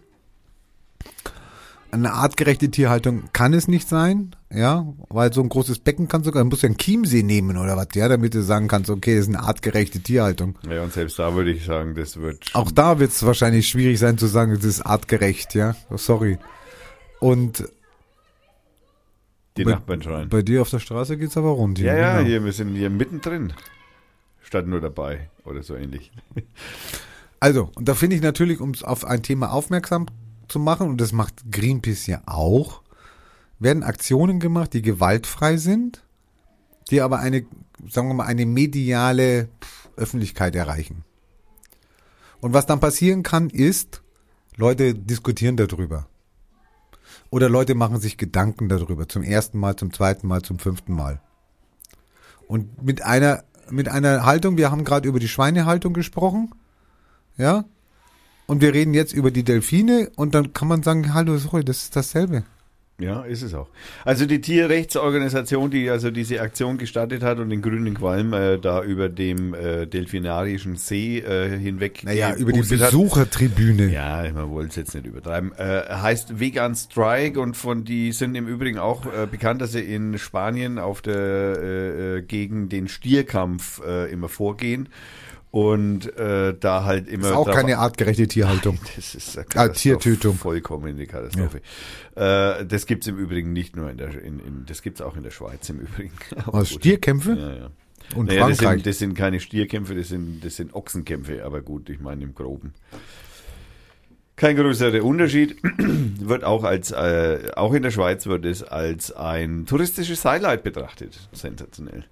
[1.92, 6.44] Eine artgerechte Tierhaltung kann es nicht sein, ja, weil so ein großes Becken kann sogar,
[6.44, 9.34] muss ja einen Chiemsee nehmen oder was, ja, damit du sagen kannst, okay, das ist
[9.34, 10.56] eine artgerechte Tierhaltung.
[10.68, 12.44] ja, und selbst da würde ich sagen, das wird.
[12.54, 15.74] Auch da wird es wahrscheinlich schwierig sein zu sagen, es ist artgerecht, ja.
[15.96, 16.38] Sorry.
[17.18, 17.64] Und
[19.56, 20.28] die bei- Nachbarn schreien.
[20.28, 21.78] bei dir auf der Straße geht's aber rund.
[21.78, 22.28] Ja, ja, genau.
[22.28, 23.52] hier, wir sind hier mittendrin.
[24.42, 26.10] Statt nur dabei oder so ähnlich.
[27.42, 30.04] Also, und da finde ich natürlich, um es auf ein Thema aufmerksam
[30.48, 32.82] zu machen, und das macht Greenpeace ja auch,
[33.58, 36.04] werden Aktionen gemacht, die gewaltfrei sind,
[36.90, 37.46] die aber eine,
[37.88, 39.48] sagen wir mal, eine mediale
[39.96, 41.02] Öffentlichkeit erreichen.
[42.42, 44.02] Und was dann passieren kann, ist,
[44.56, 46.06] Leute diskutieren darüber.
[47.30, 49.08] Oder Leute machen sich Gedanken darüber.
[49.08, 51.20] Zum ersten Mal, zum zweiten Mal, zum fünften Mal.
[52.46, 56.52] Und mit einer, mit einer Haltung, wir haben gerade über die Schweinehaltung gesprochen,
[57.36, 57.64] ja,
[58.46, 61.84] und wir reden jetzt über die Delfine und dann kann man sagen, hallo, sorry, das
[61.84, 62.42] ist dasselbe.
[63.00, 63.68] Ja, ist es auch.
[64.04, 68.82] Also die Tierrechtsorganisation, die also diese Aktion gestartet hat und den grünen Qualm äh, da
[68.82, 72.04] über dem äh, Delfinarischen See äh, hinweg.
[72.04, 72.90] Naja, über die gepustet hat.
[72.90, 73.90] Besuchertribüne.
[73.90, 75.52] Ja, man wollte es jetzt nicht übertreiben.
[75.56, 79.80] Äh, heißt Vegan Strike und von die sind im Übrigen auch äh, bekannt, dass sie
[79.80, 84.88] in Spanien auf der äh, äh, gegen den Stierkampf äh, immer vorgehen
[85.50, 88.78] und äh, da halt immer Ist auch keine artgerechte Tierhaltung.
[88.96, 90.36] das ist eine Ah, Katastrophe, Tiertötung.
[90.36, 91.60] Vollkommen eine Katastrophe.
[92.14, 95.22] Äh, das gibt's im Übrigen nicht nur in der, in, in, das gibt's auch in
[95.24, 96.12] der Schweiz im Übrigen.
[96.46, 96.70] Was.
[96.70, 97.32] Stierkämpfe?
[97.32, 97.70] Ja, ja.
[98.16, 101.88] Und Naja, das, sind, das sind keine Stierkämpfe, das sind, das sind Ochsenkämpfe, aber gut,
[101.90, 102.74] ich meine im Groben.
[104.36, 105.56] Kein größerer Unterschied.
[106.18, 111.28] wird auch als, äh, auch in der Schweiz wird es als ein touristisches Highlight betrachtet.
[111.32, 112.04] Sensationell.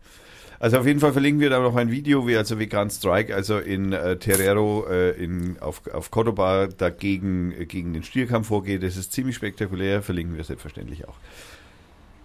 [0.61, 3.59] Also auf jeden Fall verlinken wir da noch ein Video, wie also Vegan Strike, also
[3.59, 8.83] in äh, Terrero äh, in, auf, auf Cordoba dagegen äh, gegen den Stierkampf vorgeht.
[8.83, 11.17] Das ist ziemlich spektakulär, verlinken wir selbstverständlich auch.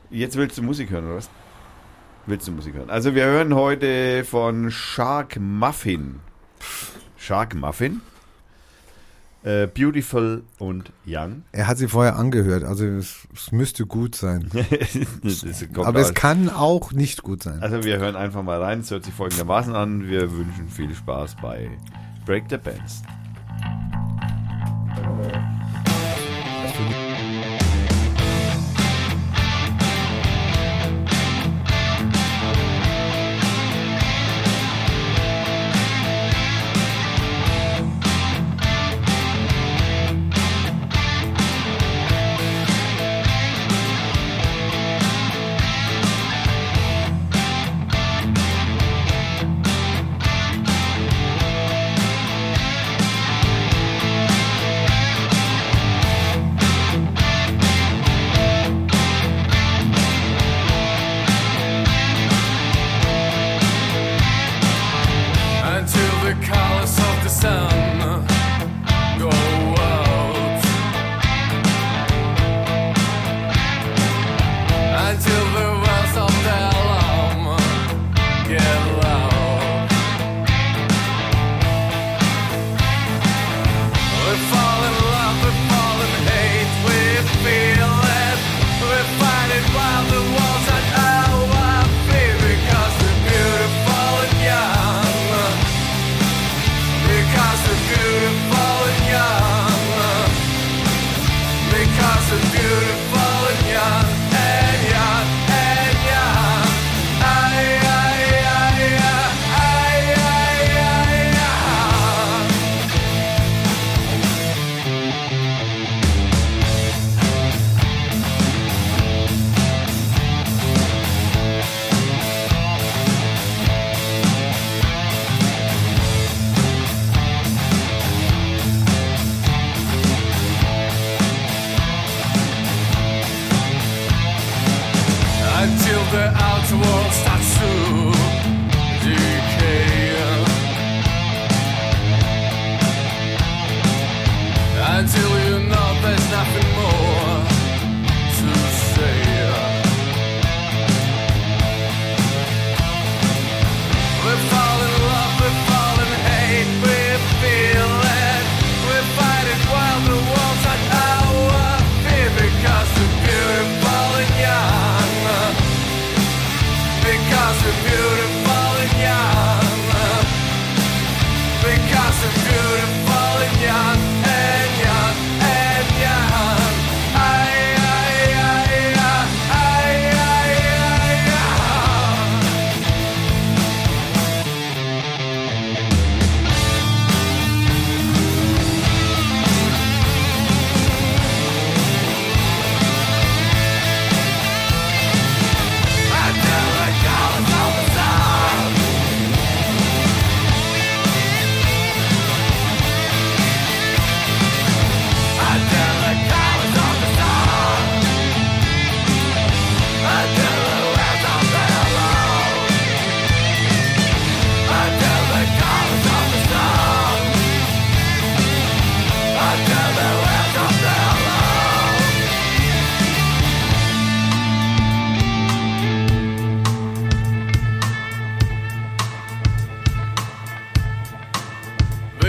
[0.09, 1.29] Jetzt willst du Musik hören, oder was?
[2.25, 2.89] Willst du Musik hören?
[2.89, 6.19] Also wir hören heute von Shark Muffin.
[7.17, 8.01] Shark Muffin.
[9.43, 11.43] Äh, Beautiful und Young.
[11.51, 14.49] Er hat sie vorher angehört, also es, es müsste gut sein.
[15.75, 17.61] Aber es kann auch nicht gut sein.
[17.61, 18.79] Also wir hören einfach mal rein.
[18.79, 20.07] Es hört sich folgendermaßen an.
[20.07, 21.69] Wir wünschen viel Spaß bei
[22.25, 23.03] Break the Bands.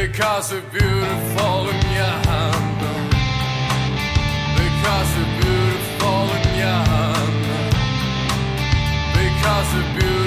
[0.06, 3.08] Because you're beautiful and you're humble.
[4.60, 7.70] Because you're beautiful and you're humble.
[9.14, 10.23] Because you're beautiful.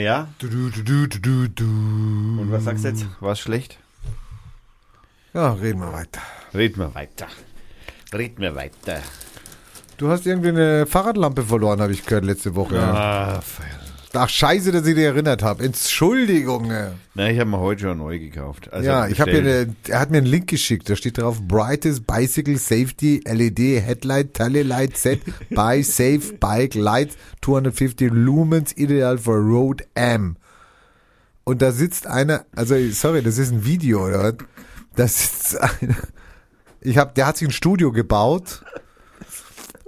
[0.00, 1.64] Naja, Du, du, du, du, du, du.
[2.40, 3.04] und was sagst du jetzt?
[3.20, 3.76] War es schlecht?
[5.34, 6.22] Ja, reden wir weiter.
[6.54, 7.26] Red mal weiter.
[8.10, 9.02] Red mir weiter.
[9.98, 12.80] Du hast irgendwie eine Fahrradlampe verloren, habe ich gehört letzte Woche.
[12.80, 13.42] Ah,
[14.12, 15.62] Ach, scheiße, dass ich dich erinnert habe.
[15.64, 16.70] Entschuldigung.
[16.70, 16.90] ey.
[17.14, 18.72] na, ich habe mir heute schon neu gekauft.
[18.72, 22.06] Also ja, ich habe eine, er hat mir einen Link geschickt, da steht drauf Brightest
[22.06, 25.20] Bicycle Safety LED Headlight Tele Light Set
[25.50, 27.10] by Safe Bike Light
[27.42, 30.36] 250 Lumens ideal for Road M.
[31.44, 34.22] Und da sitzt einer, also sorry, das ist ein Video, oder?
[34.22, 34.34] was?
[34.96, 35.96] Da sitzt einer.
[36.80, 38.64] Ich hab, der hat sich ein Studio gebaut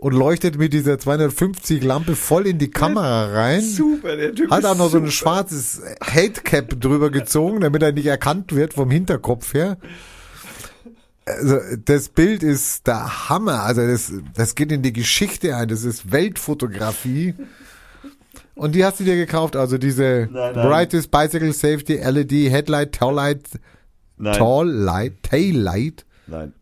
[0.02, 3.60] und leuchtet mit dieser 250 Lampe voll in die Kamera rein.
[3.62, 5.12] Super, der Typ Hat auch noch so ein super.
[5.12, 9.78] schwarzes Hatecap drüber gezogen, damit er nicht erkannt wird vom Hinterkopf her.
[11.24, 13.62] Also das Bild ist der Hammer.
[13.62, 15.68] Also das, das geht in die Geschichte ein.
[15.68, 17.34] Das ist Weltfotografie.
[18.56, 20.68] Und die hast du dir gekauft, also diese Nein, nein.
[20.68, 23.48] Brightest Bicycle Safety LED Headlight Tail Light
[24.16, 26.04] Nein, Tall Light Tail Light.
[26.26, 26.52] nein,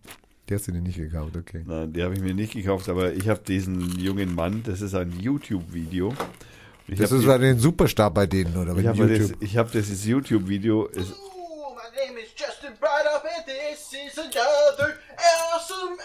[0.51, 1.63] Die hast du dir nicht gekauft, okay.
[1.65, 4.95] nein, die habe ich mir nicht gekauft, aber ich habe diesen jungen Mann, das ist
[4.97, 6.13] ein YouTube-Video.
[6.89, 8.77] Ich Das ist ein Superstar bei denen, oder?
[8.77, 9.37] ich Bei habe das, YouTube.
[9.43, 14.99] ich hab dieses YouTube-Video, ist- Ooh, my name is Justin Brightoff, and this is another
[15.55, 15.97] awesome,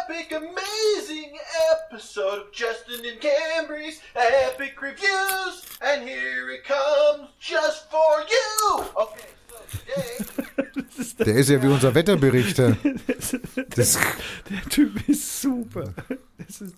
[0.00, 1.38] epic, amazing
[1.86, 5.62] episode of Justin and Cambry's Epic Reviews.
[5.80, 8.84] And here it comes just for you.
[8.96, 9.28] Okay,
[10.96, 11.24] so today.
[11.24, 12.76] Der ist ja wie unser Wetterberichter.
[13.74, 13.98] Das,
[14.50, 15.94] der Typ ist super.
[16.36, 16.74] Das ist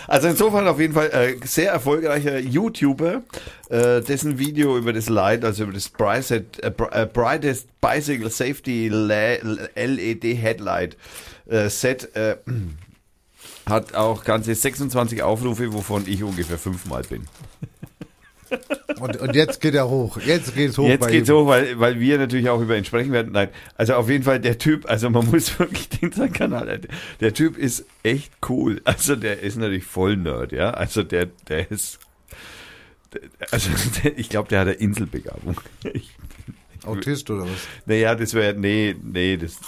[0.08, 3.22] Also insofern auf jeden Fall äh, sehr erfolgreicher YouTuber,
[3.68, 6.32] äh, dessen Video über das Light, also über das Brightest,
[6.62, 10.96] äh, äh, Brightest Bicycle Safety Le- LED Headlight
[11.48, 12.36] äh, Set äh,
[13.66, 17.26] hat auch ganze 26 Aufrufe, wovon ich ungefähr fünfmal bin.
[19.01, 20.18] Und, und jetzt geht er hoch.
[20.24, 20.89] Jetzt geht's hoch.
[20.89, 21.36] Jetzt geht's ihm.
[21.36, 23.32] hoch, weil, weil wir natürlich auch über ihn sprechen werden.
[23.32, 26.81] Nein, also auf jeden Fall der Typ, also man muss wirklich den seinen Kanal,
[27.20, 28.81] der, Typ ist echt cool.
[28.85, 30.70] Also der ist natürlich voll Nerd, ja.
[30.70, 31.98] Also der, der ist,
[33.51, 33.70] also
[34.02, 35.60] der, ich glaube, der hat eine Inselbegabung.
[35.93, 36.10] Ich,
[36.86, 37.51] Autist oder was?
[37.86, 39.59] naja, das wäre, nee, nee, das,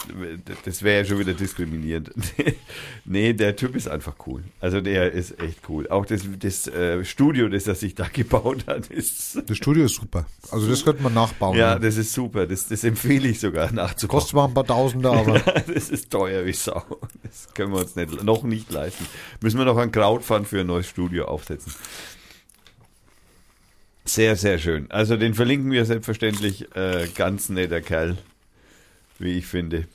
[0.65, 2.11] das wäre ja schon wieder diskriminierend.
[3.05, 4.43] nee, der Typ ist einfach cool.
[4.59, 5.87] Also der ist echt cool.
[5.89, 9.95] Auch das, das äh, Studio, das er sich da gebaut hat, ist, Das Studio ist
[9.95, 10.25] super.
[10.51, 11.57] Also das könnte man nachbauen.
[11.57, 12.47] ja, das ist super.
[12.47, 14.19] Das, das empfehle ich sogar nachzubauen.
[14.19, 16.83] Kostet zwar ein paar Tausende, aber das ist teuer wie Sau.
[17.23, 19.05] Das können wir uns nicht, noch nicht leisten.
[19.41, 21.73] Müssen wir noch ein Crowdfund für ein neues Studio aufsetzen.
[24.05, 24.91] Sehr, sehr schön.
[24.91, 26.75] Also den verlinken wir selbstverständlich.
[26.75, 28.17] Äh, ganz netter Kerl,
[29.19, 29.87] wie ich finde.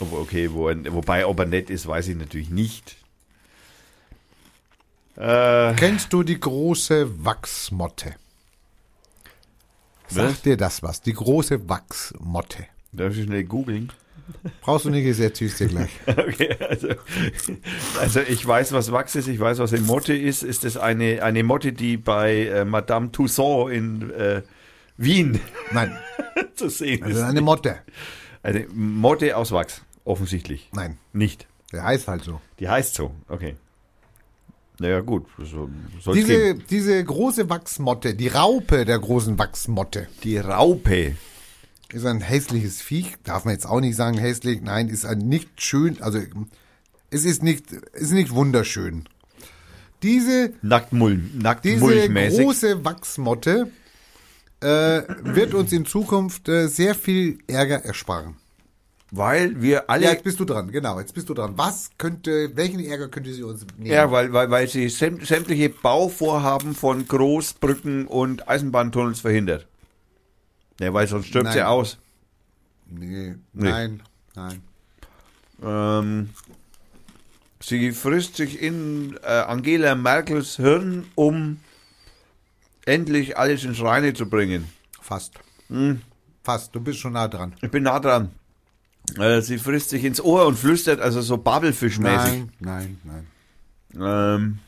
[0.00, 2.96] Okay, wo er, wobei, ob er nett ist, weiß ich natürlich nicht.
[5.16, 8.14] Äh, kennst du die große Wachsmotte?
[10.08, 11.02] Sagt dir das was?
[11.02, 12.66] Die große Wachsmotte.
[12.92, 13.92] darf ich schnell googeln?
[14.60, 15.90] Brauchst du nicht, ich erzähl's dir gleich.
[16.06, 16.88] Okay, also,
[18.00, 20.42] also ich weiß, was Wachs ist, ich weiß, was eine Motte ist.
[20.42, 24.42] Ist das eine, eine Motte, die bei äh, Madame Tussaud in äh,
[24.96, 25.40] Wien
[25.72, 25.96] Nein,
[26.54, 27.22] zu sehen das ist.
[27.22, 27.78] eine Motte.
[28.42, 30.68] Eine Motte aus Wachs, offensichtlich.
[30.72, 31.46] Nein, Nicht.
[31.72, 32.40] der heißt halt so.
[32.58, 33.56] Die heißt so, okay.
[34.78, 35.26] Naja, gut.
[35.44, 35.68] So,
[36.14, 36.64] Diese, geben.
[36.70, 41.16] diese große Wachsmotte, die Raupe der großen Wachsmotte, Die Raupe.
[41.92, 43.16] Ist ein hässliches Viech.
[43.24, 44.60] Darf man jetzt auch nicht sagen hässlich.
[44.62, 46.00] Nein, ist ein nicht schön.
[46.00, 46.20] Also
[47.10, 49.08] es ist nicht, ist nicht wunderschön.
[50.02, 51.20] Diese, Nacktmull,
[51.62, 53.70] diese große Wachsmotte
[54.60, 58.36] äh, wird uns in Zukunft äh, sehr viel Ärger ersparen.
[59.10, 60.04] Weil wir alle.
[60.04, 61.54] Ja, jetzt bist du dran, genau, jetzt bist du dran.
[61.56, 63.90] Was könnte, welchen Ärger könnte sie uns nehmen?
[63.90, 69.66] Ja, weil, weil, weil sie säm- sämtliche Bauvorhaben von Großbrücken und Eisenbahntunnels verhindert.
[70.80, 71.98] Ja, weil sonst stirbt sie aus.
[72.88, 73.68] nee, Nee.
[73.70, 74.02] nein,
[74.34, 74.62] nein.
[75.62, 76.30] Ähm,
[77.62, 81.60] sie frisst sich in äh, Angela Merkels Hirn, um
[82.86, 84.64] endlich alles ins Reine zu bringen.
[85.00, 85.34] Fast.
[85.68, 86.00] Hm.
[86.42, 87.54] Fast, du bist schon nah dran.
[87.60, 88.30] Ich bin nah dran.
[89.18, 92.44] Äh, sie frisst sich ins Ohr und flüstert, also so Babelfischmäßig.
[92.60, 93.26] Nein, nein, nein.
[94.02, 94.58] Ähm,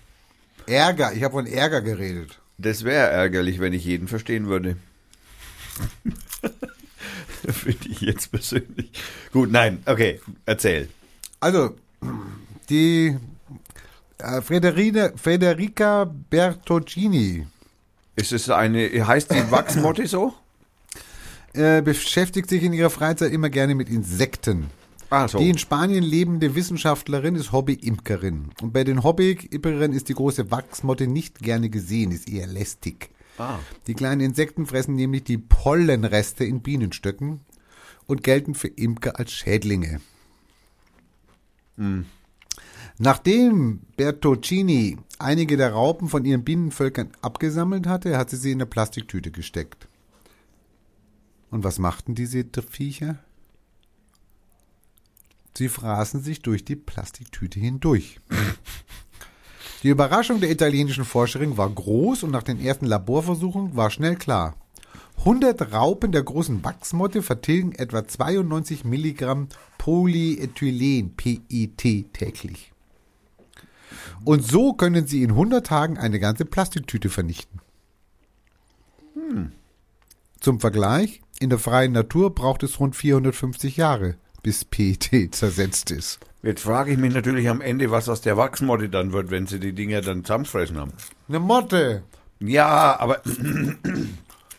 [0.66, 2.38] Ärger, ich habe von Ärger geredet.
[2.58, 4.76] das wäre ärgerlich, wenn ich jeden verstehen würde.
[7.52, 8.90] Finde ich jetzt persönlich.
[9.32, 10.88] Gut, nein, okay, erzähl.
[11.40, 11.74] Also,
[12.68, 13.16] die
[14.18, 17.46] äh, Frederina, Federica Bertocchini
[18.16, 20.34] Ist es eine, heißt die Wachsmotte so?
[21.54, 24.70] äh, beschäftigt sich in ihrer Freizeit immer gerne mit Insekten.
[25.10, 25.38] Ah, so.
[25.38, 28.50] Die in Spanien lebende Wissenschaftlerin ist Hobby-Imkerin.
[28.62, 33.10] Und bei den Hobby-Imkerinnen ist die große Wachsmotte nicht gerne gesehen, ist eher lästig.
[33.38, 33.58] Ah.
[33.86, 37.40] Die kleinen Insekten fressen nämlich die Pollenreste in Bienenstöcken
[38.06, 40.00] und gelten für Imker als Schädlinge.
[42.98, 48.66] Nachdem Bertocchini einige der Raupen von ihren Bienenvölkern abgesammelt hatte, hat sie sie in eine
[48.66, 49.88] Plastiktüte gesteckt.
[51.50, 53.18] Und was machten diese Viecher?
[55.56, 58.20] Sie fraßen sich durch die Plastiktüte hindurch.
[59.82, 64.54] Die Überraschung der italienischen Forscherin war groß und nach den ersten Laborversuchen war schnell klar.
[65.18, 69.48] 100 Raupen der großen Wachsmotte vertilgen etwa 92 Milligramm
[69.78, 72.72] Polyethylen, PET, täglich.
[74.24, 77.60] Und so können sie in 100 Tagen eine ganze Plastiktüte vernichten.
[80.40, 86.20] Zum Vergleich, in der freien Natur braucht es rund 450 Jahre, bis PET zersetzt ist.
[86.42, 89.60] Jetzt frage ich mich natürlich am Ende, was aus der Wachsmotte dann wird, wenn sie
[89.60, 90.92] die Dinger dann zusammenfressen haben.
[91.28, 92.02] Eine Motte.
[92.40, 93.22] Ja, aber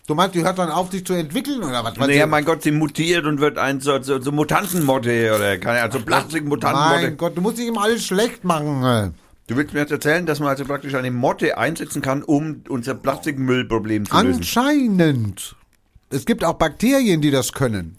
[0.05, 1.95] Du meinst, die hört dann auf, sich zu entwickeln oder was?
[1.95, 5.93] naja, mein Gott, sie mutiert und wird ein so, so, so Mutantenmotte oder keine Ahnung,
[5.93, 7.01] so Plastikmutantenmotte.
[7.03, 9.14] Mein Gott, du musst nicht immer alles schlecht machen.
[9.47, 12.95] Du willst mir jetzt erzählen, dass man also praktisch eine Motte einsetzen kann, um unser
[12.95, 14.35] Plastikmüllproblem zu lösen?
[14.38, 15.55] Anscheinend.
[16.10, 17.97] Es gibt auch Bakterien, die das können.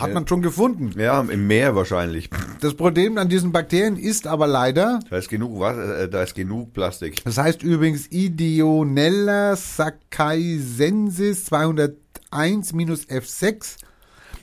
[0.00, 0.92] Hat man schon gefunden.
[0.98, 2.28] Ja, im Meer wahrscheinlich.
[2.60, 6.34] Das Problem an diesen Bakterien ist aber leider, Da ist genug Wasser, äh, da ist
[6.34, 7.22] genug Plastik.
[7.24, 11.50] das heißt übrigens Idionella saccaisensis
[12.32, 13.76] 201-F6.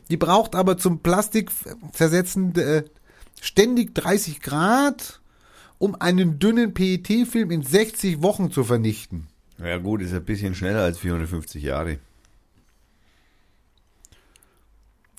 [0.09, 1.49] Die braucht aber zum Plastik
[1.93, 2.83] zersetzen äh,
[3.41, 5.21] ständig 30 Grad,
[5.77, 9.27] um einen dünnen PET-Film in 60 Wochen zu vernichten.
[9.63, 11.99] Ja gut, ist ein bisschen schneller als 450 Jahre.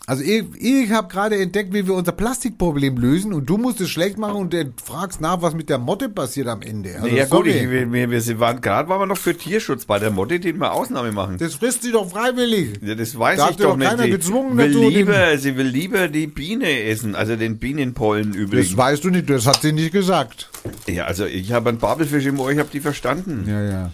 [0.06, 3.88] Also ich, ich habe gerade entdeckt, wie wir unser Plastikproblem lösen und du musst es
[3.88, 4.54] schlecht machen und
[4.84, 6.96] fragst nach, was mit der Motte passiert am Ende.
[7.00, 10.10] Also, ja gut, ich, wir, wir, waren gerade waren wir noch für Tierschutz bei der
[10.10, 11.38] Motte, den wir Ausnahme machen.
[11.38, 12.80] das frisst sie doch freiwillig.
[12.82, 13.88] Ja, das weiß Da ich doch doch nicht.
[13.88, 18.34] keiner Sie gezwungen will dazu, lieber, sie will lieber die Biene essen, also den Bienenpollen
[18.34, 18.68] übrigens.
[18.68, 20.50] Das weißt du nicht, das hat sie nicht gesagt.
[20.86, 23.46] Ja, also ich habe einen Babelfisch im Ohr, ich habe die verstanden.
[23.48, 23.90] Ja, ja.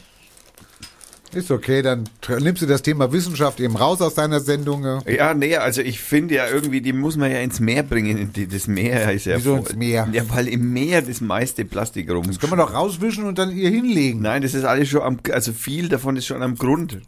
[1.32, 2.09] Ist okay, dann
[2.40, 4.85] nimmst du das Thema Wissenschaft eben raus aus deiner Sendung.
[5.07, 8.32] Ja, nee, also ich finde ja irgendwie, die muss man ja ins Meer bringen.
[8.51, 10.09] Das Meer ist ja Wieso voll- ins Meer?
[10.12, 12.27] Ja, weil im Meer das meiste Plastik rum.
[12.27, 14.23] Das können wir doch rauswischen und dann ihr hinlegen.
[14.23, 16.98] Nein, das ist alles schon am, also viel davon ist schon am Grund.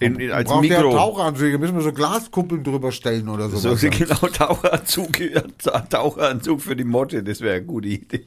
[0.00, 0.92] In, in, als Braucht Mikro.
[0.92, 3.74] Taucheranzüge, müssen wir so Glaskuppeln drüber stellen oder so.
[3.74, 5.12] So, genau, Taucheranzug,
[5.88, 8.26] Taucheranzug für die Motte, das wäre eine gute Idee.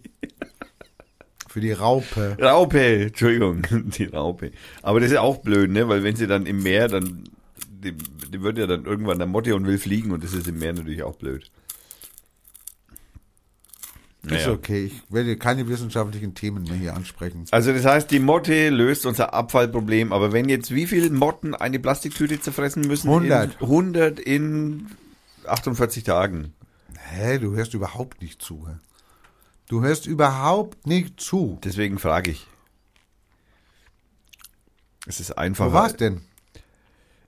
[1.56, 2.36] Für die Raupe.
[2.42, 3.62] Raupe, Entschuldigung,
[3.98, 4.52] die Raupe.
[4.82, 5.88] Aber das ist auch blöd, ne?
[5.88, 7.30] Weil wenn sie dann im Meer, dann,
[7.70, 10.60] die, die wird ja dann irgendwann der Motte und will fliegen und das ist im
[10.60, 11.50] Meer natürlich auch blöd.
[14.24, 14.52] Ist Naja.
[14.52, 17.46] okay, ich werde keine wissenschaftlichen Themen mehr hier ansprechen.
[17.52, 20.12] Also das heißt, die Motte löst unser Abfallproblem.
[20.12, 23.08] Aber wenn jetzt wie viele Motten eine Plastiktüte zerfressen müssen?
[23.08, 23.62] 100.
[23.62, 24.88] In 100 in
[25.48, 26.54] 48 Tagen.
[26.98, 28.68] Hä, du hörst überhaupt nicht zu.
[29.68, 31.60] Du hörst überhaupt nicht zu.
[31.64, 32.48] Deswegen frage ich.
[35.08, 35.72] Es ist einfacher.
[35.72, 36.22] Wo war's denn?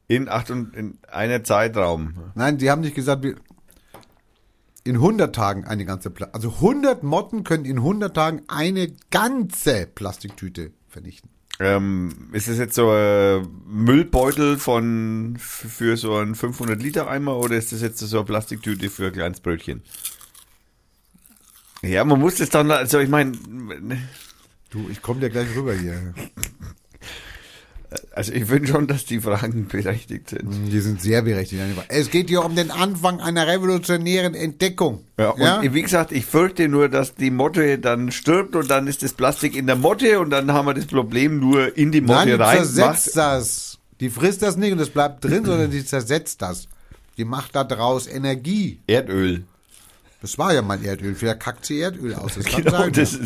[0.08, 2.32] In, acht und, in einer Zeitraum.
[2.36, 3.36] Nein, die haben nicht gesagt, wir
[4.84, 9.86] in 100 Tagen eine ganze Pla Also 100 Motten können in 100 Tagen eine ganze
[9.86, 11.30] Plastiktüte vernichten.
[11.60, 17.58] Ähm, ist es jetzt so ein Müllbeutel von für so einen 500 Liter Eimer oder
[17.58, 19.82] ist das jetzt so eine Plastiktüte für ein kleines Brötchen?
[21.82, 23.34] Ja, man muss das dann, also ich meine,
[24.70, 26.14] Du, ich komme dir gleich rüber hier.
[28.14, 30.72] also ich finde schon, dass die Fragen berechtigt sind.
[30.72, 31.62] Die sind sehr berechtigt.
[31.88, 35.06] Es geht hier um den Anfang einer revolutionären Entdeckung.
[35.18, 39.04] Ja, und wie gesagt, ich fürchte nur, dass die Motte dann stirbt und dann ist
[39.04, 42.28] das Plastik in der Motte und dann haben wir das Problem nur in die Nein,
[42.28, 42.58] Motte die rein.
[42.58, 43.78] zersetzt das.
[44.02, 46.68] Die frisst das nicht und es bleibt drin, sondern die zersetzt das.
[47.18, 48.82] Die macht da draus Energie.
[48.86, 49.46] Erdöl.
[50.28, 51.16] Das war ja mal Erdöl.
[51.16, 52.36] Vielleicht kackt sie Erdöl aus.
[52.36, 52.92] Das Genau, sein.
[52.92, 53.18] das,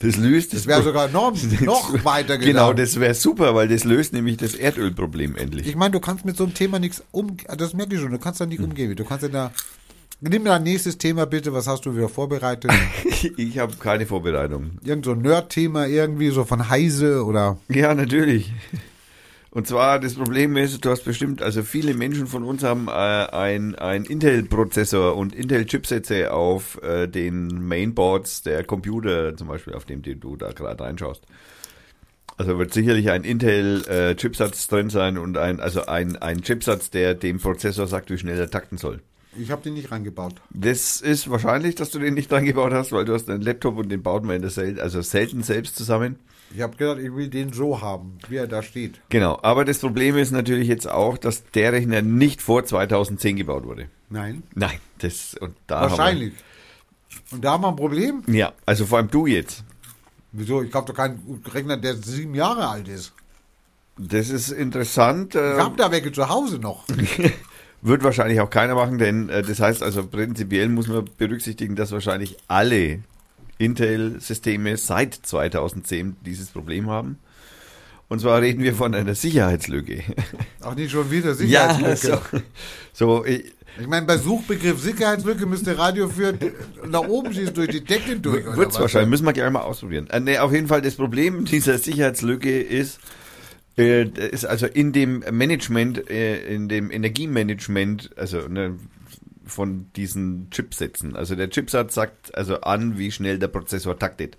[0.00, 2.78] das löst Das wäre sogar noch, noch weiter Genau, gedacht.
[2.88, 5.66] das wäre super, weil das löst nämlich das Erdölproblem endlich.
[5.66, 8.18] Ich meine, du kannst mit so einem Thema nichts um, das merke ich schon, du
[8.18, 8.96] kannst da nicht umgehen.
[8.96, 9.52] Du kannst ja da,
[10.22, 12.70] nimm dein nächstes Thema bitte, was hast du wieder vorbereitet?
[13.36, 14.78] Ich habe keine Vorbereitung.
[14.84, 18.52] Irgend so ein Nerd-Thema irgendwie, so von Heise oder, Ja, natürlich.
[19.58, 22.90] Und zwar, das Problem ist, du hast bestimmt, also viele Menschen von uns haben äh,
[22.92, 30.00] ein, ein Intel-Prozessor und Intel-Chipsätze auf äh, den Mainboards der Computer, zum Beispiel, auf dem
[30.02, 31.24] du da gerade reinschaust.
[32.36, 37.40] Also wird sicherlich ein Intel-Chipsatz drin sein und ein, also ein, ein Chipsatz, der dem
[37.40, 39.00] Prozessor sagt, wie schnell er takten soll.
[39.36, 40.34] ich habe den nicht reingebaut.
[40.50, 43.76] Das ist wahrscheinlich, dass du den nicht dran gebaut hast, weil du hast einen Laptop
[43.76, 46.14] und den baut man in der Sel also selten selbst zusammen.
[46.54, 49.00] Ich habe gedacht, ich will den so haben, wie er da steht.
[49.10, 53.64] Genau, aber das Problem ist natürlich jetzt auch, dass der Rechner nicht vor 2010 gebaut
[53.64, 53.88] wurde.
[54.08, 54.42] Nein.
[54.54, 56.32] Nein, das und da Wahrscheinlich.
[57.30, 58.22] Und da haben wir ein Problem?
[58.26, 59.62] Wir, ja, also vor allem du jetzt.
[60.32, 60.62] Wieso?
[60.62, 63.12] Ich glaube doch keinen Rechner, der sieben Jahre alt ist.
[63.98, 65.34] Das ist interessant.
[65.34, 66.84] Ich Äh, habe da welche zu Hause noch.
[67.82, 71.92] wird wahrscheinlich auch keiner machen, denn äh, das heißt also prinzipiell muss man berücksichtigen, dass
[71.92, 73.00] wahrscheinlich alle
[73.58, 77.18] Intel-Systeme seit 2010 dieses Problem haben.
[78.08, 80.02] Und zwar reden wir von einer Sicherheitslücke.
[80.62, 82.42] Auch nicht schon wieder ja, Sicherheitslücke.
[82.92, 86.38] so, so ich, Ich meine, bei Suchbegriff Sicherheitslücke müsste Radio führen,
[86.88, 88.44] nach oben schießt durch die Decke durch.
[88.44, 88.80] Wird's was?
[88.80, 90.08] wahrscheinlich, müssen wir gleich mal ausprobieren.
[90.10, 92.98] Äh, nee, auf jeden Fall, das Problem dieser Sicherheitslücke ist,
[93.76, 98.78] äh, ist also in dem Management, äh, in dem Energiemanagement, also ne,
[99.48, 101.16] von diesen Chipsätzen.
[101.16, 104.36] Also der Chipsatz sagt also an, wie schnell der Prozessor taktet.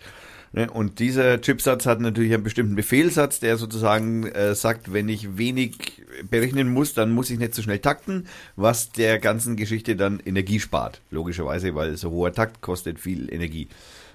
[0.52, 5.38] Ne, Und dieser Chipsatz hat natürlich einen bestimmten Befehlssatz, der sozusagen äh, sagt, wenn ich
[5.38, 10.20] wenig berechnen muss, dann muss ich nicht so schnell takten, was der ganzen Geschichte dann
[10.20, 11.02] Energie spart.
[11.12, 13.68] Logischerweise, weil so hoher Takt kostet viel Energie.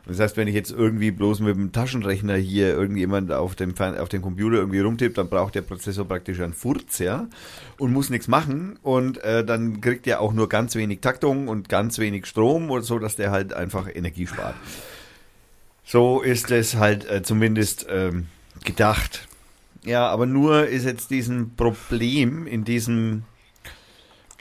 [0.07, 4.09] Das heißt, wenn ich jetzt irgendwie bloß mit dem Taschenrechner hier irgendjemand auf dem, auf
[4.11, 7.27] dem Computer irgendwie rumtippt, dann braucht der Prozessor praktisch einen Furz, ja,
[7.79, 11.71] und muss nichts machen und äh, dann kriegt er auch nur ganz wenig Taktung und
[11.71, 14.55] ganz wenig Strom oder so, dass der halt einfach Energie spart.
[15.85, 18.27] So ist es halt äh, zumindest ähm,
[18.65, 19.27] gedacht.
[19.85, 23.25] Ja, aber nur ist jetzt diesen Problem in diesem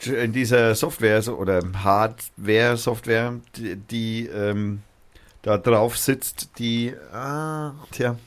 [0.06, 4.81] in dieser Software so- oder Hardware-Software, die, die ähm,
[5.44, 8.18] da drauf sitzt, die, ah, tja,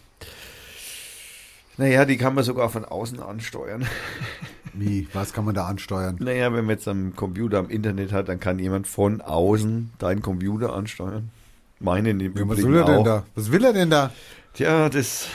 [1.78, 3.86] naja, die kann man sogar von außen ansteuern.
[4.72, 5.08] Wie?
[5.12, 6.16] Was kann man da ansteuern?
[6.20, 10.22] Naja, wenn man jetzt am Computer am Internet hat, dann kann jemand von außen deinen
[10.22, 11.30] Computer ansteuern.
[11.78, 13.04] Meinen im Ja, was will er denn auch.
[13.04, 13.24] da?
[13.34, 14.10] Was will er denn da?
[14.54, 15.28] Tja, das,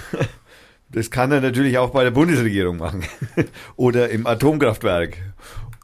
[0.89, 3.03] das kann er natürlich auch bei der Bundesregierung machen.
[3.75, 5.17] Oder im Atomkraftwerk.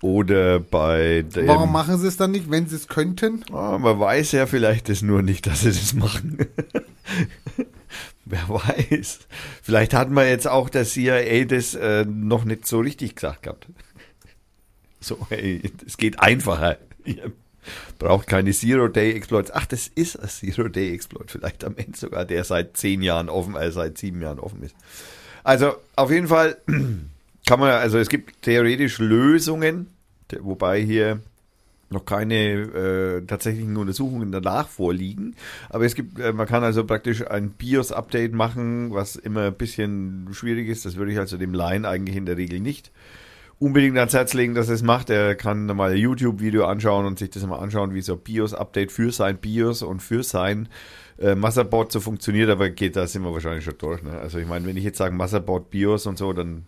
[0.02, 1.48] Oder bei dem...
[1.48, 3.44] Warum machen sie es dann nicht, wenn sie es könnten?
[3.52, 6.38] Ah, man weiß ja vielleicht das nur nicht, dass sie das machen.
[8.26, 9.20] Wer weiß.
[9.64, 13.68] Vielleicht hat man jetzt auch der CIA das äh, noch nicht so richtig gesagt gehabt.
[15.00, 16.80] So, hey, es geht einfacher.
[17.06, 17.32] Ihr
[18.00, 19.52] braucht keine Zero-Day-Exploits.
[19.54, 21.32] Ach, das ist ein Zero-Day-Exploit.
[21.32, 24.76] Vielleicht am Ende sogar, der seit zehn Jahren offen, äh, seit sieben Jahren offen ist.
[25.44, 26.58] Also, auf jeden Fall
[27.48, 29.88] kann man, also es gibt theoretisch Lösungen,
[30.42, 31.22] wobei hier
[31.90, 35.34] noch keine äh, tatsächlichen Untersuchungen danach vorliegen.
[35.70, 40.28] Aber es gibt, äh, man kann also praktisch ein BIOS-Update machen, was immer ein bisschen
[40.34, 40.86] schwierig ist.
[40.86, 42.92] Das würde ich also dem Laien eigentlich in der Regel nicht
[43.60, 45.10] unbedingt ans Herz legen, dass er es macht.
[45.10, 48.92] Er kann mal ein YouTube-Video anschauen und sich das mal anschauen, wie so ein BIOS-Update
[48.92, 50.68] für sein BIOS und für sein
[51.18, 52.50] äh, Motherboard so funktioniert.
[52.50, 54.04] Aber geht, da sind wir wahrscheinlich schon durch.
[54.04, 54.12] Ne?
[54.12, 56.66] Also ich meine, wenn ich jetzt sage Motherboard, BIOS und so, dann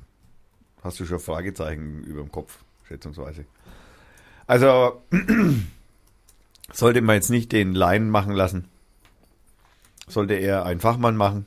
[0.84, 3.46] hast du schon Fragezeichen über dem Kopf, schätzungsweise.
[4.48, 5.02] Also
[6.74, 8.66] sollte man jetzt nicht den Laien machen lassen.
[10.08, 11.46] Sollte er ein Fachmann machen.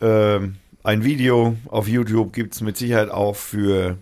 [0.00, 3.98] Ähm, Ein Video auf YouTube gibt es mit Sicherheit auch für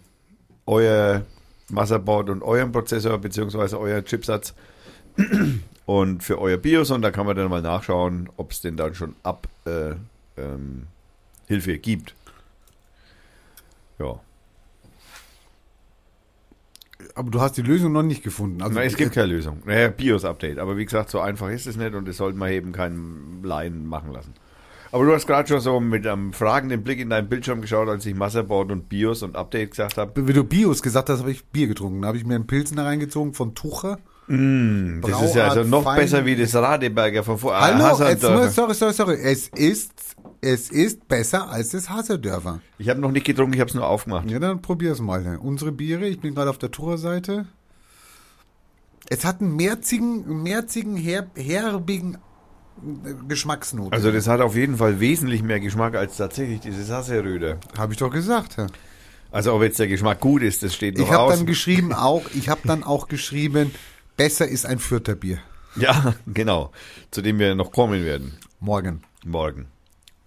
[0.64, 1.26] euer
[1.68, 4.54] Motherboard und euren Prozessor beziehungsweise euer Chipsatz
[5.86, 8.94] und für euer BIOS und da kann man dann mal nachschauen, ob es denn dann
[8.94, 9.90] schon ab äh,
[10.38, 10.86] ähm,
[11.48, 12.14] Hilfe gibt.
[14.00, 14.18] Ja.
[17.14, 18.62] Aber du hast die Lösung noch nicht gefunden.
[18.62, 19.62] Also Nein, es gibt keine Lösung.
[19.64, 20.58] Naja, BIOS-Update.
[20.58, 23.86] Aber wie gesagt, so einfach ist es nicht und das sollte man eben keinen Laien
[23.86, 24.34] machen lassen.
[24.92, 28.04] Aber du hast gerade schon so mit einem fragenden Blick in deinen Bildschirm geschaut, als
[28.06, 30.26] ich Motherboard und BIOS und Update gesagt habe.
[30.26, 32.02] Wie du Bios gesagt hast, habe ich Bier getrunken.
[32.02, 33.98] Da habe ich mir einen Pilsner reingezogen von Tucher.
[34.26, 37.58] Das ist ja also Brauart noch fein- besser wie das Radeberger von vor.
[37.58, 39.14] Hallo, jetzt, sorry, sorry, sorry.
[39.22, 39.92] Es ist,
[40.40, 42.60] es ist besser als das Hasserdörfer.
[42.78, 44.30] Ich habe noch nicht getrunken, ich habe es nur aufgemacht.
[44.30, 45.36] Ja, dann probier's mal.
[45.36, 47.46] Unsere Biere, ich bin gerade auf der Tucher-Seite.
[49.08, 52.16] Es hat einen merzigen, merzigen, herb, herbigen
[53.04, 53.92] äh, Geschmacksnote.
[53.92, 57.58] Also das hat auf jeden Fall wesentlich mehr Geschmack als tatsächlich dieses Hasseröder.
[57.76, 58.56] habe ich doch gesagt.
[58.56, 58.66] Ja.
[59.32, 62.22] Also ob jetzt der Geschmack gut ist, das steht noch Ich habe dann geschrieben auch,
[62.34, 63.72] ich habe dann auch geschrieben,
[64.16, 65.38] besser ist ein vierter Bier.
[65.76, 66.72] ja, genau.
[67.10, 68.38] Zu dem wir noch kommen werden.
[68.60, 69.02] Morgen.
[69.24, 69.66] Morgen.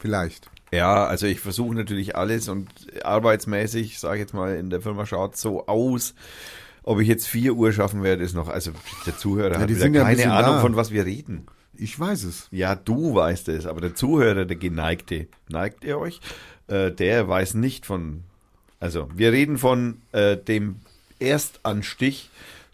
[0.04, 0.50] Vielleicht.
[0.74, 2.68] Ja, also ich versuche natürlich alles und
[3.06, 6.14] arbeitsmäßig, sage ich jetzt mal, in der Firma schaut so aus.
[6.84, 8.72] Ob ich jetzt 4 Uhr schaffen werde, ist noch, also
[9.06, 10.60] der Zuhörer hat die wieder ja keine bisschen Ahnung, da.
[10.60, 11.46] von was wir reden.
[11.78, 12.50] Ich weiß es.
[12.52, 16.20] Ja, du weißt es, aber der Zuhörer, der Geneigte, neigt ihr euch?
[16.68, 18.26] Äh, der weiß nicht von,
[18.82, 20.82] also wir reden von äh, dem
[21.18, 22.30] Erstanstich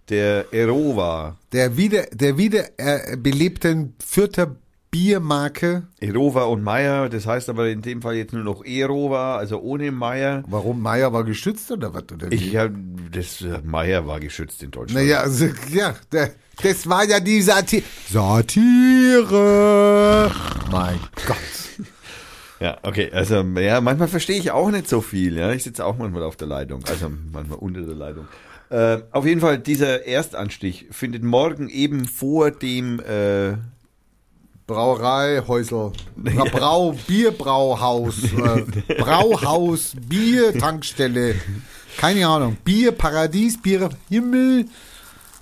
[0.09, 1.37] der Erova.
[1.51, 4.55] Der wieder, der wieder äh, belebten vierter
[4.91, 5.83] Biermarke.
[5.99, 9.91] Erova und Meier, das heißt aber in dem Fall jetzt nur noch Erova, also ohne
[9.91, 10.43] Meier.
[10.47, 12.03] Warum Meier war geschützt oder was?
[12.11, 12.31] Oder?
[12.31, 12.71] Ich hab,
[13.11, 15.05] das äh, Meier war geschützt in Deutschland.
[15.05, 17.83] Naja, also, ja, das war ja die Satire.
[18.09, 19.41] Satire.
[20.71, 21.37] Mein Gott.
[22.61, 25.37] Ja, okay, also ja, manchmal verstehe ich auch nicht so viel.
[25.37, 28.27] Ja, ich sitze auch manchmal auf der Leitung, also manchmal unter der Leitung.
[28.69, 33.53] Äh, auf jeden Fall, dieser Erstanstich findet morgen eben vor dem äh,
[34.69, 35.91] Brauerei, Häusl.
[36.15, 38.23] Bra Brau, Bierbrauhaus.
[38.23, 41.35] Äh, Brauhaus, Bier, Tankstelle.
[41.97, 42.55] Keine Ahnung.
[42.63, 44.65] Bier, Paradies, Bier, Himmel.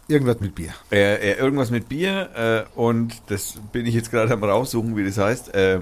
[0.07, 0.73] Irgendwas mit Bier.
[0.91, 5.17] äh, äh, irgendwas mit Bier und das bin ich jetzt gerade am raussuchen, wie das
[5.17, 5.53] heißt.
[5.53, 5.81] Äh,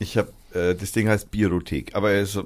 [0.00, 2.38] ich habe das Ding heißt Biothek, aber es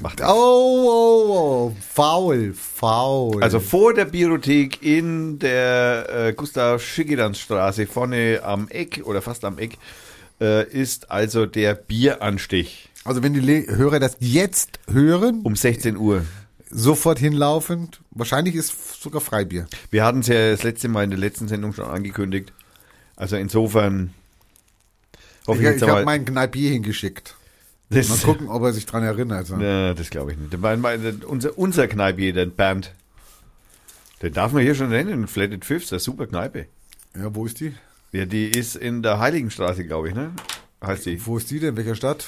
[0.00, 1.76] macht Oh, oh, oh.
[1.80, 3.42] Faul, faul.
[3.42, 9.44] Also vor der Biothek in der äh, Gustav Schickedanz Straße vorne am Eck oder fast
[9.44, 9.78] am Eck
[10.40, 15.96] äh, ist also der Bieranstich also wenn die Le Hörer das jetzt hören, um 16
[15.96, 16.26] Uhr.
[16.70, 18.00] sofort hinlaufend.
[18.10, 19.66] Wahrscheinlich ist sogar Freibier.
[19.90, 22.52] Wir hatten es ja das letzte Mal in der letzten Sendung schon angekündigt.
[23.16, 24.12] Also insofern
[25.46, 27.34] hoffe Ich, ich, habe meinen Kneipier hingeschickt.
[27.90, 29.48] Das, Mal gucken, ob er sich dran erinnert.
[29.48, 30.58] Ja, das glaube ich nicht.
[30.58, 32.92] Mein, mein, unser, unser Kneipier, der Bernd,
[34.22, 36.66] den darf man hier schon nennen, Flatted Fifths, eine super Kneipe.
[37.16, 37.74] Ja, wo ist die?
[38.12, 40.32] Ja, die ist in der Heiligenstraße, glaube ich, ne?
[40.84, 41.24] Heißt die.
[41.26, 41.76] Wo ist die denn?
[41.76, 42.26] Welcher Stadt?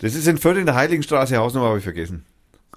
[0.00, 2.24] Das ist in Fürth in der Heiligenstraße, Hausnummer habe ich vergessen.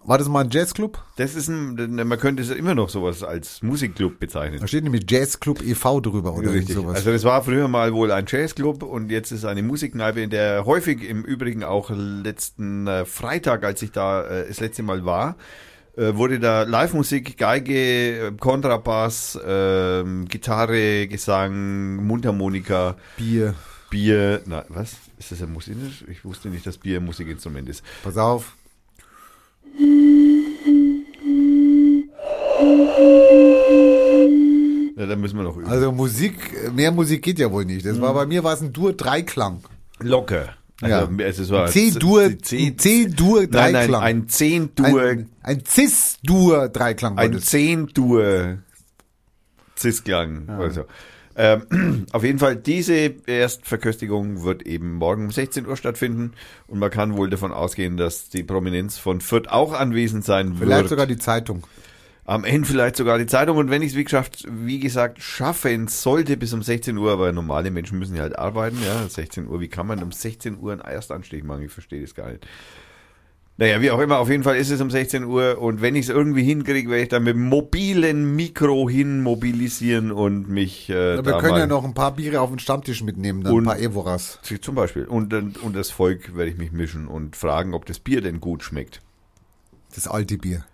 [0.03, 1.03] War das mal ein Jazzclub?
[1.17, 4.59] Das ist ein, man könnte es immer noch sowas als Musikclub bezeichnen.
[4.59, 6.01] Da steht nämlich Jazzclub e.V.
[6.01, 6.75] drüber oder Richtig.
[6.75, 6.95] sowas.
[6.95, 10.65] Also das war früher mal wohl ein Jazzclub und jetzt ist eine Musikkneipe, in der
[10.65, 15.35] häufig im Übrigen auch letzten äh, Freitag, als ich da äh, das letzte Mal war,
[15.95, 23.53] äh, wurde da Live-Musik, Geige, Kontrabass, ähm, Gitarre, Gesang, Mundharmonika, Bier.
[23.91, 24.41] Bier.
[24.45, 24.95] Na, was?
[25.19, 25.75] Ist das ein Musik?
[26.09, 27.83] Ich wusste nicht, dass Bier ein Musikinstrument ist.
[28.03, 28.55] Pass auf.
[34.97, 35.67] Ja, da müssen wir noch üben.
[35.67, 36.35] Also Musik,
[36.73, 37.85] mehr Musik geht ja wohl nicht.
[37.85, 39.61] Das war bei mir war es ein Dur-Dreiklang.
[39.99, 40.49] Locker.
[40.81, 41.25] Also, Ja.
[41.25, 44.01] also es war C-Dur, C- C- C-Dur-Dreiklang.
[44.01, 47.45] Nein, ein Zehn-Dur, Ein, ein Cis-Dur-Dreiklang war ein das.
[47.45, 48.57] Zehn-Dur
[49.77, 50.81] Cis-Klang oder so.
[51.35, 56.33] Ähm, auf jeden Fall, diese Erstverköstigung wird eben morgen um 16 Uhr stattfinden
[56.67, 60.81] und man kann wohl davon ausgehen, dass die Prominenz von Fürth auch anwesend sein Vielleicht
[60.81, 60.89] wird.
[60.89, 61.65] sogar die Zeitung.
[62.23, 65.87] Am Ende vielleicht sogar die Zeitung und wenn ich es wie, geschafft, wie gesagt schaffen
[65.87, 69.59] sollte bis um 16 Uhr, aber normale Menschen müssen ja halt arbeiten, ja, 16 Uhr,
[69.59, 71.63] wie kann man um 16 Uhr einen Erstanstich machen?
[71.63, 72.45] Ich verstehe das gar nicht.
[73.57, 76.05] Naja, wie auch immer, auf jeden Fall ist es um 16 Uhr und wenn ich
[76.05, 80.93] es irgendwie hinkriege, werde ich dann mit dem mobilen Mikro hin mobilisieren und mich äh,
[80.93, 83.63] Ja, wir da können ja noch ein paar Biere auf den Stammtisch mitnehmen, dann Und-
[83.63, 84.39] ein paar Evoras.
[84.61, 87.99] zum Beispiel und, und und das Volk werde ich mich mischen und fragen, ob das
[87.99, 89.01] Bier denn gut schmeckt.
[89.93, 90.65] Das alte Bier.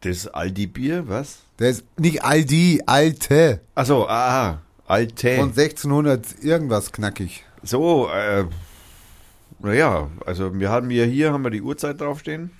[0.00, 1.38] Das Aldi-Bier, was?
[1.56, 3.60] Das nicht Aldi, alte.
[3.74, 5.36] Achso, ah, Alte.
[5.36, 7.44] Von 1600 irgendwas knackig.
[7.62, 8.44] So, äh,
[9.60, 12.50] Naja, also wir haben ja hier haben wir die Uhrzeit draufstehen.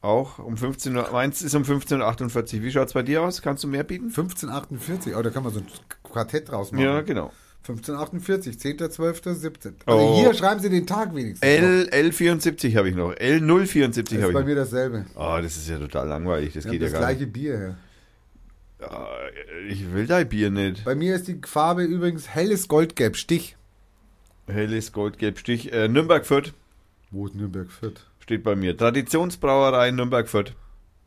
[0.00, 1.08] Auch um 15 Uhr.
[1.12, 2.62] Meins ist um 15.48 Uhr.
[2.62, 3.40] Wie schaut's bei dir aus?
[3.40, 4.06] Kannst du mehr bieten?
[4.08, 5.66] 1548, oh, da kann man so ein
[6.02, 6.84] Quartett draus machen.
[6.84, 7.32] Ja, genau.
[7.66, 9.72] 1548, 10.12.17.
[9.86, 10.20] Also Oh.
[10.20, 11.40] hier schreiben Sie den Tag wenigstens.
[11.40, 11.48] noch.
[11.48, 13.14] L, L74 habe ich noch.
[13.14, 15.06] L074 das ist habe bei ich mir dasselbe.
[15.14, 16.52] Oh, das ist ja total langweilig.
[16.52, 17.18] Das Ich geht habe ja das gar nicht.
[17.18, 17.76] gleiche Bier her.
[18.86, 19.06] Ah,
[19.70, 20.84] Ich will dein Bier nicht.
[20.84, 23.56] Bei mir ist die Farbe übrigens helles Goldgelb, Stich.
[24.46, 25.72] Helles Goldgelb Stich.
[25.72, 26.52] Äh, Nürnberg Fürth
[27.10, 28.06] Wo ist Nürnberg Fürth?
[28.20, 28.76] steht bei mir.
[28.76, 30.52] Traditionsbrauerei Nürnberg Fürth.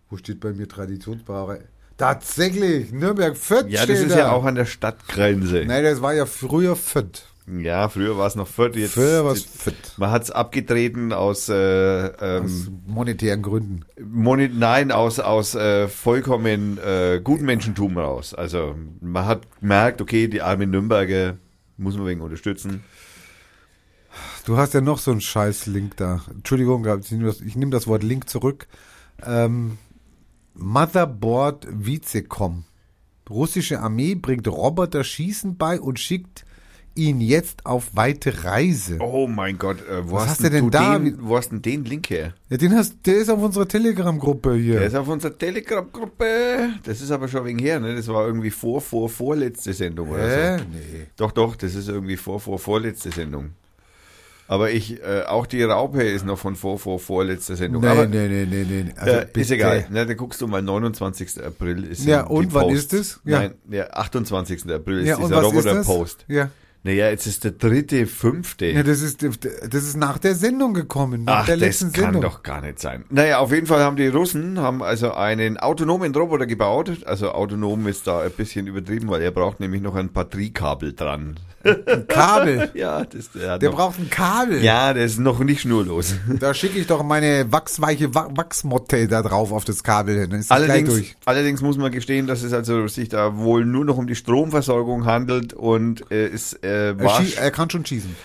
[0.09, 1.61] Wo steht bei mir Traditionsbrauerei?
[1.97, 4.17] Tatsächlich, Nürnberg Fürth Ja, steht das ist da.
[4.19, 5.63] ja auch an der Stadtgrenze.
[5.65, 7.23] Nein, das war ja früher Fürth.
[7.47, 8.75] Ja, früher war es noch Fürth.
[8.75, 9.93] Jetzt, Früher war es Fürth.
[9.97, 13.85] Man hat es abgetreten aus, äh, ähm, Aus monetären Gründen.
[14.03, 18.33] Moni nein, aus, aus äh, vollkommen äh, Gutmenschentum raus.
[18.33, 21.37] Also man hat gemerkt, okay, die armen Nürnberger
[21.77, 22.83] muss man wegen unterstützen.
[24.47, 26.21] Du hast ja noch so einen scheiß Link da.
[26.33, 28.67] Entschuldigung, ich nehme das, ich nehme das Wort Link zurück.
[29.21, 29.77] Ähm,
[30.53, 32.63] Motherboard Vizecom.
[33.29, 36.45] Russische Armee bringt Roboter Schießen bei und schickt
[36.95, 38.99] ihn jetzt auf weite Reise.
[39.01, 40.97] Oh mein Gott, äh, wo Was hast, hast du denn du da?
[40.97, 42.33] Den, wo hast denn den Link her?
[42.49, 44.79] Ja, den hast, der ist auf unserer Telegram-Gruppe hier.
[44.79, 46.69] Der ist auf unserer Telegram-Gruppe.
[46.85, 47.93] Das ist aber schon wegen her, ne?
[47.97, 50.57] Das war irgendwie vor, vor, vorletzte Sendung oder Hä?
[50.59, 50.63] so.
[50.71, 51.07] Nee.
[51.17, 53.49] Doch, doch, das ist irgendwie vor, vor, vorletzte Sendung.
[54.47, 57.81] Aber ich, äh, auch die Raupe ist noch von vor, vor, vorletzte Sendung.
[57.81, 58.93] Nee, aber nee, nee, nee, nee.
[58.95, 59.87] Also äh, ist egal.
[59.89, 61.43] Na, da guckst du mal, 29.
[61.43, 63.19] April ist Ja, und wann ist es?
[63.25, 63.39] Ja.
[63.39, 64.71] Nein, der 28.
[64.71, 65.41] April ist Ja, dieser?
[65.41, 66.25] Roboter-Post.
[66.29, 66.49] Ja.
[66.87, 68.67] Naja, jetzt ist der dritte, fünfte.
[68.67, 72.03] ja, das ist, das ist nach der Sendung gekommen, nach Ach, der das letzten kann
[72.05, 72.21] Sendung.
[72.21, 73.03] doch gar nicht sein.
[73.09, 76.91] Naja, auf jeden Fall haben die Russen haben also einen autonomen Roboter gebaut.
[77.05, 81.35] Also autonom ist da ein bisschen übertrieben, weil er braucht nämlich noch ein Batteriekabel dran.
[81.63, 82.71] Ein Kabel.
[82.75, 84.63] Ja, das, der, Der noch, braucht ein Kabel.
[84.63, 86.13] Ja, der ist noch nicht schnurlos.
[86.39, 90.29] Da schicke ich doch meine wachsweiche Wa- Wachsmotte da drauf auf das Kabel hin.
[90.29, 91.15] Dann ist das gleich Allerdings, durch.
[91.25, 95.05] allerdings muss man gestehen, dass es also sich da wohl nur noch um die Stromversorgung
[95.05, 98.15] handelt und äh, ist äh, Er, war, schie- er kann schon schießen.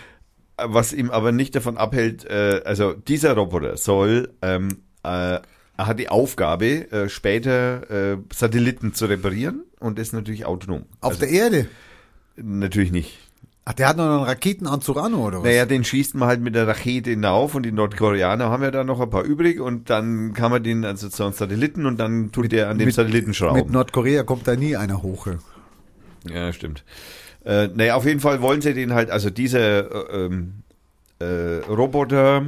[0.58, 4.68] was ihm aber nicht davon abhält, äh, also dieser Roboter soll, ähm,
[5.04, 5.38] äh,
[5.76, 10.84] er hat die Aufgabe, äh, später äh, Satelliten zu reparieren und ist natürlich autonom.
[11.00, 11.66] Auf also, der Erde.
[12.36, 13.18] Natürlich nicht.
[13.64, 15.44] Ach, der hat noch einen Raketenanzug an, oder was?
[15.44, 18.82] Naja, den schießt man halt mit der Rakete hinauf und die Nordkoreaner haben ja da
[18.82, 22.32] noch ein paar übrig und dann kann man den also zu einem Satelliten und dann
[22.32, 23.60] tut der an dem mit- Satelliten schrauben.
[23.60, 25.28] Mit Nordkorea kommt da nie einer hoch.
[26.28, 26.84] Ja, stimmt.
[27.44, 30.62] Äh, naja, auf jeden Fall wollen sie den halt, also dieser äh, ähm,
[31.18, 32.46] äh, Roboter,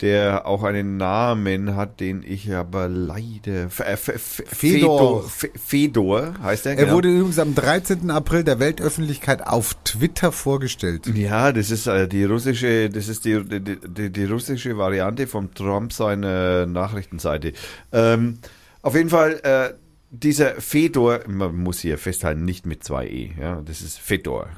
[0.00, 3.66] der auch einen Namen hat, den ich aber leider...
[3.66, 4.12] F
[4.46, 5.24] Fedor.
[5.28, 6.94] Fedor heißt er, Er genau.
[6.94, 8.10] wurde übrigens am 13.
[8.10, 11.10] April der Weltöffentlichkeit auf Twitter vorgestellt.
[11.14, 15.52] Ja, das ist äh, die russische, das ist die, die, die, die russische Variante von
[15.52, 17.52] Trump seiner Nachrichtenseite.
[17.92, 18.38] Ähm,
[18.82, 19.74] auf jeden Fall, äh,
[20.10, 24.48] dieser Fedor, man muss hier festhalten, nicht mit zwei E, ja, das ist Fedor.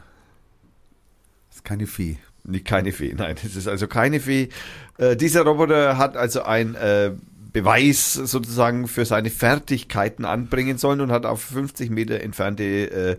[1.48, 2.18] Das ist keine Fee.
[2.44, 4.48] Nicht keine Fee, nein, das ist also keine Fee.
[4.96, 7.12] Äh, dieser Roboter hat also ein äh,
[7.52, 13.18] Beweis sozusagen für seine Fertigkeiten anbringen sollen und hat auf 50 Meter entfernte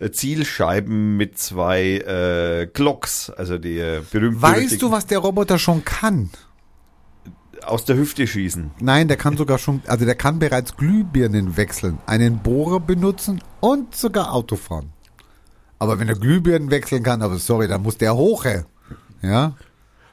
[0.00, 5.58] äh, Zielscheiben mit zwei äh, Glocks, also die äh, berühmten Weißt du, was der Roboter
[5.58, 6.30] schon kann?
[7.64, 8.70] Aus der Hüfte schießen.
[8.80, 13.94] Nein, der kann sogar schon, also der kann bereits Glühbirnen wechseln, einen Bohrer benutzen und
[13.94, 14.92] sogar Auto fahren.
[15.78, 18.44] Aber wenn er Glühbirnen wechseln kann, aber sorry, dann muss der hoch.
[19.22, 19.54] Ja?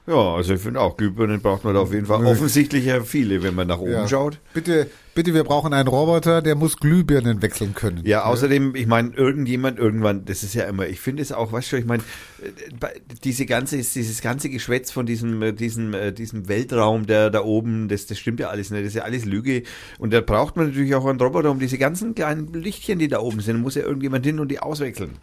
[0.07, 3.41] Ja, also ich finde auch, Glühbirnen braucht man da auf jeden Fall offensichtlich ja viele,
[3.41, 4.07] wenn man nach oben ja.
[4.07, 4.39] schaut.
[4.53, 8.01] Bitte, bitte, wir brauchen einen Roboter, der muss Glühbirnen wechseln können.
[8.05, 11.71] Ja, außerdem, ich meine, irgendjemand irgendwann, das ist ja immer, ich finde es auch, weißt
[11.71, 12.03] du, ich meine,
[12.43, 17.41] äh, diese ganze, dieses ganze Geschwätz von diesem, äh, diesem, äh, diesem Weltraum, der da
[17.41, 19.63] oben, das, das stimmt ja alles nicht, das ist ja alles Lüge.
[19.97, 23.19] Und da braucht man natürlich auch einen Roboter, um diese ganzen kleinen Lichtchen, die da
[23.19, 25.17] oben sind, muss ja irgendjemand hin und die auswechseln.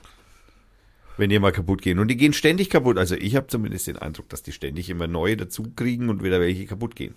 [1.18, 1.98] Wenn die mal kaputt gehen.
[1.98, 2.96] Und die gehen ständig kaputt.
[2.96, 6.40] Also ich habe zumindest den Eindruck, dass die ständig immer neue dazu kriegen und wieder
[6.40, 7.14] welche kaputt gehen.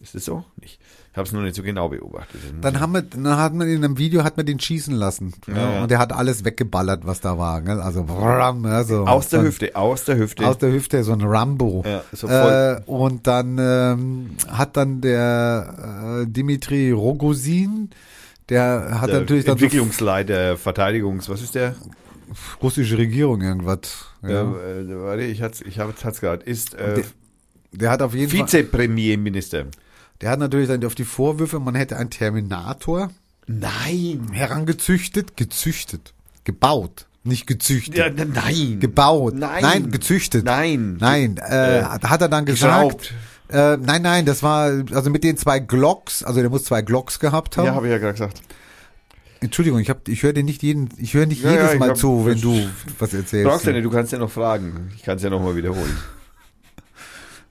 [0.00, 0.44] Ist das so?
[0.60, 0.80] Nicht.
[1.18, 2.40] Ich habe es noch nicht so genau beobachtet.
[2.60, 5.32] Dann haben wir, dann hat man in einem Video hat man den schießen lassen.
[5.48, 5.82] Ja, Ja.
[5.82, 7.60] Und der hat alles weggeballert, was da war.
[7.60, 7.80] Gell?
[7.80, 9.04] Also, wram, ja, so.
[9.04, 10.46] aus der Dann- Hüfte, aus der Hüfte.
[10.46, 11.82] Aus der Hüfte, so ein Rambo.
[11.84, 12.82] Ja, so voll.
[12.86, 17.90] äh, und dann ähm, hat dann der äh, Dimitri Rogozin,
[18.48, 21.74] der hat der natürlich dann Entwicklungsleiter, Verteidigungs, was ist der?
[22.62, 24.06] russische Regierung irgendwas.
[24.22, 24.30] Ja.
[24.30, 24.42] Ja.
[24.42, 26.44] Äh, warte, ich hat's, ich hab's, hat's gerade.
[26.44, 27.04] Ist äh, Der-
[27.72, 29.64] Der hat auf jeden Fall, Vizepremierminister.
[30.20, 33.10] Der hat natürlich dann auf die Vorwürfe, man hätte einen Terminator
[33.46, 34.28] Nein.
[34.32, 36.12] herangezüchtet, gezüchtet,
[36.44, 37.96] gebaut, Nicht gezüchtet.
[37.96, 38.78] Ja, nein.
[38.80, 39.34] Gebaut.
[39.34, 39.90] Nein.
[39.90, 40.44] gezüchtet.
[40.44, 40.96] Nein.
[41.00, 43.12] Nein, äh, Äh, hat er dann gesagt.
[43.50, 47.18] Äh, nein, nein, das war, also mit den zwei Glocks, also der muss zwei Glocks
[47.18, 47.66] gehabt haben.
[47.66, 48.42] Ja, habe ich ja gerade gesagt.
[49.40, 51.90] Entschuldigung, ich, hab, ich höre dir nicht jeden, ich höre nicht Ja, jedes ja, Mal
[51.90, 52.68] hab- zu, wenn du
[52.98, 53.48] was erzählst.
[53.48, 54.90] Brauchst du du kannst ja noch fragen.
[54.96, 55.96] Ich kann es ja nochmal wiederholen.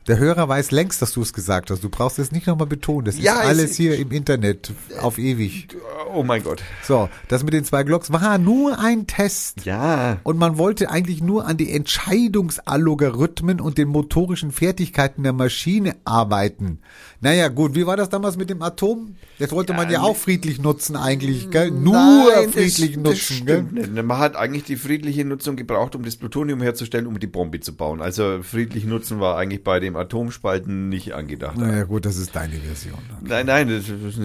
[0.07, 1.83] Der Hörer weiß längst, dass du es gesagt hast.
[1.83, 3.05] Du brauchst es nicht nochmal betonen.
[3.05, 4.71] Das Ja, ist es- alles hier im Internet
[5.01, 5.67] auf ewig.
[6.15, 6.63] Oh mein Gott.
[6.83, 9.65] So, das mit den zwei Glocks war nur ein Test.
[9.65, 10.17] Ja.
[10.23, 16.79] Und man wollte eigentlich nur an die Entscheidungsalgorithmen und den motorischen Fertigkeiten der Maschine arbeiten.
[17.19, 19.15] Naja, gut, wie war das damals mit dem Atom?
[19.39, 21.71] Das wollte man ja auch friedlich nutzen eigentlich, gell?
[21.71, 23.63] Nur Nein, friedlich das, nutzen, das gell?
[23.63, 23.91] nicht.
[24.03, 27.75] Man hat eigentlich die friedliche Nutzung gebraucht, um das Plutonium herzustellen, um die Bombe zu
[27.75, 28.01] bauen.
[28.01, 31.57] Also friedlich nutzen war eigentlich bei dem Atomspalten nicht angedacht.
[31.57, 32.99] Naja, gut, das ist deine Version.
[33.21, 34.17] Nein, nein, das ist,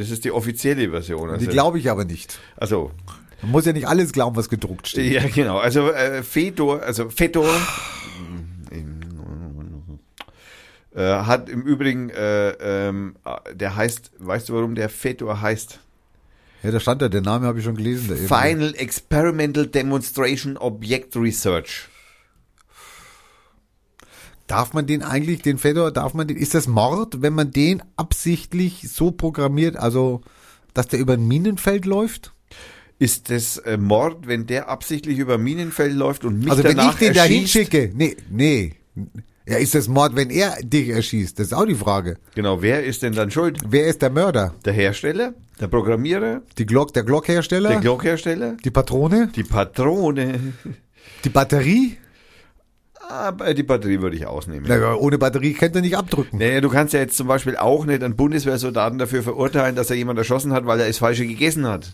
[0.00, 1.30] das ist die offizielle Version.
[1.30, 2.38] Also, Die glaube ich aber nicht.
[2.56, 2.90] also
[3.42, 5.12] Man muss ja nicht alles glauben, was gedruckt steht.
[5.12, 5.58] ja, genau.
[5.58, 7.48] Also äh, Fedor, also Fedor
[10.94, 13.16] äh, hat im Übrigen, äh, ähm,
[13.52, 15.80] der heißt, weißt du, warum der Fedor heißt?
[16.62, 18.16] Ja, da stand ja, der Name habe ich schon gelesen.
[18.16, 21.88] Final Experimental Demonstration Object Research.
[24.50, 27.84] Darf man den eigentlich, den Fedor, darf man den, ist das Mord, wenn man den
[27.96, 30.22] absichtlich so programmiert, also,
[30.74, 32.32] dass der über ein Minenfeld läuft?
[32.98, 36.94] Ist das äh, Mord, wenn der absichtlich über Minenfeld läuft und mich Also wenn ich
[36.94, 38.74] den da hinschicke, nee, nee.
[39.46, 41.38] Ja, ist das Mord, wenn er dich erschießt?
[41.38, 42.18] Das ist auch die Frage.
[42.34, 43.60] Genau, wer ist denn dann schuld?
[43.68, 44.52] Wer ist der Mörder?
[44.64, 45.32] Der Hersteller?
[45.60, 46.42] Der Programmierer?
[46.58, 47.68] Die Glock, der Glockhersteller?
[47.68, 48.56] Der Glockhersteller?
[48.64, 49.30] die Patrone?
[49.32, 50.54] Die Patrone?
[51.24, 51.98] Die Batterie?
[53.10, 54.68] Aber die Batterie würde ich ausnehmen.
[54.68, 56.38] Naja, ohne Batterie könnt ihr nicht abdrücken.
[56.38, 59.96] Naja, du kannst ja jetzt zum Beispiel auch nicht einen Bundeswehrsoldaten dafür verurteilen, dass er
[59.96, 61.92] jemand erschossen hat, weil er das Falsche gegessen hat.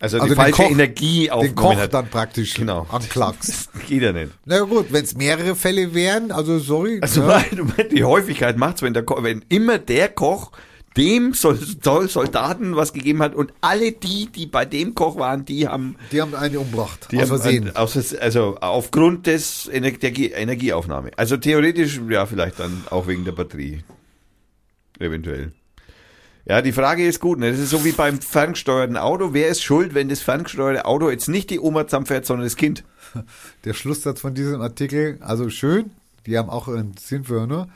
[0.00, 1.94] Also, Also die den falsche Koch- Energie Den aufgenommen Koch hat.
[1.94, 2.86] dann praktisch Genau.
[2.90, 3.70] anklagst.
[3.88, 4.32] Geht ja nicht.
[4.44, 6.98] Na gut, wenn es mehrere Fälle wären, also sorry.
[7.00, 7.26] Also ja.
[7.28, 10.50] meinst, die Häufigkeit macht's, wenn der wenn immer der Koch
[10.96, 15.44] dem Sol Sol Soldaten was gegeben hat und alle die, die bei dem Koch waren,
[15.44, 17.08] die haben, Die haben eine umgebracht.
[17.10, 17.68] die aus haben Versehen.
[17.70, 21.10] an- aus, also aufgrund des der Energieaufnahme.
[21.16, 23.82] Also theoretisch, ja, vielleicht dann auch wegen der Batterie.
[24.98, 25.52] Eventuell.
[26.46, 27.38] Ja, die Frage ist gut.
[27.38, 27.50] Ne?
[27.50, 29.30] Das ist so wie beim ferngesteuerten Auto.
[29.32, 32.84] Wer ist schuld, wenn das ferngesteuerte Auto jetzt nicht die Oma zusammenfährt, sondern das Kind?
[33.64, 35.90] Der Schlusssatz von diesem Artikel, also schön,
[36.26, 37.68] die haben auch einen Sinn für Hörner.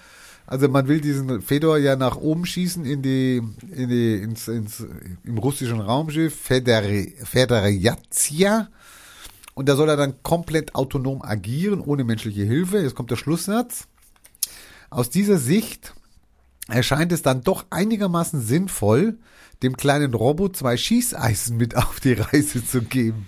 [0.48, 4.82] Also man will diesen Fedor ja nach oben schießen in die, in die, ins, ins,
[5.22, 8.70] im russischen Raumschiff Federi, Federiatia.
[9.52, 12.78] Und da soll er dann komplett autonom agieren, ohne menschliche Hilfe.
[12.78, 13.88] Jetzt kommt der Schlusssatz.
[14.88, 15.92] Aus dieser Sicht
[16.66, 19.18] erscheint es dann doch einigermaßen sinnvoll,
[19.62, 23.26] dem kleinen Robo zwei Schießeisen mit auf die Reise zu geben.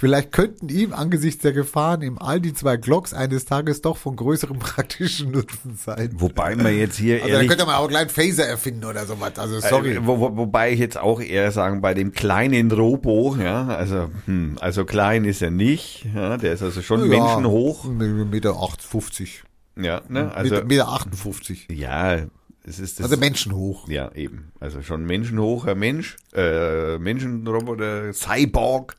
[0.00, 4.16] Vielleicht könnten ihm angesichts der Gefahren im All die zwei Glocks eines Tages doch von
[4.16, 6.08] größerem praktischen Nutzen sein.
[6.14, 9.38] Wobei man jetzt hier Also da könnte man auch einen kleinen Phaser erfinden oder sowas.
[9.38, 9.96] Also sorry.
[9.96, 14.08] Äh, wo, wo, wobei ich jetzt auch eher sagen, bei dem kleinen Robo, ja, also,
[14.24, 19.42] hm, also klein ist er nicht, ja, der ist also schon menschenhoch, Meter 58.
[19.76, 21.68] ja, ne, also, Meter, Meter 58.
[21.72, 22.20] ja,
[22.64, 23.86] es ist das, Also menschenhoch.
[23.86, 28.96] ja, eben, also schon menschenhocher Mensch, äh, Menschenroboter, Cyborg,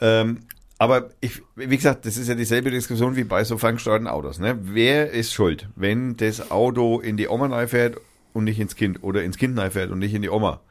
[0.00, 0.40] ähm,
[0.78, 4.58] aber ich, wie gesagt, das ist ja dieselbe Diskussion wie bei so ferngesteuerten Autos, ne,
[4.62, 7.98] wer ist schuld, wenn das Auto in die Oma reinfährt
[8.32, 10.62] und nicht ins Kind, oder ins Kind reinfährt und nicht in die Oma?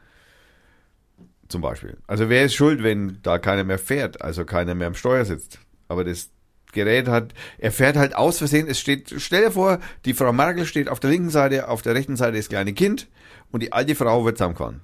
[1.47, 1.97] Zum Beispiel.
[2.07, 5.60] Also wer ist schuld, wenn da keiner mehr fährt, also keiner mehr am Steuer sitzt?
[5.88, 6.31] Aber das
[6.72, 10.65] Gerät hat, er fährt halt aus Versehen, es steht, stell dir vor, die Frau Merkel
[10.65, 13.07] steht auf der linken Seite, auf der rechten Seite das kleine Kind
[13.51, 14.81] und die alte Frau wird zusammengefahren.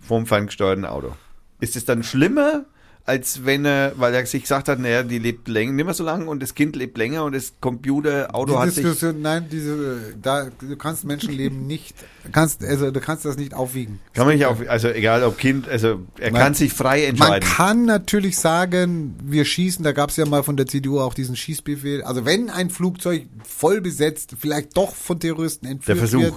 [0.00, 1.14] Vom ferngesteuerten Auto.
[1.60, 2.66] Ist es dann schlimmer,
[3.06, 6.02] als wenn er, weil er sich gesagt hat, naja, die lebt länger, nicht mehr so
[6.04, 10.14] lange und das Kind lebt länger und das Computerauto Die hat sich, Diskussion, nein, diese,
[10.20, 11.94] da, du kannst Menschenleben nicht,
[12.32, 14.00] kannst, also du kannst das nicht aufwiegen.
[14.12, 17.08] kann man nicht auf, also egal ob Kind, also er Man- kann sich frei Man
[17.10, 17.48] entscheiden.
[17.48, 21.36] kann natürlich sagen, wir schießen, da gab es ja mal von der CDU auch diesen
[21.36, 22.02] Schießbefehl.
[22.02, 26.22] Also wenn ein Flugzeug voll besetzt, vielleicht doch von Terroristen entführt Der Versuch.
[26.22, 26.34] wird,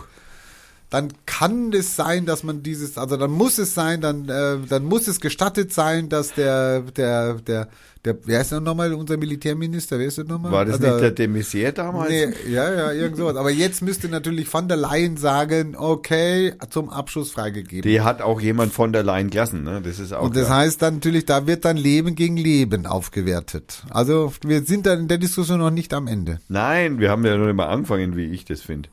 [0.90, 4.86] dann kann es sein, dass man dieses, also dann muss es sein, dann, äh, dann
[4.86, 7.68] muss es gestattet sein, dass der, der, der,
[8.06, 10.00] der, wer ist denn nochmal unser Militärminister?
[10.00, 10.52] Wer ist das nochmal?
[10.52, 12.10] War das Also, nicht der de Maizière damals?
[12.10, 13.36] Nee, ja, ja, irgend sowas.
[13.36, 17.88] Aber jetzt müsste natürlich van der Leyen sagen, okay, zum Abschuss freigegeben.
[17.90, 19.82] Die hat auch jemand von der Leyen gelassen, ne?
[19.84, 20.60] Das ist auch Und das klar.
[20.60, 23.84] heißt dann natürlich, da wird dann Leben gegen Leben aufgewertet.
[23.92, 26.40] Also wir sind dann in der Diskussion noch nicht am Ende.
[26.48, 28.90] Nein, wir haben ja noch nicht mal angefangen, wie ich das finde.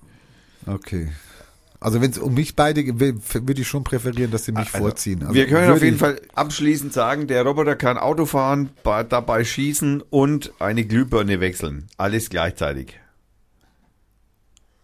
[0.66, 1.08] Okay.
[1.80, 4.78] Also wenn es um mich beide geht, würde ich schon präferieren, dass sie mich Also,
[4.78, 5.22] vorziehen.
[5.22, 10.02] Also wir können auf jeden Fall abschließend sagen, der Roboter kann Auto fahren, dabei schießen
[10.10, 11.86] und eine Glühbirne wechseln.
[11.96, 12.98] Alles gleichzeitig.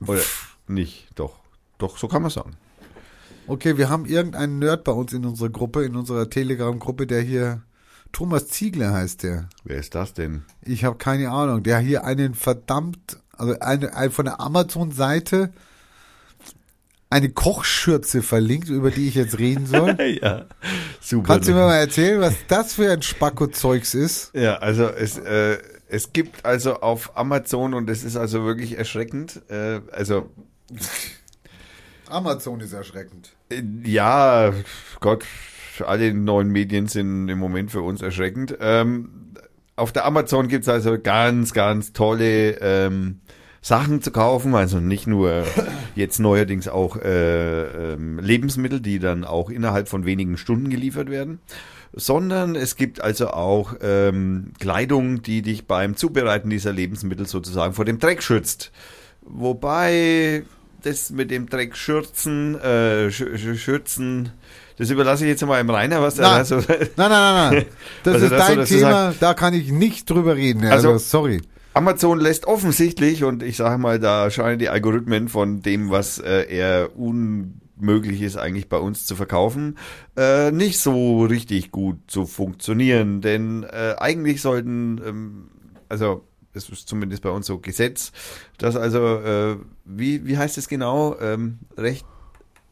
[0.07, 0.21] Oder
[0.69, 1.09] nicht?
[1.15, 1.37] Doch.
[1.79, 2.57] Doch, so kann man sagen.
[3.47, 7.63] Okay, wir haben irgendeinen Nerd bei uns in unserer Gruppe, in unserer Telegram-Gruppe, der hier
[8.13, 9.49] Thomas Ziegler heißt der.
[9.65, 10.45] Wer ist das denn?
[10.61, 11.63] Ich habe keine Ahnung.
[11.63, 15.53] Der hier einen verdammt, also eine, ein, von der Amazon-Seite
[17.13, 19.97] eine Kochschürze verlinkt, über die ich jetzt reden soll.
[20.23, 20.47] ja,
[21.01, 21.35] super.
[21.35, 24.35] Kannst du mir mal erzählen, was das für ein Spacko-Zeugs ist?
[24.35, 25.59] Ja, also es, äh,
[25.89, 29.43] es gibt also auf Amazon und es ist also wirklich erschreckend.
[29.49, 30.31] Äh, also
[32.09, 33.33] Amazon ist erschreckend.
[33.51, 34.53] äh, ja,
[35.01, 35.25] Gott,
[35.85, 38.57] alle neuen Medien sind im Moment für uns erschreckend.
[38.61, 39.35] Ähm,
[39.77, 43.21] auf der Amazon gibt's also ganz, ganz tolle ähm,
[43.63, 44.55] Sachen zu kaufen.
[44.55, 45.45] Also nicht nur
[45.95, 51.39] jetzt neuerdings auch äh, ähm, Lebensmittel, die dann auch innerhalb von wenigen Stunden geliefert werden,
[51.95, 57.85] sondern es gibt also auch ähm, Kleidung, die dich beim Zubereiten dieser Lebensmittel sozusagen vor
[57.85, 58.73] dem Dreck schützt.
[59.23, 60.43] Wobei
[60.83, 64.31] das mit dem Dreck schürzen, äh, sch sch schützen,
[64.79, 66.45] das überlasse ich jetzt mal im Rainer, was da Nein.
[66.45, 66.67] so, Nein,
[66.97, 67.65] nein, nein, nein.
[68.03, 70.65] Das Also ist das dein Thema, da kann ich nicht drüber reden.
[70.65, 71.41] Also, Also- sorry.
[71.75, 76.43] Amazon lässt offensichtlich, und ich sage mal, da scheinen die Algorithmen von dem, was äh,
[76.55, 79.79] eher unmöglich ist, eigentlich bei uns zu verkaufen,
[80.17, 83.23] äh, nicht so richtig gut zu funktionieren.
[83.23, 85.49] Denn äh, eigentlich sollten, ähm,
[85.89, 88.13] also es ist zumindest bei uns so Gesetz,
[88.59, 92.05] dass also, äh, wie, wie heißt es genau, ähm, recht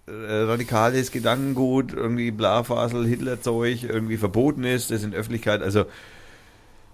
[0.06, 5.86] äh, radikales Gedankengut, irgendwie Blafasel, Hitlerzeug irgendwie verboten ist, das in Öffentlichkeit, also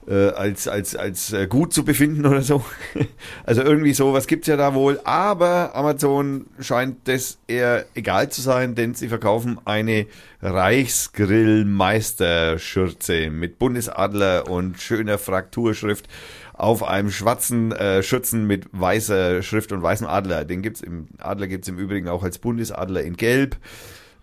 [0.08, 2.62] äh, als, als, als äh, gut zu befinden oder so.
[3.44, 5.00] Also irgendwie sowas gibt's ja da wohl.
[5.04, 10.06] Aber Amazon scheint das eher egal zu sein, denn sie verkaufen eine
[10.42, 16.08] Reichsgrillmeisterschürze mit Bundesadler und schöner Frakturschrift
[16.54, 20.44] auf einem schwarzen äh, Schürzen mit weißer Schrift und weißem Adler.
[20.44, 23.56] Den gibt's im Adler gibt's im Übrigen auch als Bundesadler in Gelb.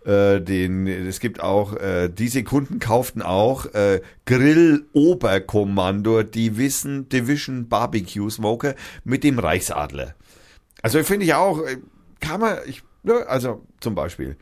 [0.05, 7.69] Äh, den, es gibt auch, äh, diese Kunden kauften auch äh, Grill Oberkommandor Division, Division
[7.69, 8.75] Barbecue Smoker
[9.05, 10.13] mit dem Reichsadler.
[10.81, 11.77] Also finde ich auch, äh,
[12.19, 14.35] kann man, ich, ne, also zum Beispiel.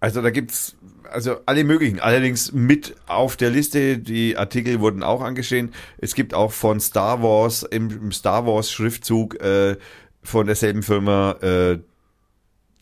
[0.00, 0.76] Also da gibt's
[1.10, 5.72] also alle möglichen, allerdings mit auf der Liste, die Artikel wurden auch angeschehen.
[5.98, 9.76] Es gibt auch von Star Wars im, im Star Wars Schriftzug äh,
[10.22, 11.78] von derselben Firma äh,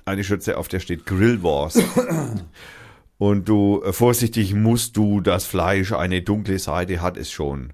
[0.05, 1.79] eine Schürze, auf der steht Grill Wars.
[3.19, 7.73] Und du, äh, vorsichtig musst du, das Fleisch eine dunkle Seite hat es schon.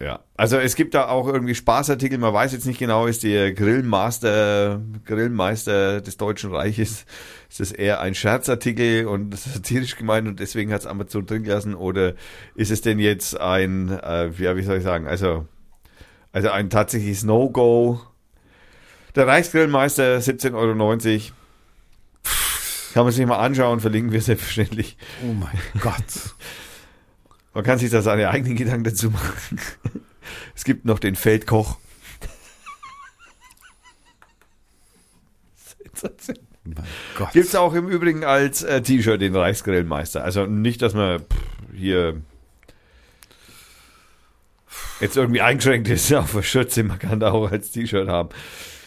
[0.00, 3.52] Ja, also es gibt da auch irgendwie Spaßartikel, man weiß jetzt nicht genau, ist der
[3.52, 7.06] Grillmaster, Grillmeister des Deutschen Reiches,
[7.48, 11.74] ist das eher ein Scherzartikel und satirisch gemeint und deswegen hat es Amazon drin gelassen
[11.74, 12.14] oder
[12.56, 15.46] ist es denn jetzt ein, äh, ja, wie soll ich sagen, also,
[16.32, 18.00] also ein tatsächliches No-Go,
[19.14, 21.34] der Reichsgrillmeister, 17,90 Euro.
[22.92, 24.96] Kann man sich mal anschauen, verlinken wir selbstverständlich.
[25.24, 26.34] Oh mein Gott.
[27.52, 29.60] Man kann sich da seine eigenen Gedanken dazu machen.
[30.54, 31.78] Es gibt noch den Feldkoch.
[36.64, 36.86] mein
[37.16, 37.32] Gott.
[37.32, 40.24] Gibt's auch im Übrigen als äh, T-Shirt den Reichsgrillmeister.
[40.24, 41.26] Also nicht, dass man pff,
[41.74, 42.20] hier
[45.00, 46.82] jetzt irgendwie eingeschränkt ist auf der Schürze.
[46.84, 48.30] Man kann da auch als T-Shirt haben.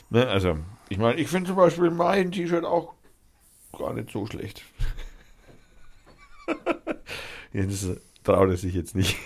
[0.10, 0.28] Ne?
[0.28, 0.58] Also,
[0.90, 2.94] ich meine, ich finde zum Beispiel mein T-Shirt auch
[3.78, 4.64] gar nicht so schlecht.
[7.54, 9.18] Jetzt äh, traut er sich jetzt nicht.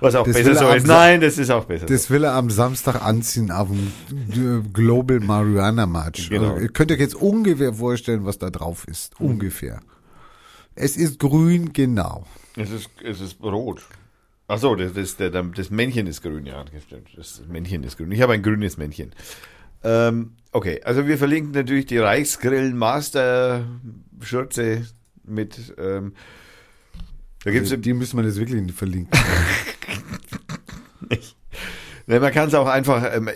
[0.00, 0.86] Was auch Das besser er so ist.
[0.86, 1.86] Nein, das ist auch besser.
[1.88, 1.94] so.
[1.94, 6.28] Das will er am Samstag anziehen auf dem Global Marijuana March.
[6.30, 6.50] Genau.
[6.50, 9.20] Also, ihr könnt euch jetzt ungefähr vorstellen, was da drauf ist.
[9.20, 9.80] Ungefähr.
[10.74, 12.26] Es ist grün, genau.
[12.56, 13.82] Es ist, es ist rot.
[14.50, 16.64] Ach so, das, das, das Männchen ist grün, ja.
[16.64, 17.08] das stimmt.
[17.16, 18.10] Das Männchen ist grün.
[18.12, 19.12] Ich habe ein grünes Männchen.
[19.84, 23.66] Ähm, okay, also wir verlinken natürlich die Reichsgrillen Master
[24.22, 24.86] Schürze
[25.22, 26.14] mit, ähm,
[27.44, 28.74] da gibt's Also, die müssen wir jetzt wirklich nicht
[32.08, 33.28] man kann es auch einfach, ähm,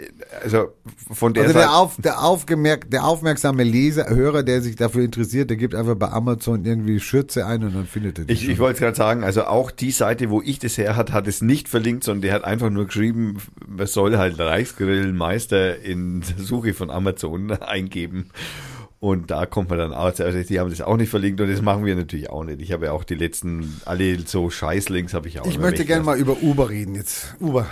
[0.42, 0.72] also
[1.12, 5.04] von der Also der, Seite, auf, der, aufgemerkt, der aufmerksame Leser, Hörer, der sich dafür
[5.04, 8.32] interessiert, der gibt einfach bei Amazon irgendwie Schürze ein und dann findet er die.
[8.32, 8.50] ich, schon.
[8.50, 11.26] ich wollte es gerade sagen, also auch die Seite, wo ich das her hat, hat
[11.26, 13.36] es nicht verlinkt, sondern der hat einfach nur geschrieben,
[13.66, 18.30] man soll halt Reichsgrillmeister in der Suche von Amazon eingeben.
[19.00, 20.20] Und da kommt man dann aus.
[20.20, 22.62] Also die haben das auch nicht verlinkt und das machen wir natürlich auch nicht.
[22.62, 26.04] Ich habe ja auch die letzten, alle so Scheißlinks habe ich auch ich möchte gerne
[26.04, 27.34] mal über Uber reden jetzt.
[27.40, 27.66] Uber.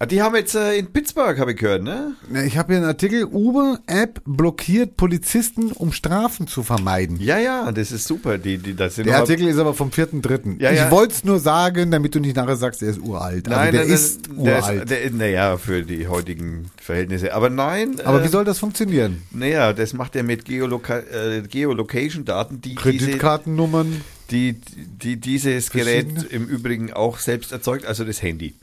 [0.00, 2.12] Ah, Die haben jetzt äh, in Pittsburgh, habe ich gehört, ne?
[2.46, 7.18] Ich habe hier einen Artikel, Uber-App blockiert Polizisten, um Strafen zu vermeiden.
[7.20, 8.38] Ja, ja, das ist super.
[8.38, 10.60] Die, die, das sind Der Artikel ist aber vom 4.3.
[10.60, 10.90] Ja, ich ja.
[10.92, 13.48] wollte es nur sagen, damit du nicht nachher sagst, er ist uralt.
[13.48, 14.88] Also der ist der uralt.
[14.88, 17.34] Ist, naja, für die heutigen Verhältnisse.
[17.34, 18.00] Aber nein.
[18.04, 19.22] aber äh, wie soll das funktionieren?
[19.32, 24.00] Naja, das macht er mit Geoloca äh, Geolocation-Daten, die, Kreditkartennummern?
[24.30, 28.54] die, die dieses Gerät im Übrigen auch selbst erzeugt, also das Handy.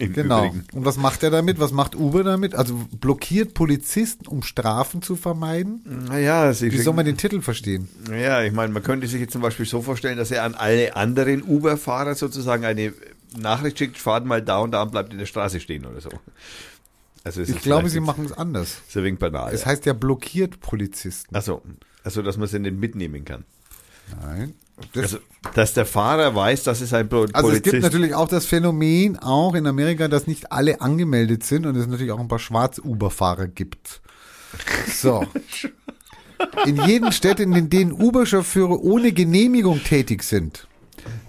[0.00, 0.46] Im Genau.
[0.46, 0.64] Übrigen.
[0.72, 1.60] Und was macht er damit?
[1.60, 2.54] Was macht Uber damit?
[2.54, 5.82] Also blockiert Polizisten, um Strafen zu vermeiden?
[6.08, 7.88] Naja, sie Wie soll man den Titel verstehen?
[8.10, 10.96] Ja, ich meine, man könnte sich jetzt zum Beispiel so vorstellen, dass er an alle
[10.96, 12.92] anderen Uber-Fahrer sozusagen eine
[13.36, 16.08] Nachricht schickt, fahrt mal da und da und bleibt in der Straße stehen oder so.
[17.22, 18.78] Also Ich glaube, sie machen es anders.
[18.88, 19.52] ist ein wenig banal.
[19.52, 21.34] Es heißt ja blockiert Polizisten.
[21.34, 21.60] Also,
[22.02, 23.44] also, dass man sie nicht mitnehmen kann.
[24.22, 24.54] Nein.
[24.92, 25.18] Das, Also,
[25.54, 28.46] dass der Fahrer weiß, dass es ein Pro also es Polizist gibt natürlich auch das
[28.46, 32.38] Phänomen, auch in Amerika, dass nicht alle angemeldet sind und es natürlich auch ein paar
[32.38, 34.00] Schwarz-Uber-Fahrer gibt.
[34.92, 35.26] So.
[36.66, 40.66] In jeden Städten, in denen Uber-Chauffeure ohne Genehmigung tätig sind,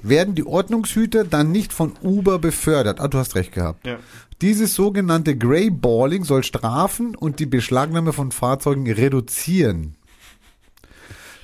[0.01, 2.99] werden die Ordnungshüter dann nicht von Uber befördert.
[3.01, 3.85] Ah, du hast recht gehabt.
[3.85, 3.99] Ja.
[4.41, 9.95] Dieses sogenannte Greyballing soll Strafen und die Beschlagnahme von Fahrzeugen reduzieren.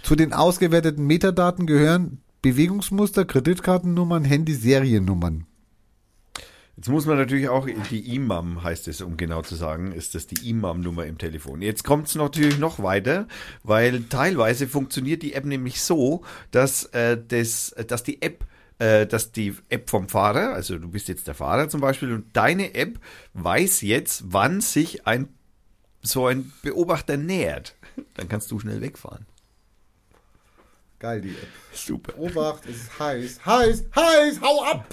[0.08, 5.46] Zu den ausgewerteten Metadaten gehören Bewegungsmuster, Kreditkartennummern, Handy-Seriennummern.
[6.78, 10.26] Jetzt muss man natürlich auch, die IMAM heißt es, um genau zu sagen, ist das
[10.26, 11.62] die IMAM-Nummer im Telefon.
[11.62, 13.28] Jetzt kommt es natürlich noch weiter,
[13.64, 18.46] weil teilweise funktioniert die App nämlich so, dass, äh, das, dass die App
[18.80, 22.28] äh, dass die App vom Fahrer, also du bist jetzt der Fahrer zum Beispiel und
[22.32, 22.98] deine App
[23.34, 25.28] weiß jetzt, wann sich ein
[26.02, 27.76] so ein Beobachter nähert.
[28.14, 29.26] Dann kannst du schnell wegfahren.
[31.00, 31.48] Geil, die App.
[31.74, 32.18] Super.
[32.18, 33.46] Obacht, es ist heiß.
[33.46, 34.88] Heiß, heiß, hau ab!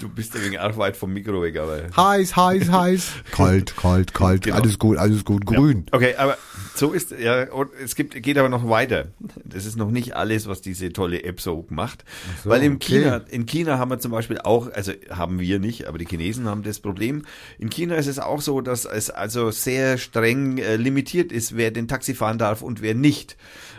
[0.00, 3.12] Du bist ein wenig arg weit vom Mikro weg, aber Heiß, heiß, heiß.
[3.30, 4.42] Kalt, kalt, kalt.
[4.42, 4.56] Genau.
[4.56, 5.46] Alles gut, alles gut.
[5.46, 5.86] Grün.
[5.92, 6.36] Okay, aber
[6.74, 9.06] so ist ja und es gibt geht aber noch weiter.
[9.44, 12.04] Das ist noch nicht alles, was diese tolle App so macht,
[12.42, 13.04] so, weil im okay.
[13.04, 16.46] China in China haben wir zum Beispiel auch, also haben wir nicht, aber die Chinesen
[16.46, 17.24] haben das Problem.
[17.58, 21.70] In China ist es auch so, dass es also sehr streng äh, limitiert ist, wer
[21.70, 23.36] den Taxi fahren darf und wer nicht.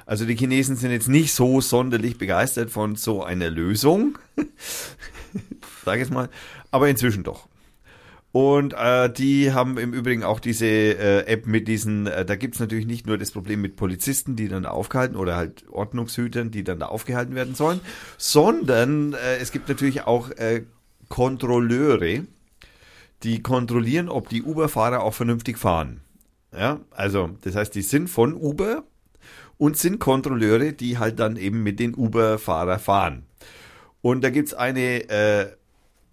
[0.07, 4.17] Also die Chinesen sind jetzt nicht so sonderlich begeistert von so einer Lösung,
[5.85, 6.29] sage ich mal,
[6.71, 7.49] aber inzwischen doch.
[8.31, 12.59] Und äh, die haben im Übrigen auch diese äh, App mit diesen, äh, da gibt's
[12.61, 16.63] natürlich nicht nur das Problem mit Polizisten, die dann da aufgehalten oder halt Ordnungshütern, die
[16.63, 17.81] dann da aufgehalten werden sollen,
[18.17, 20.63] sondern äh, es gibt natürlich auch äh,
[21.09, 22.23] Kontrolleure,
[23.23, 25.99] die kontrollieren, ob die Uber-Fahrer auch vernünftig fahren.
[26.57, 28.85] Ja, also das heißt, die sind von Uber
[29.57, 33.23] und sind Kontrolleure, die halt dann eben mit den Uber-Fahrer fahren.
[34.01, 35.47] Und da gibt's eine äh,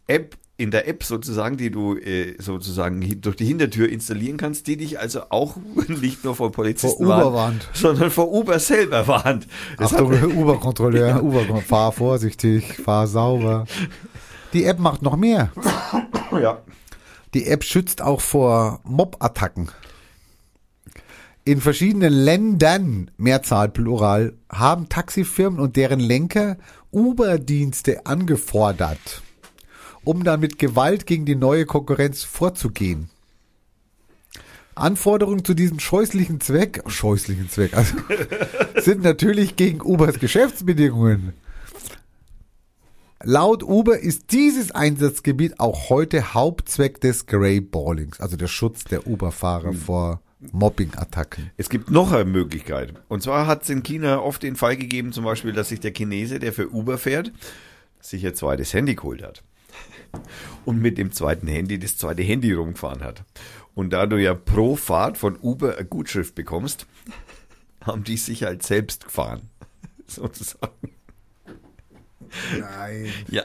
[0.06, 4.76] App in der App sozusagen, die du äh, sozusagen durch die Hintertür installieren kannst, die
[4.76, 5.56] dich also auch
[5.88, 9.48] nicht nur vor Polizisten Vor Uber warnt, sondern vor Uber selber warnt.
[9.78, 13.66] Das Achtung, Uber-Kontrolleur, Uber, fahr vorsichtig, fahr sauber.
[14.52, 15.50] Die App macht noch mehr.
[16.40, 16.62] ja.
[17.34, 19.70] Die App schützt auch vor Mob-Attacken.
[21.46, 26.56] In verschiedenen Ländern, Mehrzahl Plural, haben Taxifirmen und deren Lenker
[26.90, 29.20] Uber-Dienste angefordert,
[30.04, 33.10] um dann mit Gewalt gegen die neue Konkurrenz vorzugehen.
[34.74, 37.94] Anforderungen zu diesem scheußlichen Zweck, scheußlichen Zweck, also,
[38.80, 41.34] sind natürlich gegen Ubers Geschäftsbedingungen.
[43.22, 49.74] Laut Uber ist dieses Einsatzgebiet auch heute Hauptzweck des Greyballings, also der Schutz der Uber-Fahrer
[49.74, 51.50] vor Mobbing-Attacken.
[51.56, 52.94] Es gibt noch eine Möglichkeit.
[53.08, 55.92] Und zwar hat es in China oft den Fall gegeben, zum Beispiel, dass sich der
[55.92, 57.32] Chinese, der für Uber fährt,
[58.00, 59.42] sich ein zweites Handy geholt hat.
[60.64, 63.24] Und mit dem zweiten Handy das zweite Handy rumgefahren hat.
[63.74, 66.86] Und da du ja pro Fahrt von Uber eine Gutschrift bekommst,
[67.84, 69.48] haben die sich halt selbst gefahren.
[70.06, 70.90] Sozusagen.
[72.58, 73.08] Nein.
[73.28, 73.44] Ja.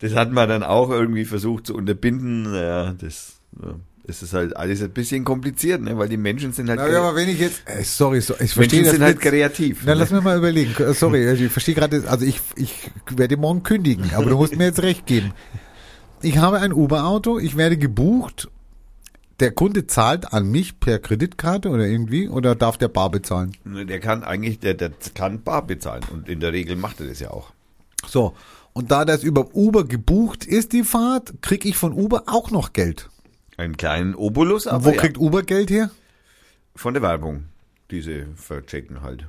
[0.00, 2.52] Das hat man dann auch irgendwie versucht zu unterbinden.
[2.54, 5.96] Ja, das, ja, das ist halt alles ein bisschen kompliziert, ne?
[5.96, 8.52] weil die Menschen sind halt, Na, ja, aber wenn ich jetzt, äh, sorry, so, ich
[8.52, 9.28] verstehe Menschen sind halt nicht.
[9.30, 9.82] kreativ.
[9.84, 10.00] Na, ne?
[10.00, 10.74] lass mir mal überlegen.
[10.82, 14.64] Äh, Sorry, ich verstehe gerade, also ich, ich werde morgen kündigen, aber du musst mir
[14.64, 15.32] jetzt recht geben.
[16.20, 18.48] Ich habe ein Uber-Auto, ich werde gebucht,
[19.40, 23.56] der Kunde zahlt an mich per Kreditkarte oder irgendwie, oder darf der bar bezahlen?
[23.64, 27.06] Ne, Der kann eigentlich, der, der kann bar bezahlen und in der Regel macht er
[27.06, 27.52] das ja auch.
[28.06, 28.34] So.
[28.72, 32.72] Und da das über Uber gebucht ist, die Fahrt, krieg ich von Uber auch noch
[32.72, 33.10] Geld.
[33.62, 35.90] Einen kleinen Obolus, aber wo ja, kriegt Uber Geld her?
[36.74, 37.44] von der Werbung,
[37.92, 39.26] diese verchecken halt.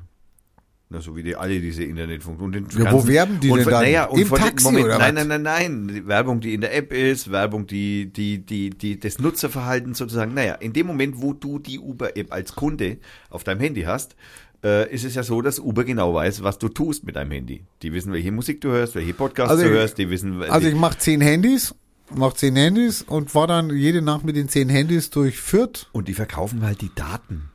[0.89, 2.41] Na, so wie die alle diese Internetfunk.
[2.41, 3.83] Und den Ja, wo werben die und denn dann?
[3.83, 5.87] Naja, und Im Taxi Moment, oder nein, nein, nein, nein.
[5.87, 10.33] Die Werbung, die in der App ist, Werbung, die, die, die, die, das Nutzerverhalten sozusagen.
[10.33, 12.97] Naja, in dem Moment, wo du die Uber-App als Kunde
[13.29, 14.15] auf deinem Handy hast,
[14.63, 17.63] äh, ist es ja so, dass Uber genau weiß, was du tust mit deinem Handy.
[17.81, 20.59] Die wissen, welche Musik du hörst, welche Podcasts Also du ich- hörst, die wissen, Also
[20.67, 21.75] die, ich mache zehn Handys,
[22.15, 25.87] mach zehn Handys und fahr dann jede Nacht mit den zehn Handys durch Fürth.
[25.91, 27.49] und die verkaufen halt die Daten.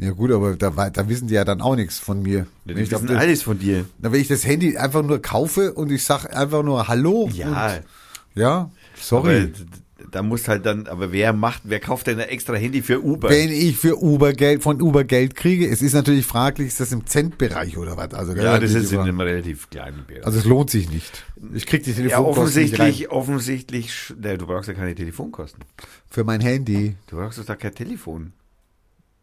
[0.00, 2.46] Ja gut, aber da, da wissen die ja dann auch nichts von mir.
[2.64, 3.84] Wenn, die ich das, wissen alles von dir.
[3.98, 7.28] na, wenn ich das Handy einfach nur kaufe und ich sag einfach nur Hallo.
[7.32, 7.82] Ja, Und,
[8.40, 8.70] ja, aber
[9.00, 9.48] sorry.
[9.48, 9.64] d-
[10.10, 13.30] da muss halt dann, aber wer macht, wer kauft denn ein extra Handy für Uber?
[13.30, 16.92] Wenn ich für Uber Geld, von Uber Geld kriege, es ist natürlich fraglich, ist das
[16.92, 18.14] im Centbereich oder was?
[18.14, 20.24] Also, ja, das ist in einem relativ kleinen Bereich.
[20.24, 21.24] Also es lohnt sich nicht.
[21.52, 22.88] Ich krieg die ja, Telefonkosten nicht rein.
[22.88, 25.64] offensichtlich, offensichtlich, ne, du brauchst ja keine Telefonkosten.
[26.08, 26.94] Für mein Handy.
[27.08, 28.32] Du brauchst doch kein Telefon.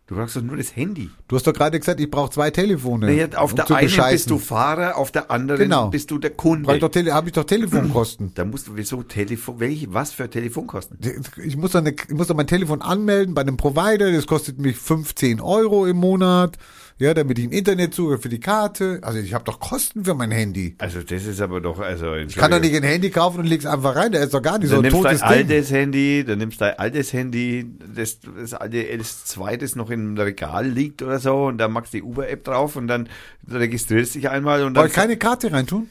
[0.08, 1.10] Du brauchst doch nur das Handy.
[1.28, 3.08] Du hast doch gerade gesagt, ich brauche zwei Telefone.
[3.08, 4.30] Naja, auf um der einen bist bescheißen.
[4.30, 5.90] du Fahrer, auf der anderen Genau.
[5.90, 6.68] bist du der Kunde.
[6.68, 8.32] habe ich doch Telefonkosten.
[8.36, 11.00] Da musst du, wieso Telefon, welche, was für Telefonkosten?
[11.44, 14.78] Ich muss, dann ich muss dann mein Telefon anmelden bei einem Provider, das kostet mich
[14.78, 16.58] 15 Euro im Monat,
[16.98, 19.00] ja, damit ich ein Internetzugriff für die Karte.
[19.02, 20.76] Also ich habe doch Kosten für mein Handy.
[20.78, 23.66] Also das ist aber doch, also Ich kann doch nicht ein Handy kaufen und leg's
[23.66, 25.58] einfach rein, da ist doch gar nicht so Dann ein nimmst totes dein Ding.
[25.58, 30.68] altes Handy, dann nimmst dein altes Handy, das, das alte S2, das noch im Regal
[30.68, 33.10] liegt oder so, und dann machst du die Uber-App drauf und dann
[33.52, 34.88] registrierst dich einmal und dann.
[34.88, 35.90] ich keine Karte reintun?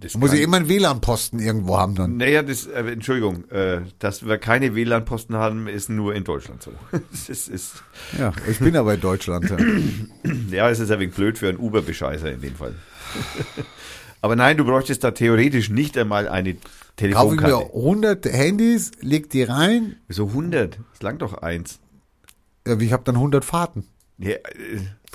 [0.00, 2.16] Das Muss ich immer einen WLAN-Posten irgendwo haben dann.
[2.16, 6.72] Naja, das, äh, Entschuldigung, äh, dass wir keine WLAN-Posten haben, ist nur in Deutschland so.
[7.10, 7.82] Das ist,
[8.18, 9.50] Ja, ich bin aber in Deutschland.
[9.50, 9.56] Ja.
[10.50, 12.74] ja, es ist ein wenig blöd für einen Uber-Bescheißer in dem Fall.
[14.20, 16.64] Aber nein, du bräuchtest da theoretisch nicht einmal eine Kaufe
[17.36, 17.76] ich mir Telefonkarte.
[17.76, 21.78] 100 Handys, leg die rein, So 100, das langt doch eins.
[22.66, 23.86] ja, ich habe dann 100 Fahrten.
[24.18, 24.38] Ja, äh,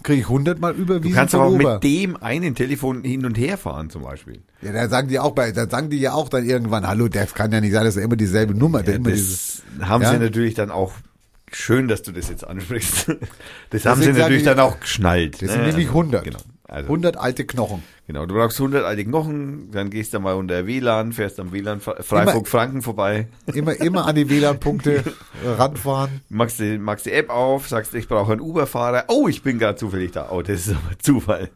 [0.01, 3.37] Kriege ich 100 mal du überwiesen kannst von auch mit dem einen Telefon hin und
[3.37, 4.41] her fahren zum Beispiel.
[4.61, 7.33] Ja, da sagen die auch bei, da sagen die ja auch dann irgendwann, hallo, das
[7.35, 8.83] kann ja nicht sein, das ist ja immer dieselbe Nummer.
[8.85, 10.11] Ja, immer dieses, das haben Ja.
[10.11, 10.93] sie natürlich dann auch,
[11.51, 13.07] schön, dass du das jetzt ansprichst.
[13.69, 15.41] Das haben sie Deswegen natürlich sage dann auch geschnallt.
[15.41, 15.67] das sind ne?
[15.67, 16.23] nämlich Also, 100.
[16.23, 16.39] Genau.
[16.73, 17.83] Also, 100 alte Knochen.
[18.07, 21.79] Genau, du brauchst 100 alte Knochen, dann gehst du mal unter WLAN, fährst am WLAN
[21.81, 25.03] Fre- Freiburg-Franken vorbei, Immer, immer an die WLAN-Punkte
[25.45, 26.21] ranfahren.
[26.29, 29.05] machst die, machst die App auf, sagst, ich brauche einen Uber-Fahrer.
[29.09, 30.29] Oh, ich bin gerade zufällig da.
[30.31, 31.49] Oh, das ist aber Zufall.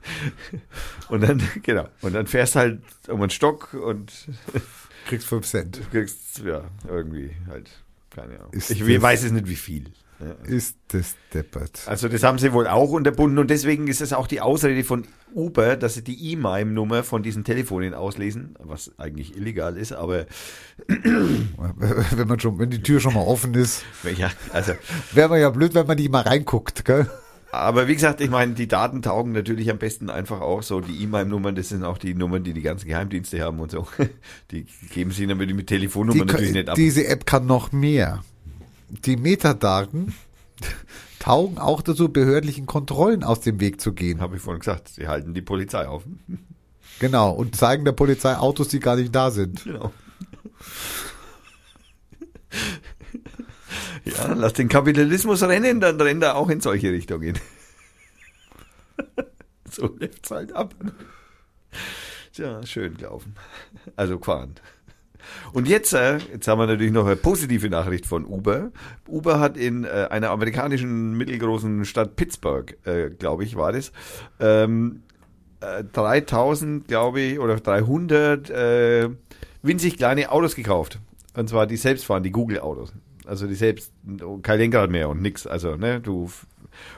[1.10, 4.12] Und dann, genau, und dann fährst halt um einen Stock und
[5.08, 5.82] Kriegst 5 Cent.
[5.92, 7.70] kriegst, ja, irgendwie halt,
[8.14, 8.52] keine Ahnung.
[8.54, 9.86] Ist ich weiß es nicht, wie viel.
[10.46, 11.82] Ist das deppert.
[11.86, 15.06] Also das haben sie wohl auch unterbunden und deswegen ist es auch die Ausrede von
[15.36, 20.26] Uber, dass sie die E-MIME-Nummer von diesen Telefonen auslesen, was eigentlich illegal ist, aber
[20.88, 23.84] Wenn man schon, wenn die Tür schon mal offen ist,
[24.18, 24.74] ja, also
[25.14, 27.08] wäre man ja blöd, wenn man die mal reinguckt, gell?
[27.52, 31.04] aber wie gesagt, ich meine, die Daten taugen natürlich am besten einfach auch so die
[31.04, 33.88] E-MIME-Nummern, das sind auch die Nummern, die die ganzen Geheimdienste haben und so.
[34.52, 36.76] Die geben sie damit mit Die, Telefonnummern natürlich nicht ab.
[36.76, 38.24] diese App kann noch mehr.
[38.90, 40.14] Die Metadaten
[41.20, 44.22] taugen auch dazu, behördlichen Kontrollen aus dem Weg zu gehen.
[44.22, 46.04] Habe ich vorhin gesagt, sie halten die Polizei auf.
[47.00, 47.30] Genau.
[47.30, 49.64] Und zeigen der Polizei Autos, die gar nicht da sind.
[49.66, 49.94] Genau.
[54.06, 57.38] Ja, lass den Kapitalismus rennen, dann rennt er auch in solche Richtungen.
[59.70, 60.74] so läuft's halt ab.
[62.34, 63.36] Tja, schön gelaufen.
[63.96, 64.56] Also gefahren.
[65.54, 68.72] Und jetzt, äh, jetzt haben wir natürlich noch eine positive Nachricht von Uber.
[69.08, 73.92] Uber hat in äh, einer amerikanischen mittelgroßen Stadt Pittsburgh, äh, glaube ich, war das,
[74.40, 75.04] ähm,
[75.62, 79.10] äh, 3000, glaube ich, oder 300 äh,
[79.62, 81.00] winzig kleine Autos gekauft.
[81.36, 82.94] Und zwar die selbstfahren, die Google-Autos.
[83.26, 83.92] Also die selbst,
[84.42, 85.46] kein Lenkrad mehr und nix.
[85.46, 86.30] Also, ne, du.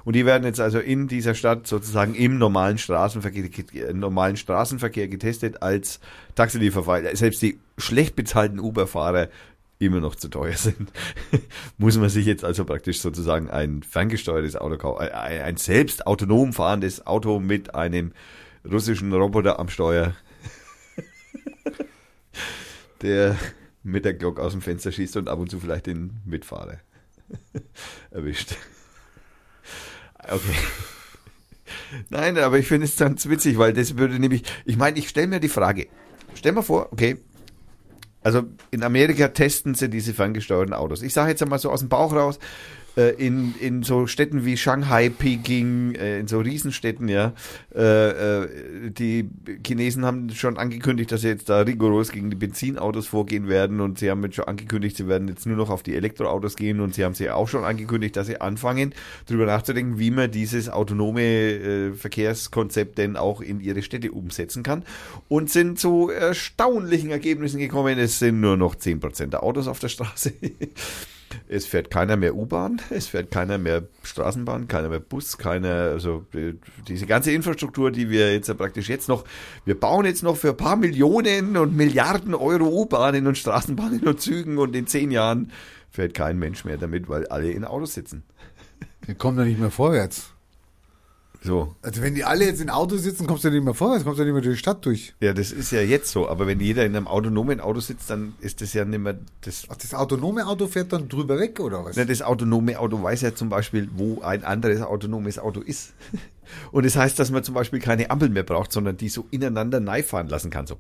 [0.06, 5.08] Und die werden jetzt also in dieser Stadt sozusagen im normalen Straßenverkehr, äh, normalen Straßenverkehr
[5.08, 6.00] getestet als
[6.36, 7.12] Taxilieferfahrer.
[7.12, 9.30] Äh, Selbst die schlecht bezahlten Uber-Fahrer
[9.80, 10.92] immer noch zu teuer sind,
[11.78, 16.54] muss man sich jetzt also praktisch sozusagen ein ferngesteuertes Auto kaufen, ein, ein selbst autonom
[16.54, 18.12] fahrendes Auto mit einem
[18.70, 20.14] russischen Roboter am Steuer,
[23.02, 23.38] der
[23.84, 26.80] mit der Glock aus dem Fenster schießt und ab und zu vielleicht den Mitfahrer
[28.12, 28.56] erwischt.
[30.24, 30.56] Okay.
[32.10, 35.28] Nein, aber ich finde es ganz witzig, weil das würde nämlich, ich meine, ich stelle
[35.28, 35.88] mir die Frage,
[36.36, 37.18] stell mal vor, okay,
[38.22, 41.02] also in Amerika testen sie diese ferngesteuerten Autos.
[41.02, 42.40] Ich sage jetzt einmal so aus dem Bauch raus,
[43.00, 47.34] äh, in, in so Städten wie Shanghai, Peking, äh, in so Riesenstädten, ja,
[47.74, 48.10] äh,
[48.44, 49.30] äh, die
[49.66, 54.00] Chinesen haben schon angekündigt, dass sie jetzt da rigoros gegen die Benzinautos vorgehen werden und
[54.00, 56.94] sie haben jetzt schon angekündigt, sie werden jetzt nur noch auf die Elektroautos gehen und
[56.94, 58.94] sie haben sie auch schon angekündigt, dass sie anfangen,
[59.28, 64.84] darüber nachzudenken, wie man dieses autonome äh, Verkehrskonzept denn auch in ihre Städte umsetzen kann
[65.28, 67.98] und sind zu erstaunlichen Ergebnissen gekommen.
[67.98, 70.34] Es sind nur noch 10% der Autos auf der Straße.
[71.48, 76.26] Es fährt keiner mehr U-Bahn, es fährt keiner mehr Straßenbahn, keiner mehr Bus, keiner, also
[76.34, 76.54] äh,
[76.88, 79.26] diese ganze Infrastruktur, die wir jetzt praktisch jetzt noch,
[79.66, 84.22] wir bauen jetzt noch für ein paar Millionen und Milliarden Euro U-Bahnen und Straßenbahnen und
[84.22, 85.52] Zügen und in zehn Jahren
[85.90, 88.24] fährt kein Mensch mehr damit, weil alle in Autos sitzen.
[89.06, 90.34] Wir kommen da nicht mehr vorwärts.
[91.42, 91.74] So.
[91.82, 94.26] Also wenn die alle jetzt in Autos sitzen, kommst du nicht mehr vorwärts, kommst du
[94.26, 95.14] nicht mehr durch die Stadt durch.
[95.22, 98.34] Ja, das ist ja jetzt so, aber wenn jeder in einem autonomen Auto sitzt, dann
[98.42, 101.86] ist das ja nicht mehr das Ach, das autonome Auto fährt dann drüber weg, oder
[101.86, 101.96] was?
[101.96, 105.94] Na, das autonome Auto weiß ja zum Beispiel, wo ein anderes autonomes Auto ist.
[106.72, 109.80] Und das heißt, dass man zum Beispiel keine Ampel mehr braucht, sondern die so ineinander
[110.04, 110.66] fahren lassen kann.
[110.66, 110.80] So.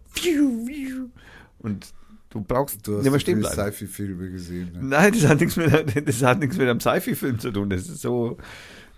[1.59, 1.93] Und
[2.31, 3.55] du brauchst Du hast nicht mehr stehen bleiben.
[3.55, 4.71] Sci-Fi-Filme gesehen.
[4.73, 4.79] Ne?
[4.81, 5.71] Nein, das hat nichts mit,
[6.07, 7.69] das hat nichts mit einem Sci-Fi-Film zu tun.
[7.69, 8.37] Das ist so,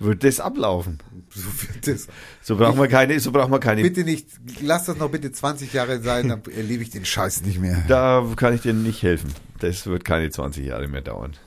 [0.03, 0.99] wird das ablaufen.
[1.34, 2.07] So wird das.
[2.41, 3.84] So brauchen wir keine, so brauchen wir keine.
[3.84, 4.28] Bitte nicht,
[4.61, 7.86] lass das noch bitte 20 Jahre sein, dann erlebe ich den Scheiß nicht mehr.
[7.88, 9.34] Da kann ich dir nicht helfen.
[9.60, 11.38] Das wird keine 20 Jahre mehr dauern.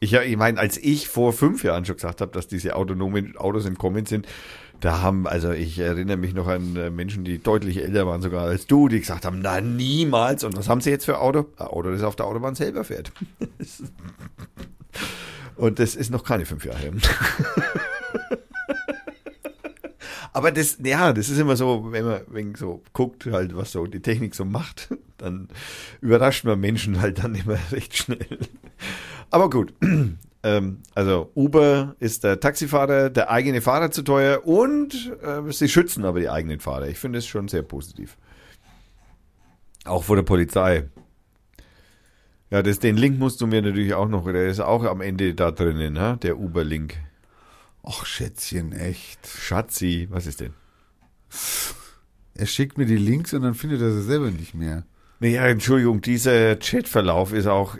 [0.00, 3.36] Ich, ja, ich meine, als ich vor fünf Jahren schon gesagt habe, dass diese autonomen
[3.36, 4.26] Autos im Kommen sind,
[4.80, 8.42] da haben, also ich erinnere mich noch an äh, Menschen, die deutlich älter waren sogar
[8.42, 10.42] als du, die gesagt haben, na niemals.
[10.42, 11.46] Und was haben sie jetzt für Auto?
[11.58, 13.12] Ein Auto, das auf der Autobahn selber fährt.
[15.56, 16.92] Und das ist noch keine fünf Jahre her.
[20.36, 23.86] Aber das, ja, das ist immer so, wenn man wenn so guckt, halt, was so
[23.86, 25.48] die Technik so macht, dann
[26.02, 28.38] überrascht man Menschen halt dann immer recht schnell.
[29.30, 29.72] Aber gut,
[30.42, 36.04] ähm, also Uber ist der Taxifahrer, der eigene Fahrer zu teuer und äh, sie schützen
[36.04, 36.88] aber die eigenen Fahrer.
[36.88, 38.18] Ich finde es schon sehr positiv.
[39.86, 40.90] Auch vor der Polizei.
[42.50, 45.34] Ja, das, den Link musst du mir natürlich auch noch, der ist auch am Ende
[45.34, 46.18] da drinnen, ne?
[46.22, 46.96] der Uber-Link.
[47.82, 49.26] Ach, Schätzchen, echt.
[49.26, 50.54] Schatzi, was ist denn?
[52.34, 54.84] Er schickt mir die Links und dann findet er sie selber nicht mehr.
[55.20, 57.78] Naja, Entschuldigung, dieser Chatverlauf ist auch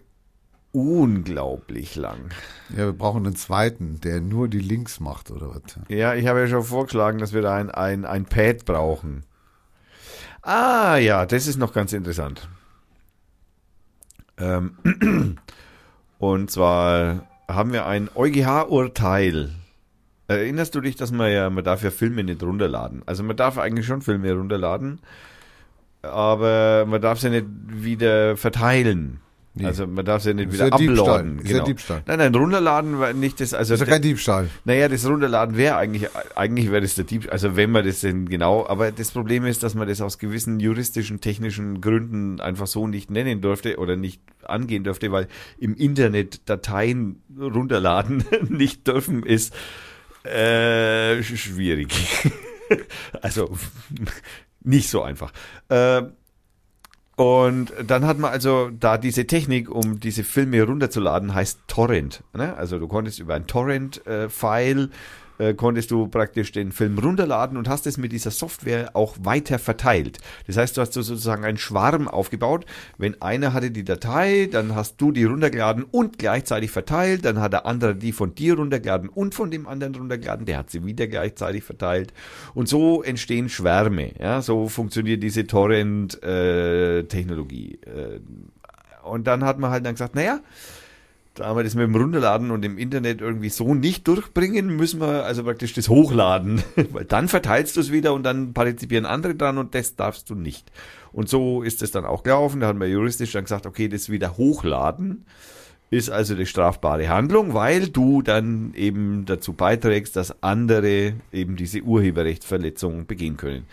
[0.73, 2.31] unglaublich lang.
[2.71, 5.79] Ja, wir brauchen einen zweiten, der nur die Links macht, oder was?
[5.89, 9.25] Ja, ich habe ja schon vorgeschlagen, dass wir da ein, ein, ein Pad brauchen.
[10.43, 12.49] Ah, ja, das ist noch ganz interessant.
[14.39, 14.77] Ähm,
[16.19, 19.51] und zwar haben wir ein EuGH-Urteil.
[20.29, 23.03] Erinnerst du dich, dass man ja, man darf ja Filme nicht runterladen.
[23.07, 25.01] Also man darf eigentlich schon Filme runterladen,
[26.03, 29.21] aber man darf sie nicht wieder verteilen.
[29.59, 29.65] Nee.
[29.65, 31.09] Also man darf sie nicht Ist wieder ja Diebstahl.
[31.21, 31.39] uploaden.
[31.39, 32.03] Ist ja Diebstahl.
[32.07, 33.55] Nein, nein, runterladen war nicht das.
[33.55, 34.51] Also Das ist ja kein Diebstahl.
[34.67, 38.29] naja, das Runterladen wäre eigentlich, eigentlich wäre das der Dieb, also wenn man das denn
[38.29, 42.87] genau, aber das Problem ist, dass man das aus gewissen juristischen, technischen Gründen einfach so
[42.87, 45.27] nicht nennen durfte oder nicht angehen durfte, weil
[45.59, 49.55] im Internet Dateien runterladen nicht dürfen ist
[50.25, 51.89] äh, sch- schwierig.
[53.23, 53.57] also
[54.63, 55.33] nicht so einfach.
[55.69, 56.03] Äh,
[57.17, 62.23] und dann hat man also da diese Technik, um diese Filme runterzuladen, heißt Torrent.
[62.35, 62.55] Ne?
[62.57, 64.89] Also du konntest über ein Torrent-File äh,
[65.57, 70.19] konntest du praktisch den Film runterladen und hast es mit dieser Software auch weiter verteilt.
[70.47, 72.65] Das heißt, du hast so sozusagen einen Schwarm aufgebaut.
[72.99, 77.25] Wenn einer hatte die Datei, dann hast du die runtergeladen und gleichzeitig verteilt.
[77.25, 80.47] Dann hat der andere die von dir runtergeladen und von dem anderen runtergeladen.
[80.47, 82.13] Der hat sie wieder gleichzeitig verteilt.
[82.55, 84.13] Und so entstehen Schwärme.
[84.19, 87.79] Ja, so funktioniert diese Torrent-Technologie.
[87.85, 88.21] Äh,
[89.03, 90.41] und dann hat man halt dann gesagt, naja,
[91.37, 95.25] da wir das mit dem Runterladen und im Internet irgendwie so nicht durchbringen, müssen wir
[95.25, 96.63] also praktisch das hochladen.
[96.91, 100.35] Weil dann verteilst du es wieder und dann partizipieren andere dran und das darfst du
[100.35, 100.71] nicht.
[101.13, 102.61] Und so ist es dann auch gelaufen.
[102.61, 105.25] Da haben wir juristisch dann gesagt, okay, das wieder hochladen
[105.91, 111.81] ist also die strafbare Handlung, weil du dann eben dazu beiträgst, dass andere eben diese
[111.83, 113.67] Urheberrechtsverletzungen begehen können.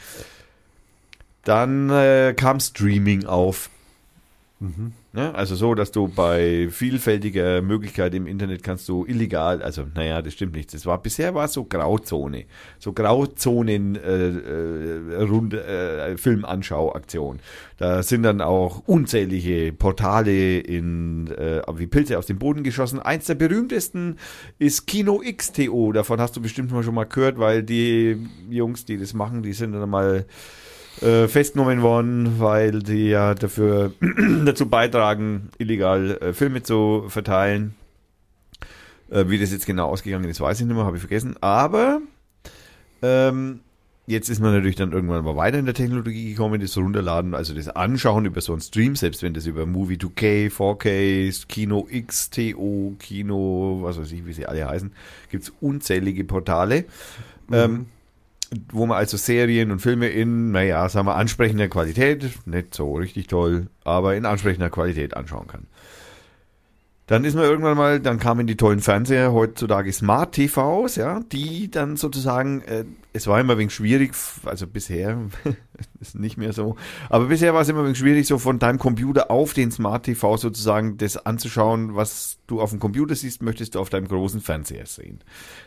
[1.44, 3.70] Dann äh, kam Streaming auf.
[5.12, 5.36] Ne?
[5.36, 10.34] Also so, dass du bei vielfältiger Möglichkeit im Internet kannst du illegal, also naja, das
[10.34, 10.74] stimmt nicht.
[10.74, 12.46] Das war bisher war es so Grauzone,
[12.80, 17.40] so Grauzonen äh, äh, Runde äh, Filmanschauaktion.
[17.78, 23.00] Da sind dann auch unzählige Portale in äh, wie Pilze aus dem Boden geschossen.
[23.00, 24.18] Eins der berühmtesten
[24.60, 25.92] ist Kino XTO.
[25.92, 28.18] Davon hast du bestimmt mal schon mal gehört, weil die
[28.50, 30.26] Jungs, die das machen, die sind dann mal
[31.02, 33.94] äh, festgenommen worden, weil die ja dafür
[34.46, 37.76] dazu beitragen, illegal äh, Filme zu verteilen.
[39.10, 41.36] Äh, wie das jetzt genau ausgegangen ist, weiß ich nicht mehr, habe ich vergessen.
[41.42, 42.02] Aber
[43.02, 43.60] ähm,
[44.08, 47.54] jetzt ist man natürlich dann irgendwann mal weiter in der Technologie gekommen, das Runterladen, also
[47.54, 52.30] das Anschauen über so einen Stream, selbst wenn das über Movie 2K, 4K, Kino X,
[52.30, 54.92] TO, Kino, was weiß ich, wie sie alle heißen,
[55.30, 56.86] gibt's unzählige Portale.
[57.52, 57.88] Ähm,
[58.72, 63.28] wo man also Serien und Filme in, naja, sagen wir, ansprechender Qualität, nicht so richtig
[63.28, 65.68] toll, aber in ansprechender Qualität anschauen kann.
[67.08, 71.70] Dann ist man irgendwann mal, dann kamen die tollen Fernseher, heutzutage Smart TVs, ja, die
[71.70, 74.14] dann sozusagen, äh, es war immer ein wenig schwierig,
[74.46, 75.18] also bisher
[76.00, 76.76] ist nicht mehr so,
[77.10, 80.98] aber bisher war es immer schwierig, so von deinem Computer auf den Smart TV sozusagen
[80.98, 85.22] das anzuschauen, was du auf dem Computer siehst, möchtest du auf deinem großen Fernseher sehen.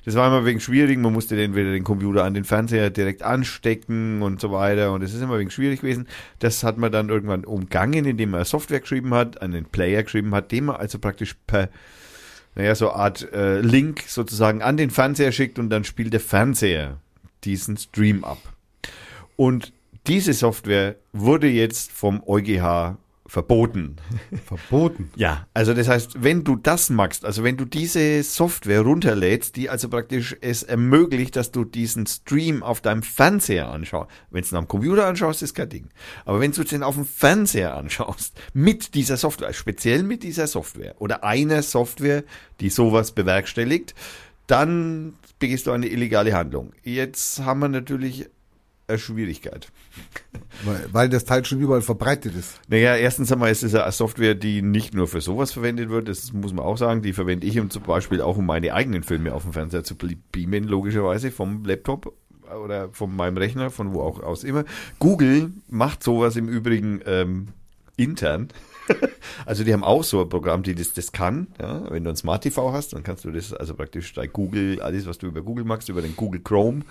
[0.04, 3.22] Das war immer wenig schwierig, man musste den wieder den Computer an den Fernseher direkt
[3.22, 6.06] anstecken und so weiter und es ist immer wenig schwierig gewesen.
[6.38, 10.52] Das hat man dann irgendwann umgangen, indem man Software geschrieben hat, einen Player geschrieben hat,
[10.52, 11.68] den man also praktisch per
[12.56, 16.98] naja, so Art äh, Link sozusagen an den Fernseher schickt und dann spielt der Fernseher
[17.44, 18.38] diesen Stream ab.
[19.36, 19.74] Und
[20.06, 22.96] diese Software wurde jetzt vom EuGH
[23.26, 23.96] verboten.
[24.46, 25.10] Verboten.
[25.16, 29.68] Ja, also das heißt, wenn du das magst, also wenn du diese Software runterlädst, die
[29.68, 34.56] also praktisch es ermöglicht, dass du diesen Stream auf deinem Fernseher anschaust, wenn du ihn
[34.56, 35.88] am Computer anschaust, ist kein Ding.
[36.24, 40.94] Aber wenn du den auf dem Fernseher anschaust, mit dieser Software, speziell mit dieser Software
[41.00, 42.22] oder einer Software,
[42.60, 43.94] die sowas bewerkstelligt,
[44.46, 46.72] dann begehst du eine illegale Handlung.
[46.84, 48.28] Jetzt haben wir natürlich
[48.96, 49.68] Schwierigkeit.
[50.64, 52.60] Weil, weil das Teil schon überall verbreitet ist.
[52.68, 56.32] Naja, erstens einmal ist es eine Software, die nicht nur für sowas verwendet wird, das
[56.32, 59.34] muss man auch sagen, die verwende ich um zum Beispiel auch, um meine eigenen Filme
[59.34, 62.14] auf dem Fernseher zu beamen, logischerweise vom Laptop
[62.64, 64.64] oder von meinem Rechner, von wo auch aus immer.
[64.98, 67.48] Google macht sowas im Übrigen ähm,
[67.96, 68.48] intern.
[69.46, 71.48] Also die haben auch so ein Programm, die das, das kann.
[71.60, 71.90] Ja?
[71.90, 75.06] Wenn du ein Smart TV hast, dann kannst du das also praktisch bei Google, alles
[75.06, 76.84] was du über Google machst, über den Google Chrome äh,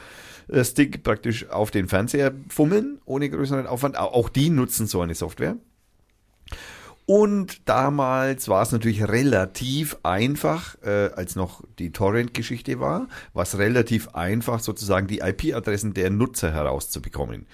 [0.64, 3.98] Stick praktisch auf den Fernseher fummeln, ohne größeren Aufwand.
[3.98, 5.56] Au- Auch die nutzen so eine Software.
[7.08, 13.58] Und damals war es natürlich relativ einfach, äh, als noch die Torrent-Geschichte war, war es
[13.60, 17.46] relativ einfach, sozusagen die IP-Adressen der Nutzer herauszubekommen.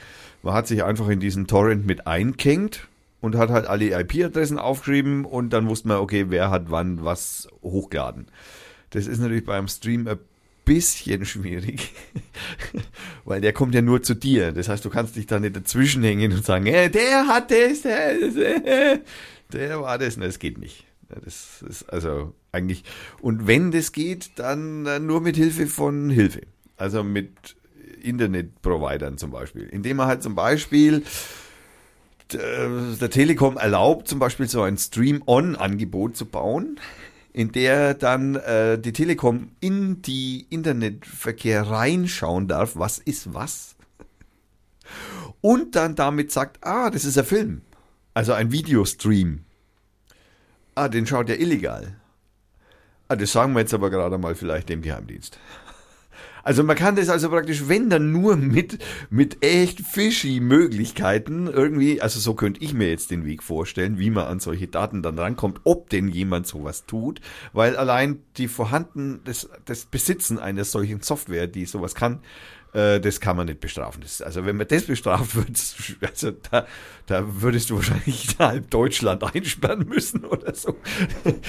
[0.42, 2.88] Man hat sich einfach in diesen Torrent mit eingehängt
[3.20, 7.50] und hat halt alle IP-Adressen aufgeschrieben und dann wusste man, okay, wer hat wann was
[7.62, 8.28] hochgeladen.
[8.92, 10.18] Das ist natürlich beim Stream ein
[10.74, 11.92] bisschen schwierig,
[13.26, 14.54] weil der kommt ja nur zu dir.
[14.54, 17.82] Das heißt, du kannst dich da nicht dazwischen hängen und sagen, äh, der hat das,
[17.82, 19.00] der, das, äh,
[19.52, 20.16] der war das.
[20.16, 20.86] Na, Das geht nicht.
[21.10, 22.86] Das ist also eigentlich,
[23.20, 26.42] und wenn das geht, dann äh, nur mit Hilfe von Hilfe.
[26.78, 27.58] Also mit
[28.02, 29.64] Internetprovidern zum Beispiel.
[29.64, 31.04] Indem man halt zum Beispiel
[32.34, 36.80] der Telekom erlaubt, zum Beispiel so ein Stream-On-Angebot zu bauen,
[37.34, 43.76] in der dann äh, die Telekom in die Internetverkehr reinschauen darf, was ist was.
[45.40, 47.62] Und dann damit sagt, ah, das ist ein Film.
[48.14, 49.46] Also ein Videostream.
[50.76, 51.96] Ah, den schaut er illegal.
[53.08, 55.38] Ah, das sagen wir jetzt aber gerade mal vielleicht dem Geheimdienst.
[56.44, 62.02] Also man kann das also praktisch, wenn dann nur mit, mit echt fishy Möglichkeiten irgendwie,
[62.02, 65.20] also so könnte ich mir jetzt den Weg vorstellen, wie man an solche Daten dann
[65.20, 67.22] rankommt, ob denn jemand sowas tut,
[67.54, 72.20] weil allein die vorhanden, das, das Besitzen einer solchen Software, die sowas kann,
[72.74, 74.02] äh, das kann man nicht bestrafen.
[74.02, 75.50] Das, also wenn man das bestraft wird,
[76.10, 76.66] also da,
[77.06, 80.76] da würdest du wahrscheinlich halb Deutschland einsperren müssen oder so.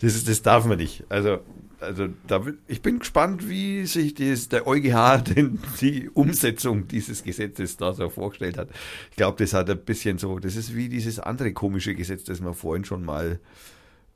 [0.00, 1.04] Das, das darf man nicht.
[1.10, 1.40] Also
[1.80, 7.76] also da, ich bin gespannt, wie sich das, der EuGH denn die Umsetzung dieses Gesetzes
[7.76, 8.68] da so vorgestellt hat.
[9.10, 12.40] Ich glaube, das hat ein bisschen so, das ist wie dieses andere komische Gesetz, das
[12.42, 13.40] wir vorhin schon mal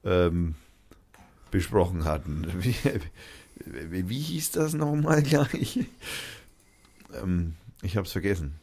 [0.04, 0.54] ähm,
[1.50, 2.46] besprochen hatten.
[2.60, 2.74] Wie,
[3.90, 5.78] wie, wie hieß das nochmal gleich?
[7.22, 8.54] Ähm, ich habe es vergessen.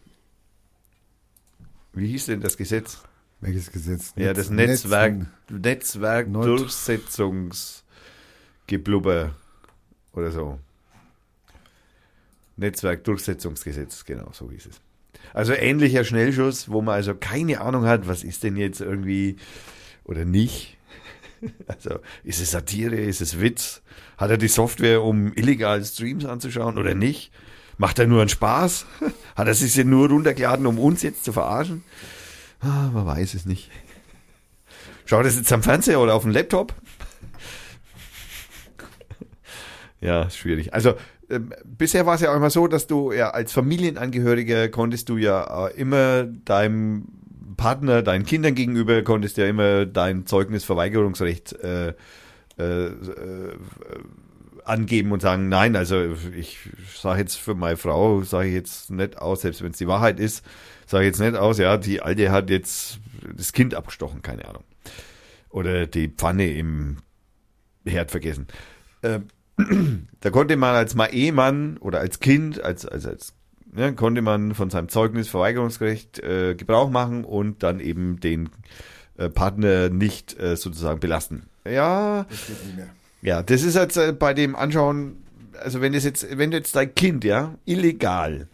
[1.94, 3.02] Wie hieß denn das Gesetz?
[3.40, 4.14] Welches Gesetz?
[4.18, 5.26] Ja, das Netz- Netzwerk.
[5.49, 6.45] Netzwerk Not-
[8.72, 9.35] Durchsetzungsgeblubber
[10.14, 10.60] oder so.
[12.57, 14.81] Netzwerk Durchsetzungsgesetz, genau, so hieß es.
[15.34, 19.38] Also ähnlicher Schnellschuss, wo man also keine Ahnung hat, was ist denn jetzt irgendwie
[20.03, 20.77] oder nicht.
[21.65, 23.81] Also ist es Satire, ist es Witz?
[24.15, 27.31] Hat er die Software, um illegal Streams anzuschauen oder nicht?
[27.80, 28.85] Macht er nur einen Spaß?
[29.35, 31.84] Hat er sich nur runtergeladen, um uns jetzt zu verarschen?
[32.60, 33.72] Ah, man weiß es nicht.
[35.06, 36.76] Schaut es jetzt am Fernseher oder auf dem Laptop?
[40.02, 40.73] Ja, schwierig.
[40.73, 40.95] Also
[41.30, 45.18] ähm, bisher war es ja auch immer so, dass du ja als Familienangehöriger konntest du
[45.18, 47.07] ja äh, immer deinem
[47.56, 51.94] Partner, deinen Kindern gegenüber konntest ja immer dein Zeugnisverweigerungsrecht äh,
[52.57, 53.56] äh, äh,
[54.65, 56.57] angeben und sagen, nein, also ich
[56.95, 60.19] sage jetzt für meine Frau, sage ich jetzt nicht aus, selbst wenn es die Wahrheit
[60.19, 60.44] ist,
[60.86, 62.99] sage ich jetzt nicht aus, ja, die Alte hat jetzt
[63.36, 64.64] das Kind abgestochen, keine Ahnung.
[65.49, 66.98] Oder die Pfanne im
[67.86, 68.48] Herd vergessen.
[69.02, 69.19] Äh,
[70.20, 73.34] da konnte man als Ehemann oder als Kind, als, als, als
[73.72, 78.50] ne, konnte man von seinem Zeugnis Verweigerungsrecht äh, Gebrauch machen und dann eben den
[79.18, 81.44] äh, Partner nicht äh, sozusagen belasten.
[81.66, 82.90] Ja, Das geht nicht mehr.
[83.22, 85.24] ja, das ist jetzt äh, bei dem Anschauen,
[85.60, 88.48] also wenn das jetzt, wenn jetzt dein Kind, ja, illegal,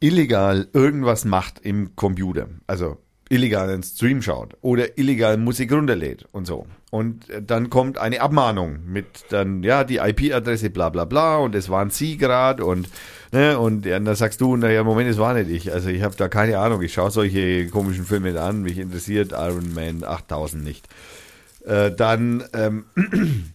[0.00, 2.98] illegal irgendwas macht im Computer, also
[3.28, 6.66] illegal einen Stream schaut oder illegal Musik runterlädt und so.
[6.90, 11.54] Und äh, dann kommt eine Abmahnung mit dann, ja, die IP-Adresse bla bla bla und
[11.54, 12.88] es waren sie gerade und
[13.32, 15.72] ne, und dann sagst du, naja, Moment, es war nicht ich.
[15.72, 19.74] Also ich habe da keine Ahnung, ich schaue solche komischen Filme an, mich interessiert Iron
[19.74, 20.88] Man 8000 nicht
[21.66, 22.84] äh, dann ähm,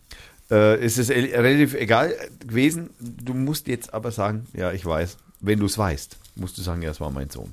[0.51, 2.13] äh, ist es el- relativ egal
[2.45, 2.91] gewesen.
[2.99, 5.17] Du musst jetzt aber sagen, ja, ich weiß.
[5.39, 7.51] Wenn du es weißt, musst du sagen, ja, es war mein Sohn.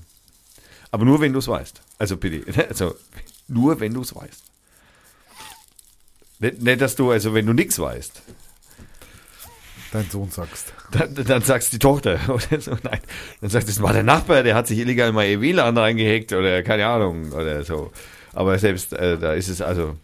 [0.90, 1.80] Aber nur, wenn du es weißt.
[2.00, 2.96] Also bitte, also
[3.46, 4.42] nur, wenn du es weißt.
[6.38, 8.22] Nicht, nicht, dass du, also wenn du nichts weißt,
[9.92, 10.72] Dein Sohn sagst.
[10.92, 12.76] dann, dann sagst die Tochter oder so.
[12.84, 13.00] Nein,
[13.40, 16.32] dann sagst du, das war der Nachbar, der hat sich illegal in mein WLAN reingehackt
[16.32, 17.92] oder keine Ahnung oder so.
[18.32, 19.96] Aber selbst äh, da ist es also,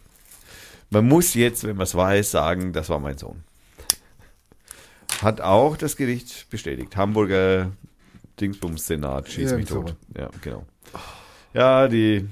[0.90, 3.44] man muss jetzt, wenn man es weiß, sagen, das war mein Sohn.
[5.22, 6.96] Hat auch das Gericht bestätigt.
[6.96, 7.70] Hamburger
[8.40, 9.96] Dingsbums-Senat schießt mich Irgend tot.
[10.18, 10.66] Ja, genau.
[11.56, 12.28] Ja, die.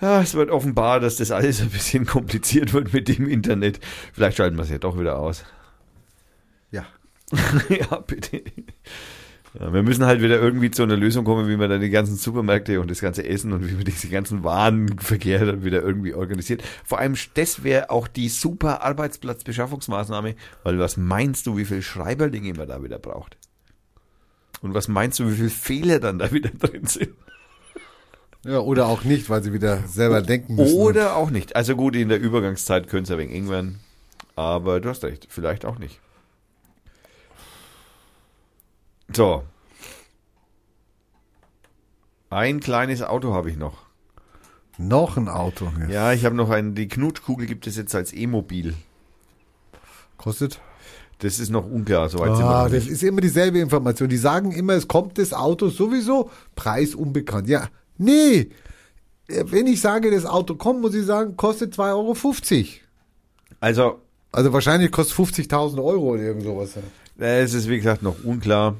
[0.00, 3.78] Ja, es wird offenbar, dass das alles ein bisschen kompliziert wird mit dem Internet.
[4.14, 5.44] Vielleicht schalten wir es ja doch wieder aus.
[6.70, 6.86] Ja.
[7.68, 8.42] ja, bitte.
[9.60, 12.16] Ja, wir müssen halt wieder irgendwie zu einer Lösung kommen, wie man dann die ganzen
[12.16, 16.62] Supermärkte und das ganze Essen und wie man diese ganzen Warenverkehr dann wieder irgendwie organisiert.
[16.84, 22.54] Vor allem, das wäre auch die super Arbeitsplatzbeschaffungsmaßnahme, weil was meinst du, wie viel Schreiberlinge
[22.54, 23.36] man da wieder braucht?
[24.62, 27.10] Und was meinst du, wie viel Fehler dann da wieder drin sind?
[28.44, 30.76] Ja, oder auch nicht, weil sie wieder selber denken müssen.
[30.78, 31.56] Oder auch nicht.
[31.56, 33.80] Also gut, in der Übergangszeit ein wenig eng werden.
[34.36, 35.98] Aber du hast recht, vielleicht auch nicht.
[39.14, 39.44] So.
[42.30, 43.78] Ein kleines Auto habe ich noch.
[44.76, 45.70] Noch ein Auto.
[45.80, 45.88] Ja.
[45.88, 48.74] Ja, ich habe noch ein, die Knutschkugel gibt es jetzt als E-Mobil.
[50.18, 50.60] Kostet?
[51.20, 52.88] Das ist noch unklar, soweit sind wir Ah, noch das nicht.
[52.92, 54.08] ist immer dieselbe Information.
[54.08, 57.48] Die sagen immer, es kommt das Auto sowieso, Preis unbekannt.
[57.48, 57.68] Ja,
[57.98, 58.50] nee.
[59.28, 62.68] Äh, Wenn ich sage, das Auto kommt, muss ich sagen, kostet 2,50 Euro.
[63.60, 64.00] Also,
[64.32, 66.76] Also wahrscheinlich kostet 50.000 Euro oder irgend sowas.
[67.18, 68.76] äh, es ist wie gesagt noch unklar,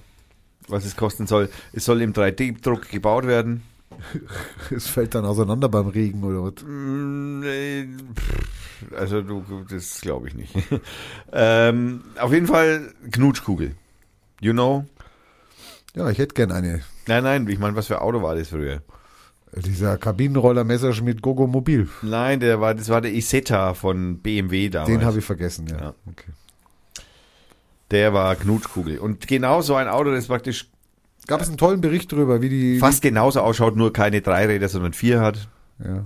[0.68, 1.48] was es kosten soll.
[1.72, 3.62] Es soll im 3D-Druck gebaut werden.
[4.74, 6.64] Es fällt dann auseinander beim Regen oder was.
[6.66, 7.42] Mm,
[8.14, 10.52] pff, Also du, das glaube ich nicht.
[11.32, 13.76] ähm, auf jeden Fall Knutschkugel.
[14.40, 14.84] You know?
[15.94, 16.80] Ja, ich hätte gern eine.
[17.06, 18.82] Nein, nein, ich meine, was für Auto war das früher?
[19.56, 21.88] Dieser Kabinenroller Messerschmitt Gogo Mobil.
[22.02, 24.90] Nein, der war, das war der Isetta von BMW damals.
[24.90, 25.78] Den habe ich vergessen, ja.
[25.78, 25.94] Ja.
[26.10, 26.32] Okay.
[27.90, 28.98] Der war Knutschkugel.
[28.98, 30.68] Und genau so ein Auto, das praktisch
[31.26, 32.78] Gab es einen tollen Bericht darüber, wie die.
[32.78, 35.48] fast genauso ausschaut, nur keine drei Räder, sondern vier hat.
[35.82, 36.04] Ja.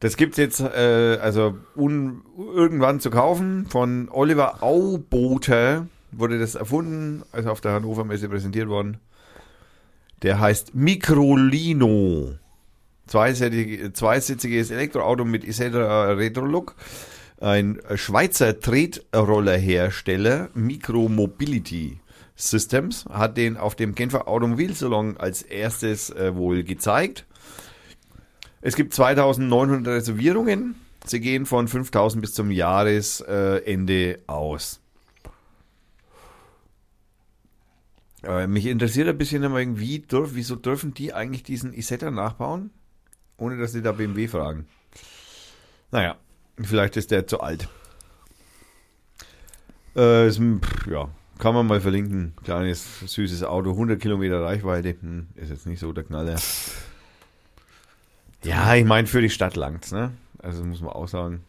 [0.00, 3.66] Das gibt's jetzt äh, also un, irgendwann zu kaufen.
[3.66, 8.98] Von Oliver Auboter wurde das erfunden, also auf der Hannover Messe präsentiert worden.
[10.22, 12.34] Der heißt Microlino.
[13.06, 16.76] Zweisitziges, Elektroauto mit Isetta Retro-Look.
[17.40, 21.98] Ein Schweizer Tretrollerhersteller Micromobility
[22.36, 27.26] Systems hat den auf dem Genfer Automobilsalon als erstes äh, wohl gezeigt.
[28.60, 30.76] Es gibt 2900 Reservierungen.
[31.04, 34.81] Sie gehen von 5000 bis zum Jahresende aus.
[38.22, 42.70] Äh, mich interessiert ein bisschen immer irgendwie, dürf, wieso dürfen die eigentlich diesen Isetta nachbauen,
[43.36, 44.66] ohne dass sie da BMW fragen?
[45.90, 46.16] Naja,
[46.60, 47.68] vielleicht ist der zu alt.
[49.96, 52.34] Äh, ist, pff, ja, kann man mal verlinken.
[52.44, 54.96] Kleines, süßes Auto, 100 Kilometer Reichweite.
[55.00, 56.38] Hm, ist jetzt nicht so der Knaller.
[58.44, 60.12] Ja, ich meine, für die Stadt langt's, ne?
[60.38, 61.44] Also muss man auch sagen.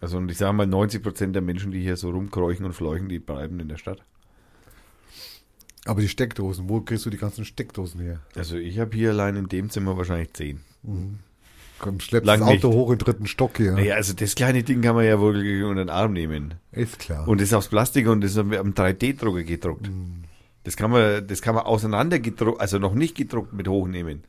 [0.00, 3.08] Also und ich sage mal, 90 Prozent der Menschen, die hier so rumkräuchen und fleuchen,
[3.08, 4.02] die bleiben in der Stadt.
[5.90, 8.20] Aber die Steckdosen, wo kriegst du die ganzen Steckdosen her?
[8.36, 10.60] Also ich habe hier allein in dem Zimmer wahrscheinlich 10.
[11.80, 12.76] Komm, schleppst Lang das Auto nicht.
[12.76, 13.72] hoch in den dritten Stock hier.
[13.72, 15.34] Naja, also das kleine Ding kann man ja wohl
[15.64, 16.54] unter den Arm nehmen.
[16.70, 17.26] Ist klar.
[17.26, 19.90] Und das ist aus Plastik und das ist am 3D-Drucker gedruckt.
[20.62, 24.22] Das kann man, das kann man auseinander gedruckt, also noch nicht gedruckt mit hochnehmen.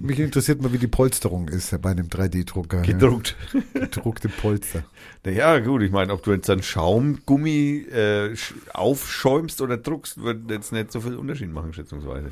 [0.00, 2.82] Mich interessiert mal, wie die Polsterung ist bei einem 3D-Drucker.
[2.82, 3.36] Gedruckt.
[3.52, 3.60] Ja.
[3.80, 4.84] Gedruckte Polster.
[5.24, 10.50] Naja, gut, ich meine, ob du jetzt dann Schaumgummi äh, sch- aufschäumst oder druckst, wird
[10.50, 12.30] jetzt nicht so viel Unterschied machen, schätzungsweise.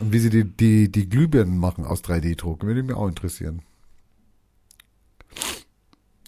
[0.00, 3.62] Und wie sie die, die, die Glühbirnen machen aus 3D-Druck, würde mich auch interessieren.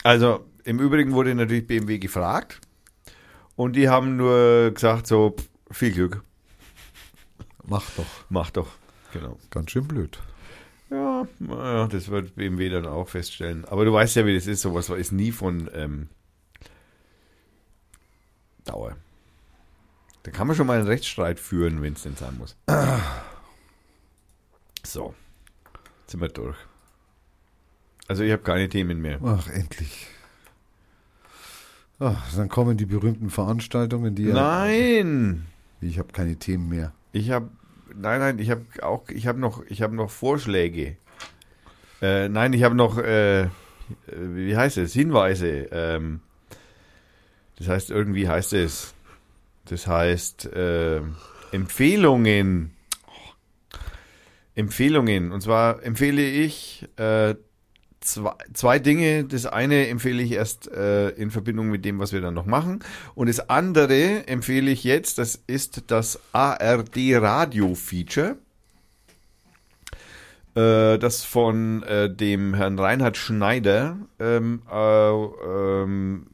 [0.02, 2.60] Also, im Übrigen wurde natürlich BMW gefragt
[3.56, 5.35] und die haben nur gesagt, so,
[5.70, 6.22] viel Glück,
[7.66, 8.05] Mach doch.
[8.28, 8.68] mach doch.
[9.14, 9.39] Genau.
[9.51, 10.18] Ganz schön blöd.
[10.94, 13.64] Ja, naja, das wird BMW dann auch feststellen.
[13.64, 14.62] Aber du weißt ja, wie das ist.
[14.62, 16.08] Sowas ist nie von ähm,
[18.64, 18.96] Dauer.
[20.22, 22.56] Da kann man schon mal einen Rechtsstreit führen, wenn es denn sein muss.
[24.86, 25.14] So,
[26.02, 26.58] jetzt sind wir durch.
[28.06, 29.18] Also ich habe keine Themen mehr.
[29.24, 30.08] Ach, endlich.
[31.98, 35.46] Ach, dann kommen die berühmten Veranstaltungen, die ja, Nein,
[35.80, 36.92] ich habe keine Themen mehr.
[37.12, 37.48] ich habe,
[37.96, 40.96] nein, nein, ich habe auch, ich habe noch, ich habe noch Vorschläge.
[42.02, 43.48] Äh, nein, ich habe noch, äh,
[44.06, 45.68] wie heißt es, Hinweise.
[45.70, 46.20] Ähm,
[47.56, 48.94] das heißt, irgendwie heißt es,
[49.66, 51.00] das heißt, äh,
[51.52, 52.72] Empfehlungen.
[54.54, 55.32] Empfehlungen.
[55.32, 57.34] Und zwar empfehle ich äh,
[58.05, 59.24] zwei, zwei Dinge.
[59.24, 62.81] Das eine empfehle ich erst äh, in Verbindung mit dem, was wir dann noch machen.
[63.14, 68.36] Und das andere empfehle ich jetzt, das ist das ARD Radio Feature.
[70.55, 76.26] Äh, das von äh, dem Herrn Reinhard Schneider ähm, äh, ähm,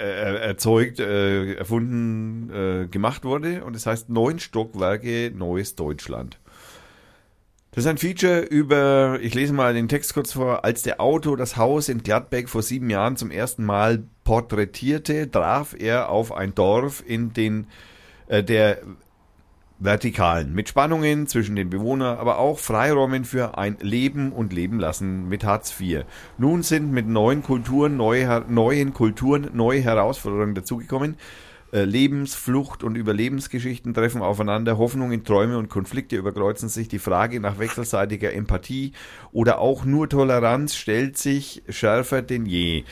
[0.00, 3.64] äh, erzeugt, äh, erfunden, äh, gemacht wurde.
[3.64, 6.40] Und es heißt Neun Stockwerke, Neues Deutschland.
[7.72, 11.36] Das ist ein Feature über, ich lese mal den Text kurz vor, als der Auto
[11.36, 16.52] das Haus in Gladbeck vor sieben Jahren zum ersten Mal porträtierte, traf er auf ein
[16.52, 17.68] Dorf in den,
[18.26, 18.78] äh, der
[19.78, 25.28] Vertikalen, mit Spannungen zwischen den Bewohnern, aber auch Freiräumen für ein Leben und Leben lassen
[25.28, 26.04] mit Hartz IV.
[26.38, 31.16] Nun sind mit neuen Kulturen, neue, neuen Kulturen neue Herausforderungen dazugekommen.
[31.72, 37.60] Äh, Lebensflucht und Überlebensgeschichten treffen aufeinander, Hoffnungen, Träume und Konflikte überkreuzen sich, die Frage nach
[37.60, 38.92] wechselseitiger Empathie
[39.30, 42.82] oder auch nur Toleranz stellt sich schärfer denn je.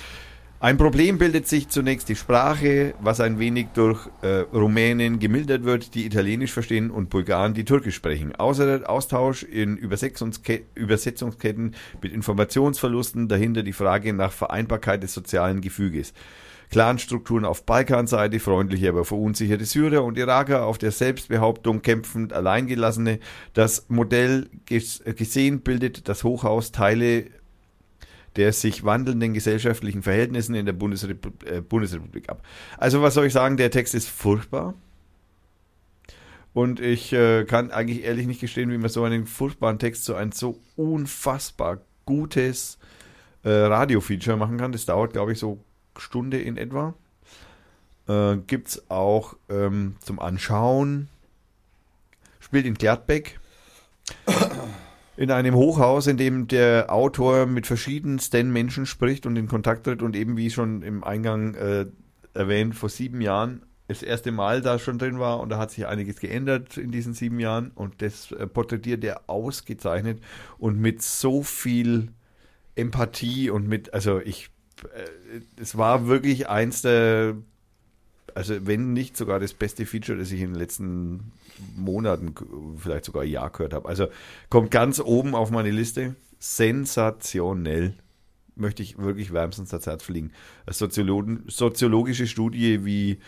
[0.61, 5.95] Ein Problem bildet sich zunächst die Sprache, was ein wenig durch äh, Rumänen gemildert wird,
[5.95, 8.35] die Italienisch verstehen und Bulgaren, die Türkisch sprechen.
[8.35, 15.61] Außer der Austausch in Übersetzungske Übersetzungsketten mit Informationsverlusten, dahinter die Frage nach Vereinbarkeit des sozialen
[15.61, 16.13] Gefüges.
[16.71, 23.21] Clanstrukturen auf Balkanseite, freundliche, aber verunsicherte Syrer und Iraker, auf der Selbstbehauptung kämpfend Alleingelassene.
[23.55, 27.27] Das Modell ges gesehen bildet das Hochhaus Teile
[28.37, 32.47] der sich wandelnden gesellschaftlichen Verhältnissen in der Bundesrepu äh, Bundesrepublik ab.
[32.77, 34.75] Also was soll ich sagen, der Text ist furchtbar.
[36.53, 40.15] Und ich äh, kann eigentlich ehrlich nicht gestehen, wie man so einen furchtbaren Text so
[40.15, 42.79] ein so unfassbar gutes
[43.43, 44.73] äh, Radio-Feature machen kann.
[44.73, 45.65] Das dauert, glaube ich, so
[46.01, 46.95] Stunde in etwa.
[48.09, 51.09] Äh, Gibt es auch ähm, zum Anschauen.
[52.41, 53.39] Spielt in Gladbeck
[55.17, 60.01] in einem Hochhaus, in dem der Autor mit verschiedensten Menschen spricht und in Kontakt tritt
[60.01, 61.87] und eben wie schon im Eingang äh,
[62.35, 65.87] erwähnt, vor sieben Jahren das erste Mal da schon drin war und da hat sich
[65.87, 70.21] einiges geändert in diesen sieben Jahren und das äh, porträtiert er ausgezeichnet
[70.59, 72.13] und mit so viel
[72.77, 74.51] Empathie und mit, also ich,
[75.57, 77.37] es war wirklich eins der,
[78.35, 81.33] also wenn nicht sogar das beste Feature, das ich in den letzten
[81.77, 82.35] Monaten,
[82.77, 83.89] vielleicht sogar Jahr gehört habe.
[83.89, 84.09] Also
[84.49, 86.15] kommt ganz oben auf meine Liste.
[86.39, 87.95] Sensationell.
[88.55, 90.33] Möchte ich wirklich wärmstens das Herz fliegen.
[90.69, 93.19] Soziologen, soziologische Studie, wie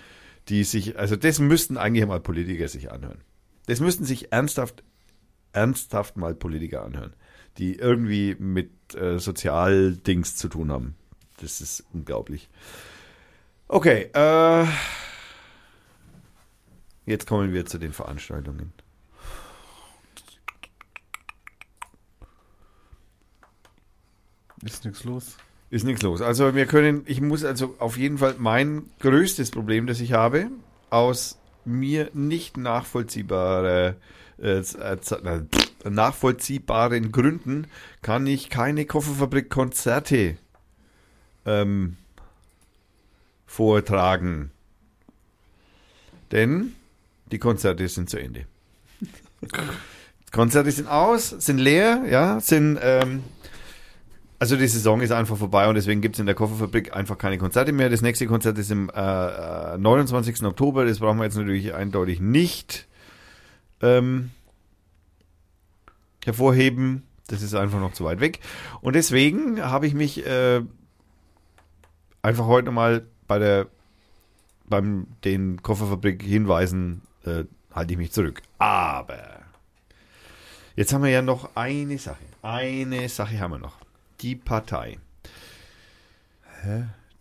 [0.48, 3.18] die sich, also das müssten eigentlich mal Politiker sich anhören.
[3.66, 4.82] Das müssten sich ernsthaft,
[5.52, 7.14] ernsthaft mal Politiker anhören,
[7.58, 10.96] die irgendwie mit äh, Sozialdings zu tun haben.
[11.40, 12.48] Das ist unglaublich.
[13.68, 14.66] Okay, äh,
[17.06, 18.72] jetzt kommen wir zu den Veranstaltungen.
[24.62, 25.36] Ist nichts los.
[25.70, 26.20] Ist nichts los.
[26.20, 30.50] Also wir können, ich muss also auf jeden Fall mein größtes Problem, das ich habe,
[30.90, 33.96] aus mir nicht nachvollziehbare,
[34.38, 34.98] äh, äh,
[35.88, 37.68] nachvollziehbaren Gründen
[38.02, 40.36] kann ich keine Kofferfabrik-Konzerte
[41.46, 41.96] ähm,
[43.46, 44.50] vortragen.
[46.32, 46.74] Denn
[47.32, 48.46] die Konzerte sind zu Ende.
[50.32, 53.24] Konzerte sind aus, sind leer, ja, sind, ähm,
[54.38, 57.38] also die Saison ist einfach vorbei und deswegen gibt es in der Kofferfabrik einfach keine
[57.38, 57.90] Konzerte mehr.
[57.90, 60.44] Das nächste Konzert ist im äh, äh, 29.
[60.44, 62.86] Oktober, das brauchen wir jetzt natürlich eindeutig nicht
[63.82, 64.30] ähm,
[66.24, 67.02] hervorheben.
[67.26, 68.40] Das ist einfach noch zu weit weg.
[68.80, 70.62] Und deswegen habe ich mich äh,
[72.22, 73.66] einfach heute mal bei der
[74.68, 77.44] beim den Kofferfabrik hinweisen, äh,
[77.74, 78.40] halte ich mich zurück.
[78.58, 79.40] Aber
[80.76, 82.24] jetzt haben wir ja noch eine Sache.
[82.42, 83.78] Eine Sache haben wir noch.
[84.20, 84.98] Die Partei.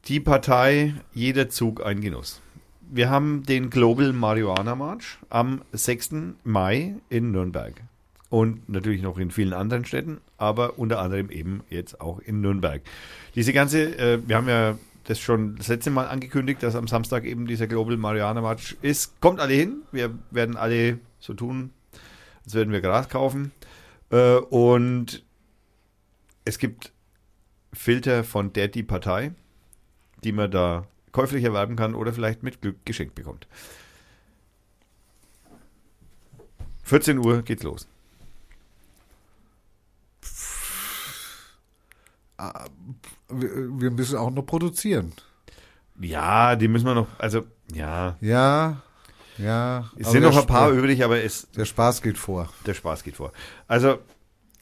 [0.05, 2.41] Die Partei, jeder Zug ein Genuss.
[2.81, 6.09] Wir haben den Global Marihuana March am 6.
[6.43, 7.81] Mai in Nürnberg.
[8.30, 12.81] Und natürlich noch in vielen anderen Städten, aber unter anderem eben jetzt auch in Nürnberg.
[13.34, 14.77] Diese ganze, äh, wir haben ja
[15.10, 19.19] das schon das letzte Mal angekündigt, dass am Samstag eben dieser Global Marihuana March ist.
[19.19, 19.81] Kommt alle hin.
[19.91, 21.72] Wir werden alle so tun,
[22.45, 23.52] als würden wir Gras kaufen.
[24.11, 25.26] Äh, und
[26.45, 26.94] es gibt
[27.73, 29.31] Filter von der die Partei,
[30.23, 33.48] die man da käuflich erwerben kann oder vielleicht mit Glück geschenkt bekommt.
[36.84, 37.88] 14 Uhr geht's los.
[42.38, 42.69] Wir,
[43.30, 45.14] wir müssen auch noch produzieren.
[45.99, 47.43] Ja, die müssen wir noch, also
[47.73, 48.81] ja, Ja,
[49.38, 49.89] ja.
[49.97, 52.49] es sind noch ein paar übrig, aber es, Der Spaß geht vor.
[52.65, 53.31] der Spaß geht vor.
[53.68, 53.99] Also,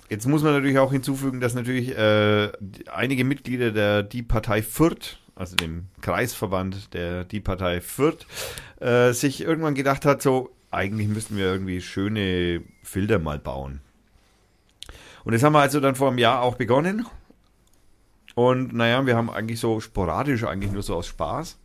[0.09, 2.51] jetzt muss man natürlich auch hinzufügen, dass natürlich äh,
[2.91, 8.25] einige Mitglieder der Die Partei Fürth, also dem Kreisverband der Die Partei Fürth,
[8.79, 13.81] äh, sich irgendwann gedacht hat, so, eigentlich müssten wir irgendwie schöne Filter mal bauen.
[15.23, 17.05] Und das haben wir also dann vor einem Jahr auch begonnen.
[18.37, 21.57] Und naja, wir haben eigentlich so sporadisch, eigentlich nur so aus Spaß,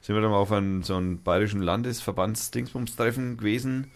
[0.00, 3.88] sind wir dann mal auf einen, so einen bayerischen Landesverbands-Dingsbums-Treffen gewesen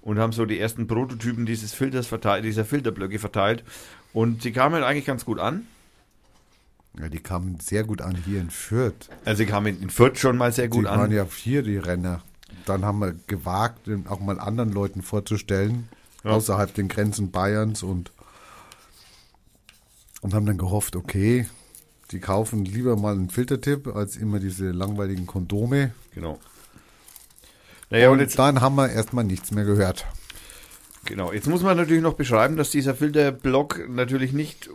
[0.00, 3.64] und haben so die ersten Prototypen dieses Filters verteilt, dieser Filterblöcke verteilt.
[4.12, 5.66] Und die kamen eigentlich ganz gut an.
[6.96, 9.08] Ja, die kamen sehr gut an hier in Fürth.
[9.24, 11.10] Also sie kamen in Fürth schon mal sehr gut die waren an.
[11.10, 12.22] ja hier die Renner.
[12.64, 15.88] Dann haben wir gewagt, auch mal anderen Leuten vorzustellen,
[16.22, 16.30] Ja.
[16.30, 18.12] außerhalb den Grenzen Bayerns und,
[20.20, 21.46] und haben dann gehofft, okay,
[22.10, 25.92] die kaufen lieber mal einen Filtertipp als immer diese langweiligen Kondome.
[26.14, 26.38] Genau.
[27.90, 30.06] Naja, und und jetzt, dann haben wir erstmal nichts mehr gehört.
[31.04, 34.70] genau, jetzt muss man natürlich noch beschreiben, dass dieser Filterblock natürlich nicht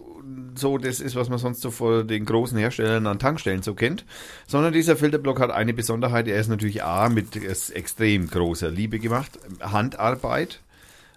[0.55, 4.05] so das ist, was man sonst so vor den großen Herstellern an Tankstellen so kennt,
[4.47, 6.27] sondern dieser Filterblock hat eine Besonderheit.
[6.27, 9.37] Er ist natürlich A, mit extrem großer Liebe gemacht.
[9.61, 10.61] Handarbeit.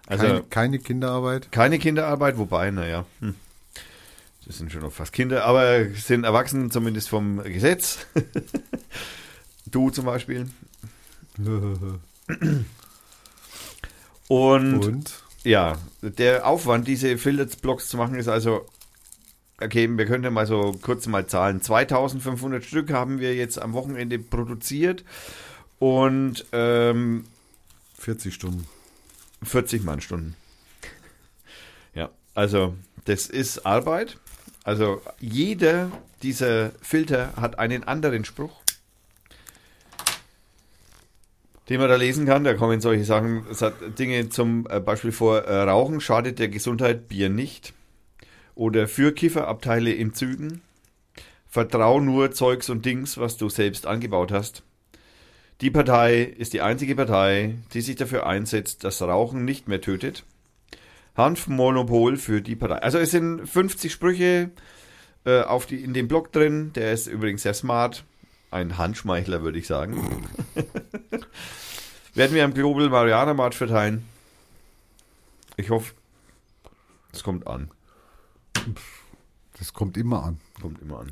[0.07, 1.51] Also Keine, keine Kinderarbeit.
[1.51, 3.35] Keine Kinderarbeit, wobei, naja, hm,
[4.49, 8.07] das sind schon noch fast Kinder, aber sind erwachsen, zumindest vom Gesetz.
[9.67, 10.49] du zum Beispiel.
[14.27, 18.65] Und, Und ja, der Aufwand, diese Filterblocks zu machen, ist also,
[19.61, 21.61] okay, wir können ja mal so kurz mal zahlen.
[21.61, 25.05] 2500 Stück haben wir jetzt am Wochenende produziert
[25.77, 27.25] und ähm,
[27.99, 28.67] 40 Stunden.
[29.43, 30.35] 40 Mannstunden.
[31.93, 32.73] Ja, also
[33.05, 34.17] das ist Arbeit.
[34.63, 35.91] Also jeder
[36.21, 38.61] dieser Filter hat einen anderen Spruch,
[41.69, 42.43] den man da lesen kann.
[42.43, 43.45] Da kommen solche Sachen,
[43.97, 47.73] Dinge zum äh, Beispiel vor, äh, Rauchen schadet der Gesundheit, Bier nicht.
[48.55, 50.61] Oder für Kifferabteile in Zügen.
[51.47, 54.63] Vertrau nur Zeugs und Dings, was du selbst angebaut hast.
[55.61, 60.23] Die Partei ist die einzige Partei, die sich dafür einsetzt, dass Rauchen nicht mehr tötet.
[61.19, 62.77] Hanfmonopol für die Partei.
[62.77, 64.51] Also es sind 50 Sprüche
[65.25, 66.71] äh, auf die, in dem Blog drin.
[66.73, 68.05] Der ist übrigens sehr smart.
[68.51, 70.27] Ein Handschmeichler, würde ich sagen.
[72.15, 74.05] Werden wir am Global Mariana March verteilen.
[75.57, 75.93] Ich hoffe,
[77.11, 77.69] es kommt an.
[79.59, 80.39] Das kommt immer an.
[80.61, 81.11] Kommt immer an.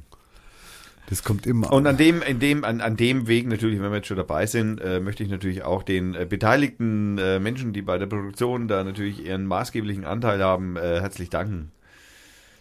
[1.09, 1.95] Das kommt immer Und an.
[1.95, 4.99] dem, in dem, an, an dem Weg natürlich, wenn wir jetzt schon dabei sind, äh,
[4.99, 9.25] möchte ich natürlich auch den äh, beteiligten äh, Menschen, die bei der Produktion da natürlich
[9.25, 11.71] ihren maßgeblichen Anteil haben, äh, herzlich danken.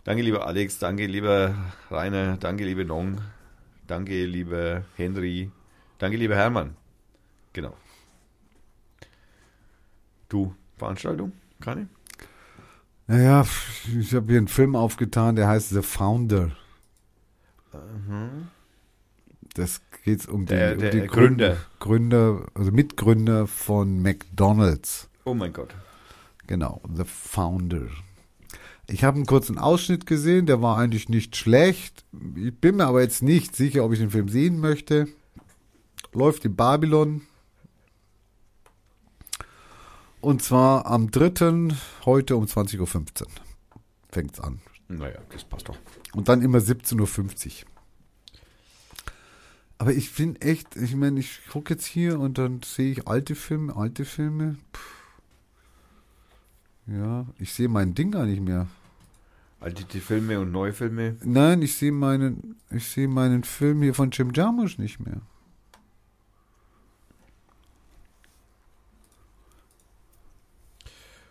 [0.05, 1.57] Danke, lieber Alex, danke, lieber
[1.91, 3.21] Rainer, danke, liebe Nong,
[3.89, 5.51] danke, lieber Henry,
[5.99, 6.77] danke, lieber Hermann.
[7.53, 7.75] Genau.
[10.29, 11.33] Du, Veranstaltung?
[11.61, 11.89] Keine?
[13.09, 13.45] Naja,
[13.99, 16.53] ich habe hier einen Film aufgetan, der heißt The Founder.
[19.55, 21.57] Das geht um, Der- die, der um die Gründer.
[21.81, 25.09] Gründer, also Mitgründer von McDonald's.
[25.25, 25.75] Oh mein Gott.
[26.47, 27.89] Genau, The Founder.
[28.89, 32.05] Ich habe einen kurzen Ausschnitt gesehen, der war eigentlich nicht schlecht.
[32.37, 35.09] Ich bin mir aber jetzt nicht sicher, ob ich den Film sehen möchte.
[36.13, 37.23] Läuft in Babylon.
[40.21, 41.69] Und zwar am 3.
[42.05, 42.81] heute um 20.15
[43.23, 43.27] Uhr.
[44.11, 44.61] Fängt's an.
[44.89, 45.79] Naja, das passt doch.
[46.13, 47.69] Und dann immer 17.50 Uhr.
[49.79, 53.35] Aber ich bin echt, ich meine, ich gucke jetzt hier und dann sehe ich alte
[53.35, 54.57] Filme, alte Filme.
[54.73, 54.81] Puh.
[56.87, 58.69] Ja, ich sehe mein Ding gar nicht mehr.
[59.59, 61.17] Alte Filme und neue Filme.
[61.25, 65.21] Nein, ich sehe meinen, ich sehe meinen Film hier von Jim Jarmusch nicht mehr.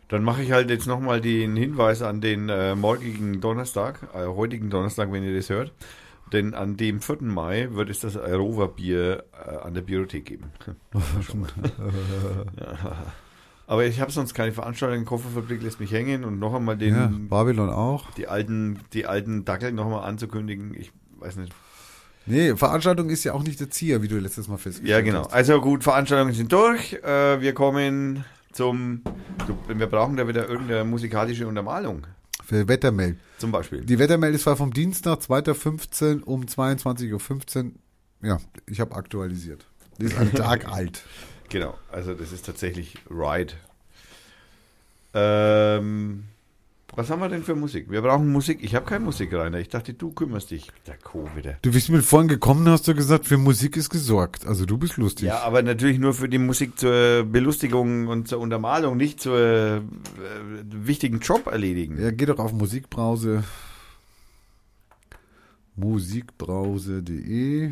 [0.08, 4.70] Dann mache ich halt jetzt nochmal den Hinweis an den äh, morgigen Donnerstag, äh, heutigen
[4.70, 5.72] Donnerstag, wenn ihr das hört.
[6.34, 7.18] Denn an dem 4.
[7.22, 10.46] Mai wird es das Rover Bier äh, an der Biothek geben.
[12.60, 12.96] ja.
[13.68, 15.06] Aber ich habe sonst keine Veranstaltung.
[15.06, 18.12] Kofferfabrik lässt mich hängen und noch einmal den, Ja, Babylon auch.
[18.12, 20.76] die alten, die alten Dackel noch einmal anzukündigen.
[20.80, 21.52] Ich weiß nicht.
[22.28, 25.20] Nee, Veranstaltung ist ja auch nicht der Ziel, wie du letztes Mal Ja, festgestellt genau.
[25.26, 25.34] hast.
[25.34, 26.94] Also gut, Veranstaltungen sind durch.
[27.04, 28.26] Äh, wir kommen
[28.56, 29.02] zum.
[29.68, 32.08] Wir brauchen da wieder irgendeine musikalische Untermalung.
[32.44, 33.18] Für Wettermail.
[33.38, 33.82] Zum Beispiel.
[33.82, 37.72] Die Wettermail ist war vom Dienstag, 2.15 um 22.15 Uhr.
[38.22, 39.66] Ja, ich habe aktualisiert.
[40.00, 41.04] Die ist ein Tag alt.
[41.50, 43.54] Genau, also das ist tatsächlich Ride.
[45.14, 46.26] Ähm,
[46.96, 47.90] was haben wir denn für Musik?
[47.90, 48.60] Wir brauchen Musik.
[48.62, 49.60] Ich habe keine Musik, Rainer.
[49.60, 50.72] Ich dachte, du kümmerst dich.
[50.88, 51.28] Der Co.
[51.36, 51.58] wieder.
[51.62, 54.46] Du bist mit vorhin gekommen, hast du gesagt, für Musik ist gesorgt.
[54.46, 55.28] Also du bist lustig.
[55.28, 59.82] Ja, aber natürlich nur für die Musik zur Belustigung und zur Untermalung, nicht zur äh,
[60.64, 62.02] wichtigen Job erledigen.
[62.02, 63.44] Ja, geh doch auf Musikbrause.
[65.76, 67.72] Musikbrause.de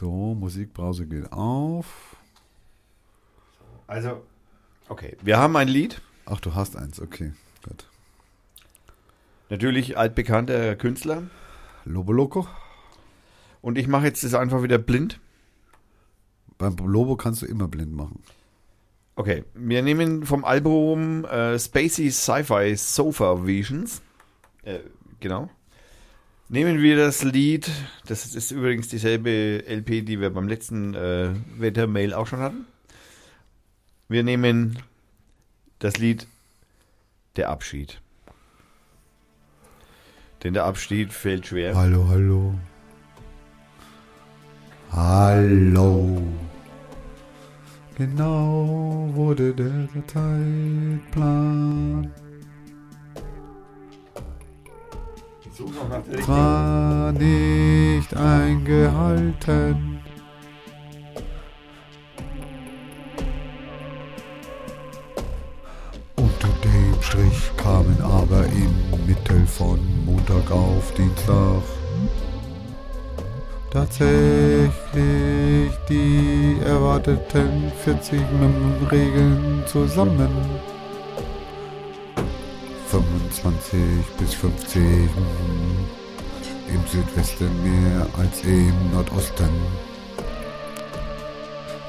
[0.00, 2.16] So, Musikbrause geht auf.
[3.86, 4.22] Also,
[4.88, 5.14] okay.
[5.20, 6.00] Wir haben ein Lied.
[6.24, 7.34] Ach, du hast eins, okay.
[7.62, 7.86] Gut.
[9.50, 11.24] Natürlich altbekannter Künstler.
[11.84, 12.48] Lobo Loco.
[13.60, 15.20] Und ich mache jetzt das einfach wieder blind.
[16.56, 18.22] Beim Lobo kannst du immer blind machen.
[19.16, 24.00] Okay, wir nehmen vom Album äh, Spacey Sci-Fi Sofa Visions.
[24.62, 24.78] Äh,
[25.20, 25.50] genau.
[26.52, 27.70] Nehmen wir das Lied,
[28.06, 32.66] das ist übrigens dieselbe LP, die wir beim letzten äh, Wettermail auch schon hatten.
[34.08, 34.76] Wir nehmen
[35.78, 36.26] das Lied
[37.36, 38.00] Der Abschied.
[40.42, 41.76] Denn der Abschied fällt schwer.
[41.76, 42.58] Hallo, hallo.
[44.90, 46.20] Hallo.
[47.96, 51.00] Genau wurde der Zeitplan.
[56.26, 60.00] War nicht eingehalten.
[66.16, 71.62] Unter dem Strich kamen aber im Mittel von Montag auf Dienstag
[73.70, 74.70] tatsächlich
[75.88, 78.20] die erwarteten 40
[78.90, 80.28] Regeln zusammen.
[82.90, 83.78] 25
[84.18, 84.82] bis 50
[86.74, 89.48] im Südwesten mehr als im Nordosten.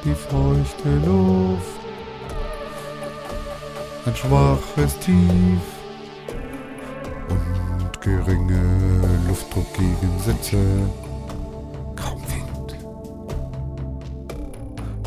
[0.04, 1.80] Die feuchte Luft,
[4.06, 5.62] ein schwaches Tief
[7.30, 10.58] und geringe Luftdruckgegensätze.
[11.96, 12.78] Kaum Wind.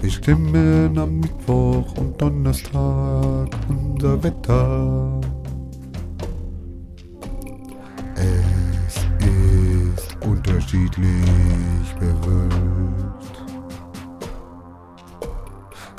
[0.03, 5.21] Bestimmen am Mittwoch und Donnerstag unser Wetter.
[10.25, 13.43] Unterschiedlich bewölkt.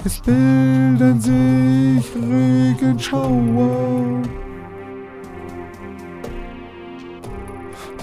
[0.04, 4.22] Es bilden sich Regenschauer,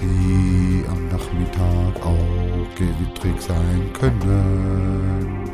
[0.00, 5.50] die am Nachmittag auch gewittrig sein können.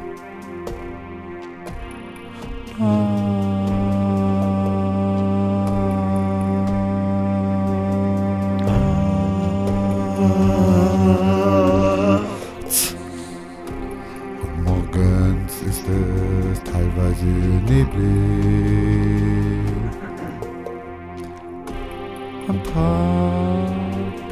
[2.78, 3.37] Und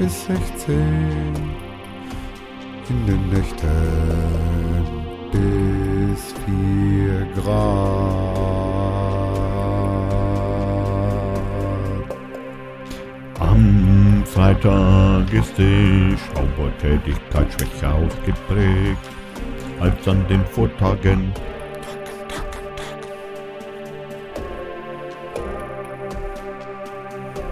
[0.07, 0.73] bis 16.
[2.89, 3.67] In den Nächten
[5.33, 8.37] bis 4 Grad.
[13.41, 19.11] Am Freitag ist die Schaubertätigkeit schwächer ausgeprägt
[19.81, 21.33] als an den Vortagen.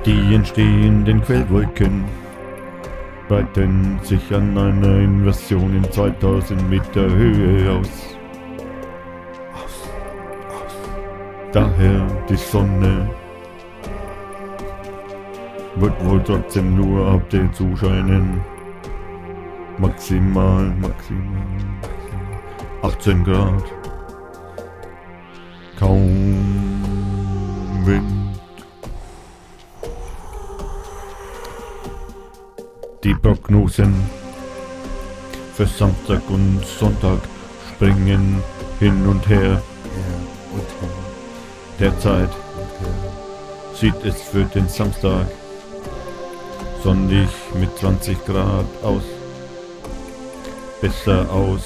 [0.07, 2.05] Die entstehenden Quellwolken
[3.29, 8.17] breiten sich an einer Inversion in 2000 Meter Höhe aus.
[11.53, 13.09] Daher die Sonne
[15.77, 18.41] wird wohl trotzdem nur ab den zuscheinen.
[19.79, 21.47] Maximal, maximal,
[22.83, 23.65] 18 Grad.
[25.79, 26.34] Kaum
[33.25, 33.95] Prognosen
[35.55, 37.21] für Samstag und Sonntag
[37.75, 38.43] springen
[38.79, 39.63] hin und her.
[41.81, 42.29] Derzeit
[43.81, 45.27] sieht es für den Samstag
[46.83, 49.05] sonnig mit 20 Grad aus.
[50.83, 51.63] Besser aus.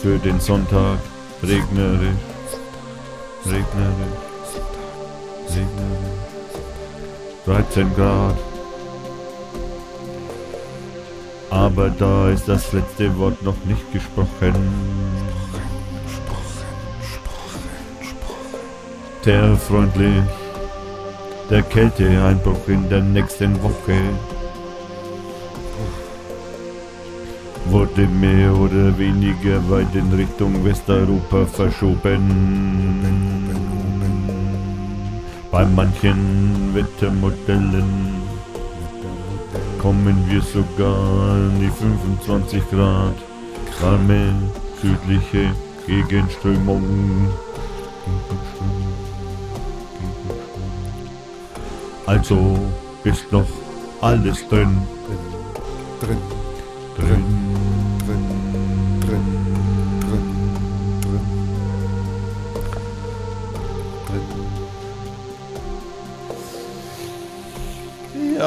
[0.00, 1.00] Für den Sonntag
[1.42, 2.14] regnerisch.
[3.44, 4.54] Regnerisch.
[5.48, 6.14] Regnerisch.
[7.44, 8.53] 13 Grad.
[11.54, 14.54] Aber da ist das letzte Wort noch nicht gesprochen.
[19.22, 20.24] Sehr freundlich.
[21.48, 23.98] Der Kälteeinbruch in der nächsten Woche
[27.66, 32.20] wurde mehr oder weniger weit in Richtung Westeuropa verschoben.
[35.52, 38.23] Bei manchen Wettermodellen
[39.84, 43.12] kommen wir sogar an die 25 Grad.
[43.82, 44.32] Warme
[44.80, 45.50] südliche
[45.86, 47.28] Gegenströmung.
[52.06, 52.58] Also
[53.04, 53.44] ist noch
[54.00, 54.48] alles.
[54.48, 54.78] Drin,
[56.00, 56.16] Drin.
[56.96, 57.33] drin, drin,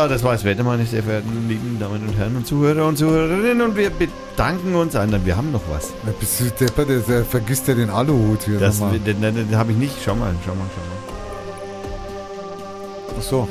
[0.08, 2.98] Ja, das war das Wetter, meine sehr verehrten lieben Damen und Herren und Zuhörer und
[2.98, 3.62] Zuhörerinnen.
[3.62, 5.14] Und wir bedanken uns an.
[5.26, 5.92] Wir haben noch was.
[6.06, 9.00] Na, bist du deppert, der, der vergisst ja den Aluhut hier Das, nochmal.
[9.00, 9.96] den, den, den habe ich nicht.
[10.06, 11.18] Schau mal, schau mal, schau mal.
[13.20, 13.50] Ach so.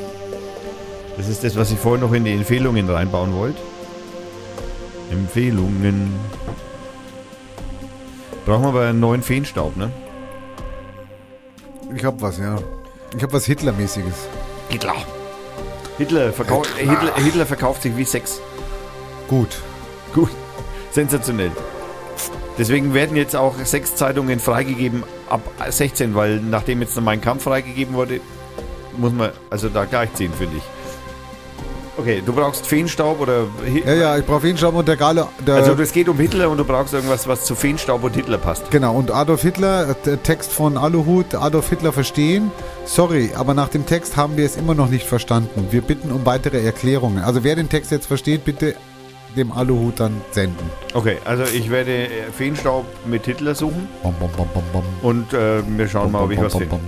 [1.19, 3.59] Das ist das, was ich vorhin noch in die Empfehlungen reinbauen wollte.
[5.11, 6.15] Empfehlungen.
[8.47, 9.91] Brauchen wir aber einen neuen Feenstaub, ne?
[11.95, 12.57] Ich hab was, ja.
[13.15, 14.15] Ich hab was Hitlermäßiges.
[14.71, 14.95] Hitler.
[15.99, 18.41] Hitler, verkau Hitler, Hitler verkauft sich wie Sex.
[19.29, 19.59] Gut.
[20.15, 20.31] Gut.
[20.91, 21.53] Sensationell.
[22.59, 27.45] Deswegen werden jetzt auch sechs Zeitungen freigegeben ab 16, weil nachdem jetzt noch mein Kampf
[27.45, 28.21] freigegeben wurde,
[28.97, 30.63] muss man also da gleich ziehen, finde ich.
[31.99, 33.47] Okay, du brauchst Feenstaub oder.
[33.87, 35.29] Ja, ja, ich brauche Feenstaub und der Gale.
[35.47, 38.39] Der, Also es geht um Hitler und du brauchst irgendwas, was zu Feenstaub und Hitler
[38.39, 38.71] passt.
[38.71, 42.51] genau, und Adolf Hitler, äh, der Text von Aluhut, Adolf Hitler verstehen.
[42.85, 45.69] Sorry, aber nach dem Text haben wir es immer noch nicht verstanden.
[45.71, 47.25] Wir bitten um weitere Erklärungen.
[47.25, 48.75] Also wer den Text jetzt versteht, bitte
[49.37, 50.71] dem Aluhut dann senden.
[50.95, 54.31] Okay, also ich werde äh, Feenstaub mit Hitler suchen Bom, bom,
[54.73, 56.79] bom, und äh, wir schauen mal, ob ich was finde.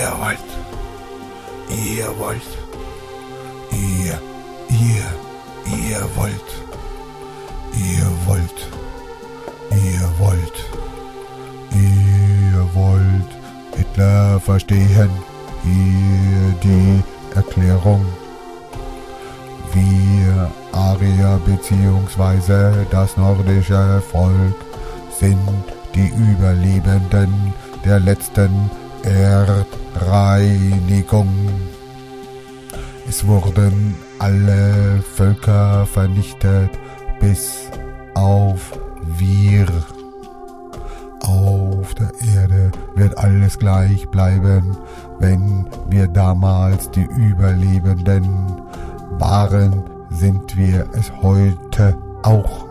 [0.00, 0.50] Ihr wollt,
[1.68, 2.52] ihr wollt,
[3.70, 4.18] ihr,
[4.70, 5.08] ihr,
[5.66, 6.50] ihr wollt,
[7.74, 8.60] ihr wollt,
[9.70, 10.58] ihr wollt,
[11.72, 13.30] ihr wollt
[13.76, 15.10] Hitler verstehen.
[15.62, 17.02] Hier die
[17.36, 18.06] Erklärung.
[19.74, 22.86] Wir Arier bzw.
[22.90, 24.56] das nordische Volk
[25.10, 25.64] sind
[25.94, 27.52] die Überlebenden
[27.84, 28.70] der letzten
[29.04, 31.28] Erdreinigung.
[33.08, 36.70] Es wurden alle Völker vernichtet,
[37.20, 37.70] bis
[38.14, 38.78] auf
[39.18, 39.66] wir.
[41.22, 44.76] Auf der Erde wird alles gleich bleiben,
[45.18, 48.62] wenn wir damals die Überlebenden
[49.18, 52.69] waren, sind wir es heute auch.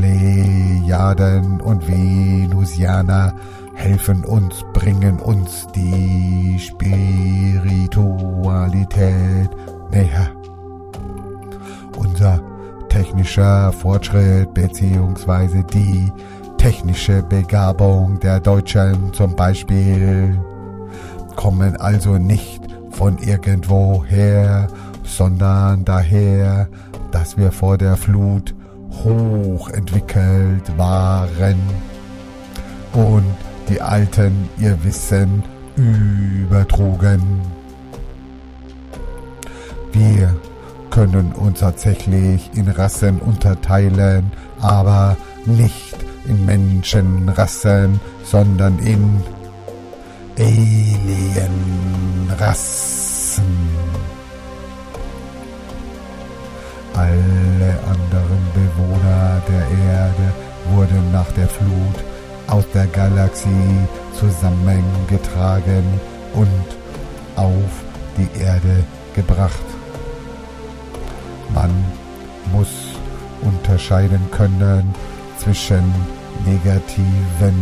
[0.00, 3.34] Plejaden und Venusianer
[3.74, 9.50] helfen uns, bringen uns die Spiritualität
[9.90, 10.30] näher.
[11.98, 12.40] Unser
[12.88, 16.10] technischer Fortschritt beziehungsweise die
[16.56, 20.40] technische Begabung der Deutschen zum Beispiel
[21.36, 24.66] kommen also nicht von irgendwoher,
[25.04, 26.70] sondern daher,
[27.10, 28.54] dass wir vor der Flut
[28.90, 31.60] hochentwickelt waren
[32.92, 33.34] und
[33.68, 35.42] die Alten ihr Wissen
[35.76, 37.40] übertrugen.
[39.92, 40.34] Wir
[40.90, 45.96] können uns tatsächlich in Rassen unterteilen, aber nicht
[46.26, 49.22] in Menschenrassen, sondern in
[50.38, 51.60] Alienrassen.
[56.94, 60.32] Alle anderen Bewohner der Erde
[60.72, 62.04] wurden nach der Flut
[62.48, 63.78] aus der Galaxie
[64.18, 65.84] zusammengetragen
[66.34, 66.66] und
[67.36, 67.70] auf
[68.16, 69.64] die Erde gebracht.
[71.54, 71.70] Man
[72.52, 72.68] muss
[73.42, 74.94] unterscheiden können
[75.38, 75.94] zwischen
[76.44, 77.54] negativen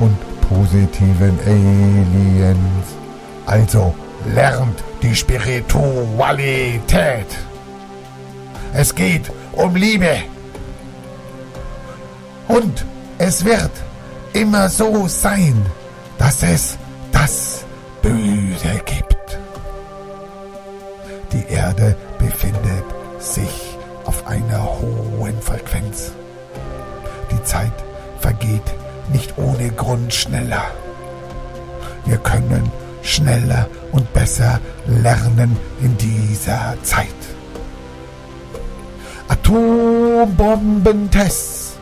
[0.00, 0.16] und
[0.48, 2.96] positiven Aliens.
[3.46, 3.94] Also
[4.34, 7.26] lernt die Spiritualität.
[8.74, 10.18] Es geht um Liebe.
[12.48, 12.84] Und
[13.18, 13.70] es wird
[14.32, 15.64] immer so sein,
[16.18, 16.76] dass es
[17.12, 17.64] das
[18.02, 19.38] Böse gibt.
[21.32, 22.84] Die Erde befindet
[23.18, 26.10] sich auf einer hohen Frequenz.
[27.30, 27.72] Die Zeit
[28.18, 28.74] vergeht
[29.12, 30.64] nicht ohne Grund schneller.
[32.04, 32.70] Wir können
[33.02, 37.06] schneller und besser lernen in dieser Zeit.
[39.28, 41.78] Atombombentests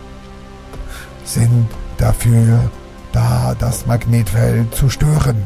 [1.24, 1.66] sind
[1.96, 2.70] dafür
[3.12, 5.42] da, das Magnetfeld zu stören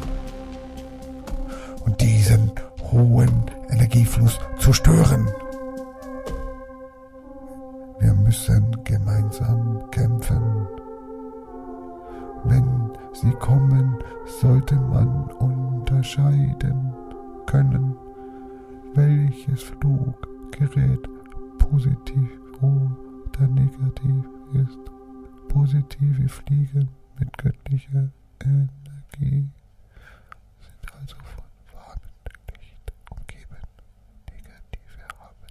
[1.85, 2.51] und diesen
[2.91, 5.31] hohen Energiefluss zu stören.
[8.01, 10.67] Wir müssen gemeinsam kämpfen.
[12.45, 13.97] Wenn sie kommen,
[14.27, 16.93] sollte man unterscheiden
[17.47, 17.97] können,
[18.95, 21.09] welches Fluggerät
[21.59, 22.29] positiv
[22.61, 24.79] oder negativ ist.
[25.49, 26.89] Positive Fliegen
[27.19, 28.09] mit göttlicher
[28.43, 29.49] Energie
[30.61, 32.01] sind also von warmem
[32.59, 33.57] Licht umgeben.
[34.31, 35.47] Negative haben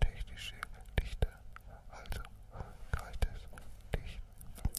[0.00, 0.54] technische
[1.00, 1.28] Lichter,
[1.90, 2.22] also
[2.92, 3.48] kaltes
[3.94, 4.22] Licht.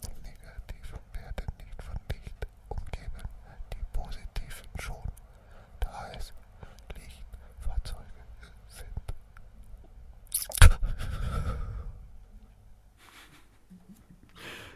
[0.02, 3.24] Die Negativen werden nicht von Licht umgeben,
[3.72, 5.04] die Positiven schon,
[5.80, 6.32] da es
[6.96, 8.24] Lichtfahrzeuge
[8.68, 9.04] sind.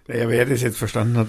[0.08, 1.28] Naja, wer das jetzt verstanden hat.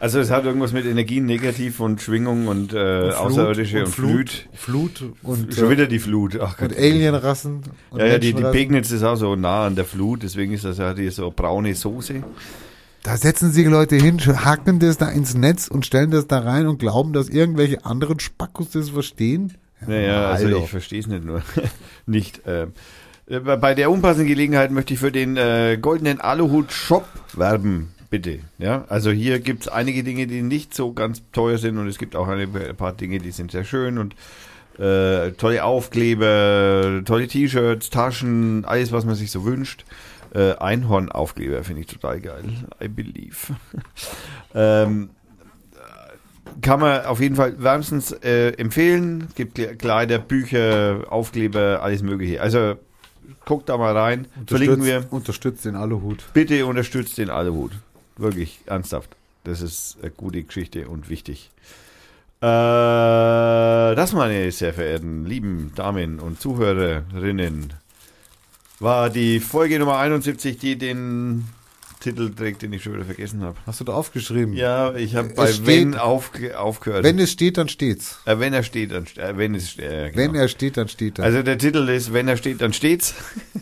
[0.00, 4.48] Also es hat irgendwas mit Energien negativ und Schwingung und, äh, außerirdische und, Flut.
[4.52, 6.38] Flut und, Schon äh, wieder die Flut.
[6.40, 6.70] Ach Gott.
[6.70, 7.62] und Alienrassen.
[7.90, 8.42] Und Ja, ja, die, die.
[8.42, 11.74] Pegnitz ist auch so nah an der Flut, deswegen ist das ja die so braune
[11.74, 12.22] Soße.
[13.02, 16.68] Da setzen sich Leute hin, hacken das da ins Netz und stellen das da rein
[16.68, 19.54] und glauben, dass irgendwelche anderen Spackos das verstehen.
[19.84, 21.42] Naja, also ich verstehe es nicht nur.
[22.06, 22.42] nicht.
[22.46, 22.72] ähm, Äh,
[23.28, 28.38] bei der unpassenden Gelegenheit möchte ich für den äh, goldenen Aluhut Shop werben, bitte.
[28.58, 31.98] Ja, also hier gibt es einige Dinge, die nicht so ganz teuer sind und es
[31.98, 34.14] gibt auch ein paar Dinge, die sind sehr schön und
[34.78, 39.84] äh, tolle Aufkleber, tolle T-Shirts, Taschen, alles, was man sich so wünscht.
[40.34, 42.44] Äh, Einhornaufkleber finde ich total geil.
[42.82, 43.36] I believe.
[44.54, 45.10] ähm,
[46.62, 49.26] kann man auf jeden Fall wärmstens äh, empfehlen.
[49.28, 52.40] Es gibt Kle- Kleider, Bücher, Aufkleber, alles mögliche.
[52.40, 52.76] Also
[53.44, 54.26] guckt da mal rein.
[54.46, 55.06] Verlinken wir.
[55.10, 56.24] Unterstützt den Aluhut.
[56.32, 57.72] Bitte unterstützt den Aluhut.
[58.16, 59.16] Wirklich, ernsthaft.
[59.44, 61.50] Das ist eine gute Geschichte und wichtig.
[62.40, 67.72] Äh, das, meine sehr verehrten lieben Damen und Zuhörerinnen,
[68.80, 71.44] war die Folge Nummer 71, die den
[71.98, 73.56] Titel trägt, den ich schon wieder vergessen habe.
[73.66, 74.54] Hast du da aufgeschrieben?
[74.54, 77.04] Ja, ich habe bei steht- Wenn auf, aufgehört.
[77.04, 78.20] Wenn es steht, dann steht's.
[78.24, 80.16] äh, wenn er steht, dann äh, wenn es äh, genau.
[80.16, 81.24] Wenn er steht, dann steht er.
[81.24, 83.14] Also der Titel ist, wenn er steht, dann steht's.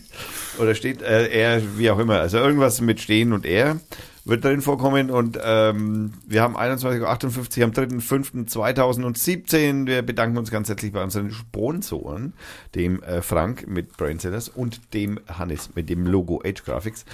[0.58, 2.20] Oder steht äh, er, wie auch immer.
[2.20, 3.78] Also irgendwas mit stehen und er
[4.24, 5.10] wird drin vorkommen.
[5.10, 9.86] Und ähm, wir haben 21.58 Uhr am 3.5.2017.
[9.86, 12.32] Wir bedanken uns ganz herzlich bei unseren Sponsoren,
[12.74, 17.04] dem äh, Frank mit Brainsellers und dem Hannes mit dem Logo Age Graphics.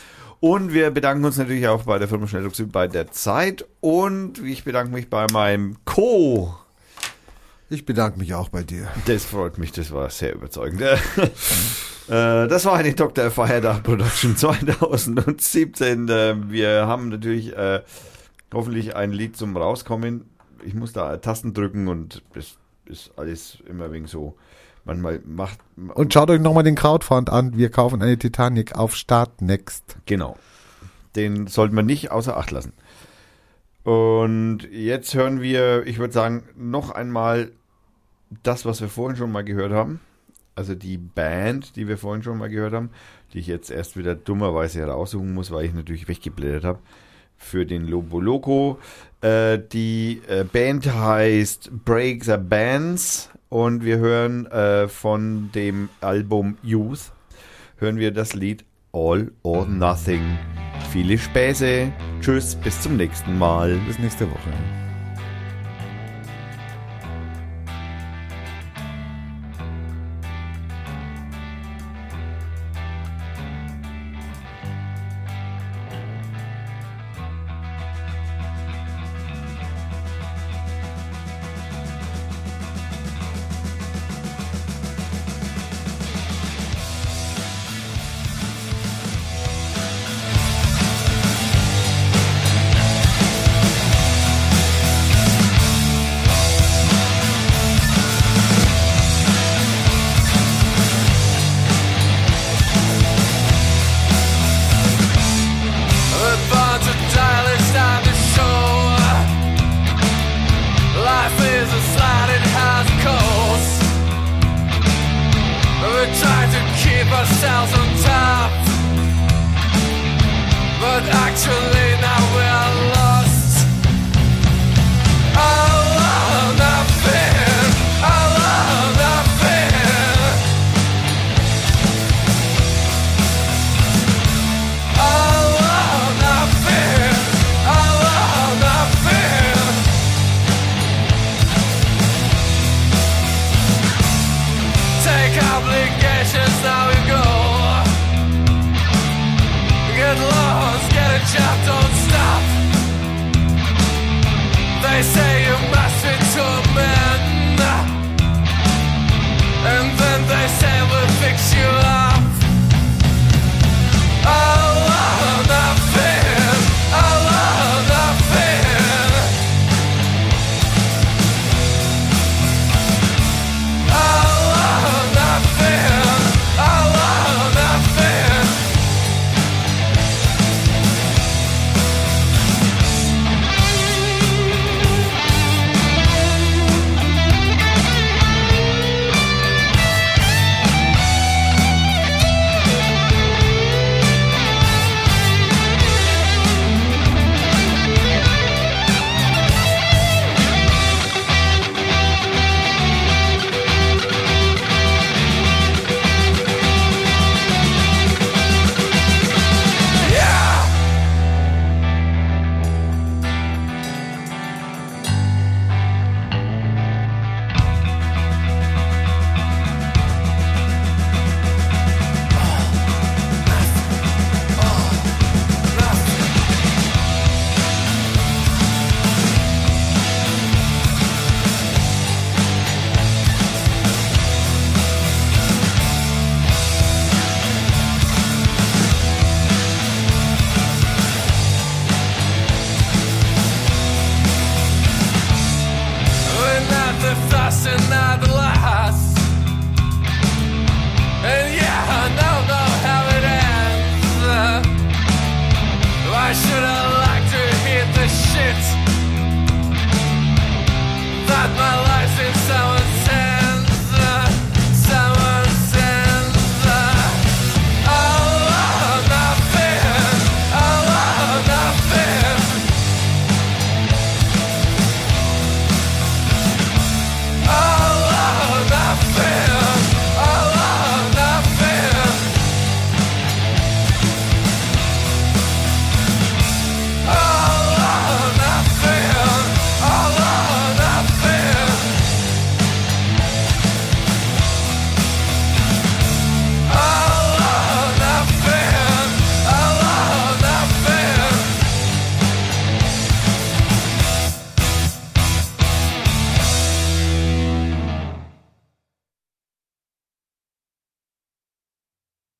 [0.42, 3.64] Und wir bedanken uns natürlich auch bei der Firma Schnelldruck Süd bei der Zeit.
[3.80, 6.52] Und ich bedanke mich bei meinem Co.
[7.70, 8.88] ich bedanke mich auch bei dir.
[9.06, 10.80] Das freut mich, das war sehr überzeugend.
[11.20, 11.28] äh,
[12.08, 13.30] das war eine Dr.
[13.30, 16.08] Feiertag Production 2017.
[16.08, 17.82] Äh, wir haben natürlich äh,
[18.52, 20.28] hoffentlich ein Lied zum Rauskommen.
[20.64, 22.56] Ich muss da Tasten drücken und das
[22.86, 24.36] ist alles immer wegen so.
[24.84, 25.58] Manchmal macht.
[25.94, 27.56] Und schaut euch nochmal den Crowdfund an.
[27.56, 29.96] Wir kaufen eine Titanic auf Start Next.
[30.06, 30.36] Genau.
[31.14, 32.72] Den sollte man nicht außer Acht lassen.
[33.84, 37.52] Und jetzt hören wir, ich würde sagen, noch einmal
[38.42, 40.00] das, was wir vorhin schon mal gehört haben.
[40.54, 42.90] Also die Band, die wir vorhin schon mal gehört haben,
[43.32, 46.78] die ich jetzt erst wieder dummerweise heraussuchen muss, weil ich natürlich weggeblättert habe
[47.36, 48.78] für den Lobo Loco.
[49.20, 56.56] Äh, die äh, Band heißt Break the Bands und wir hören äh, von dem Album
[56.62, 57.12] Youth,
[57.76, 58.64] hören wir das Lied
[58.94, 60.22] All or Nothing.
[60.90, 61.92] Viele Späße.
[62.22, 63.78] Tschüss, bis zum nächsten Mal.
[63.86, 64.81] Bis nächste Woche.